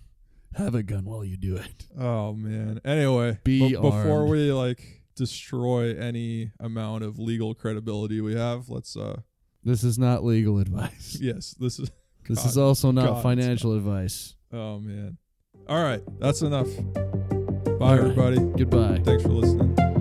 Have 0.56 0.74
a 0.76 0.82
gun 0.84 1.06
while 1.06 1.24
you 1.24 1.38
do 1.38 1.56
it. 1.58 1.86
Oh 1.98 2.34
man. 2.34 2.82
Anyway, 2.84 3.38
Be 3.44 3.60
be 3.70 3.76
before 3.76 3.92
armed. 4.22 4.32
we 4.32 4.52
like 4.52 5.04
destroy 5.16 5.96
any 5.96 6.52
amount 6.60 7.04
of 7.04 7.20
legal 7.20 7.54
credibility 7.54 8.20
we 8.22 8.36
have, 8.36 8.68
let's 8.70 8.98
uh 8.98 9.22
This 9.64 9.84
is 9.84 10.00
not 10.00 10.24
legal 10.24 10.58
advice. 10.60 11.18
yes, 11.22 11.56
this 11.60 11.78
is 11.80 11.92
This 12.28 12.40
God, 12.40 12.48
is 12.48 12.58
also 12.58 12.92
not 12.92 13.06
God, 13.14 13.24
financial 13.24 13.74
advice. 13.76 14.34
Oh 14.52 14.80
man. 14.80 15.18
All 15.68 15.84
right, 15.84 16.02
that's 16.20 16.42
enough. 16.42 16.68
Bye 17.80 17.98
right. 17.98 18.00
everybody. 18.00 18.40
Goodbye. 18.58 19.02
Thanks 19.04 19.24
for 19.24 19.30
listening. 19.30 19.99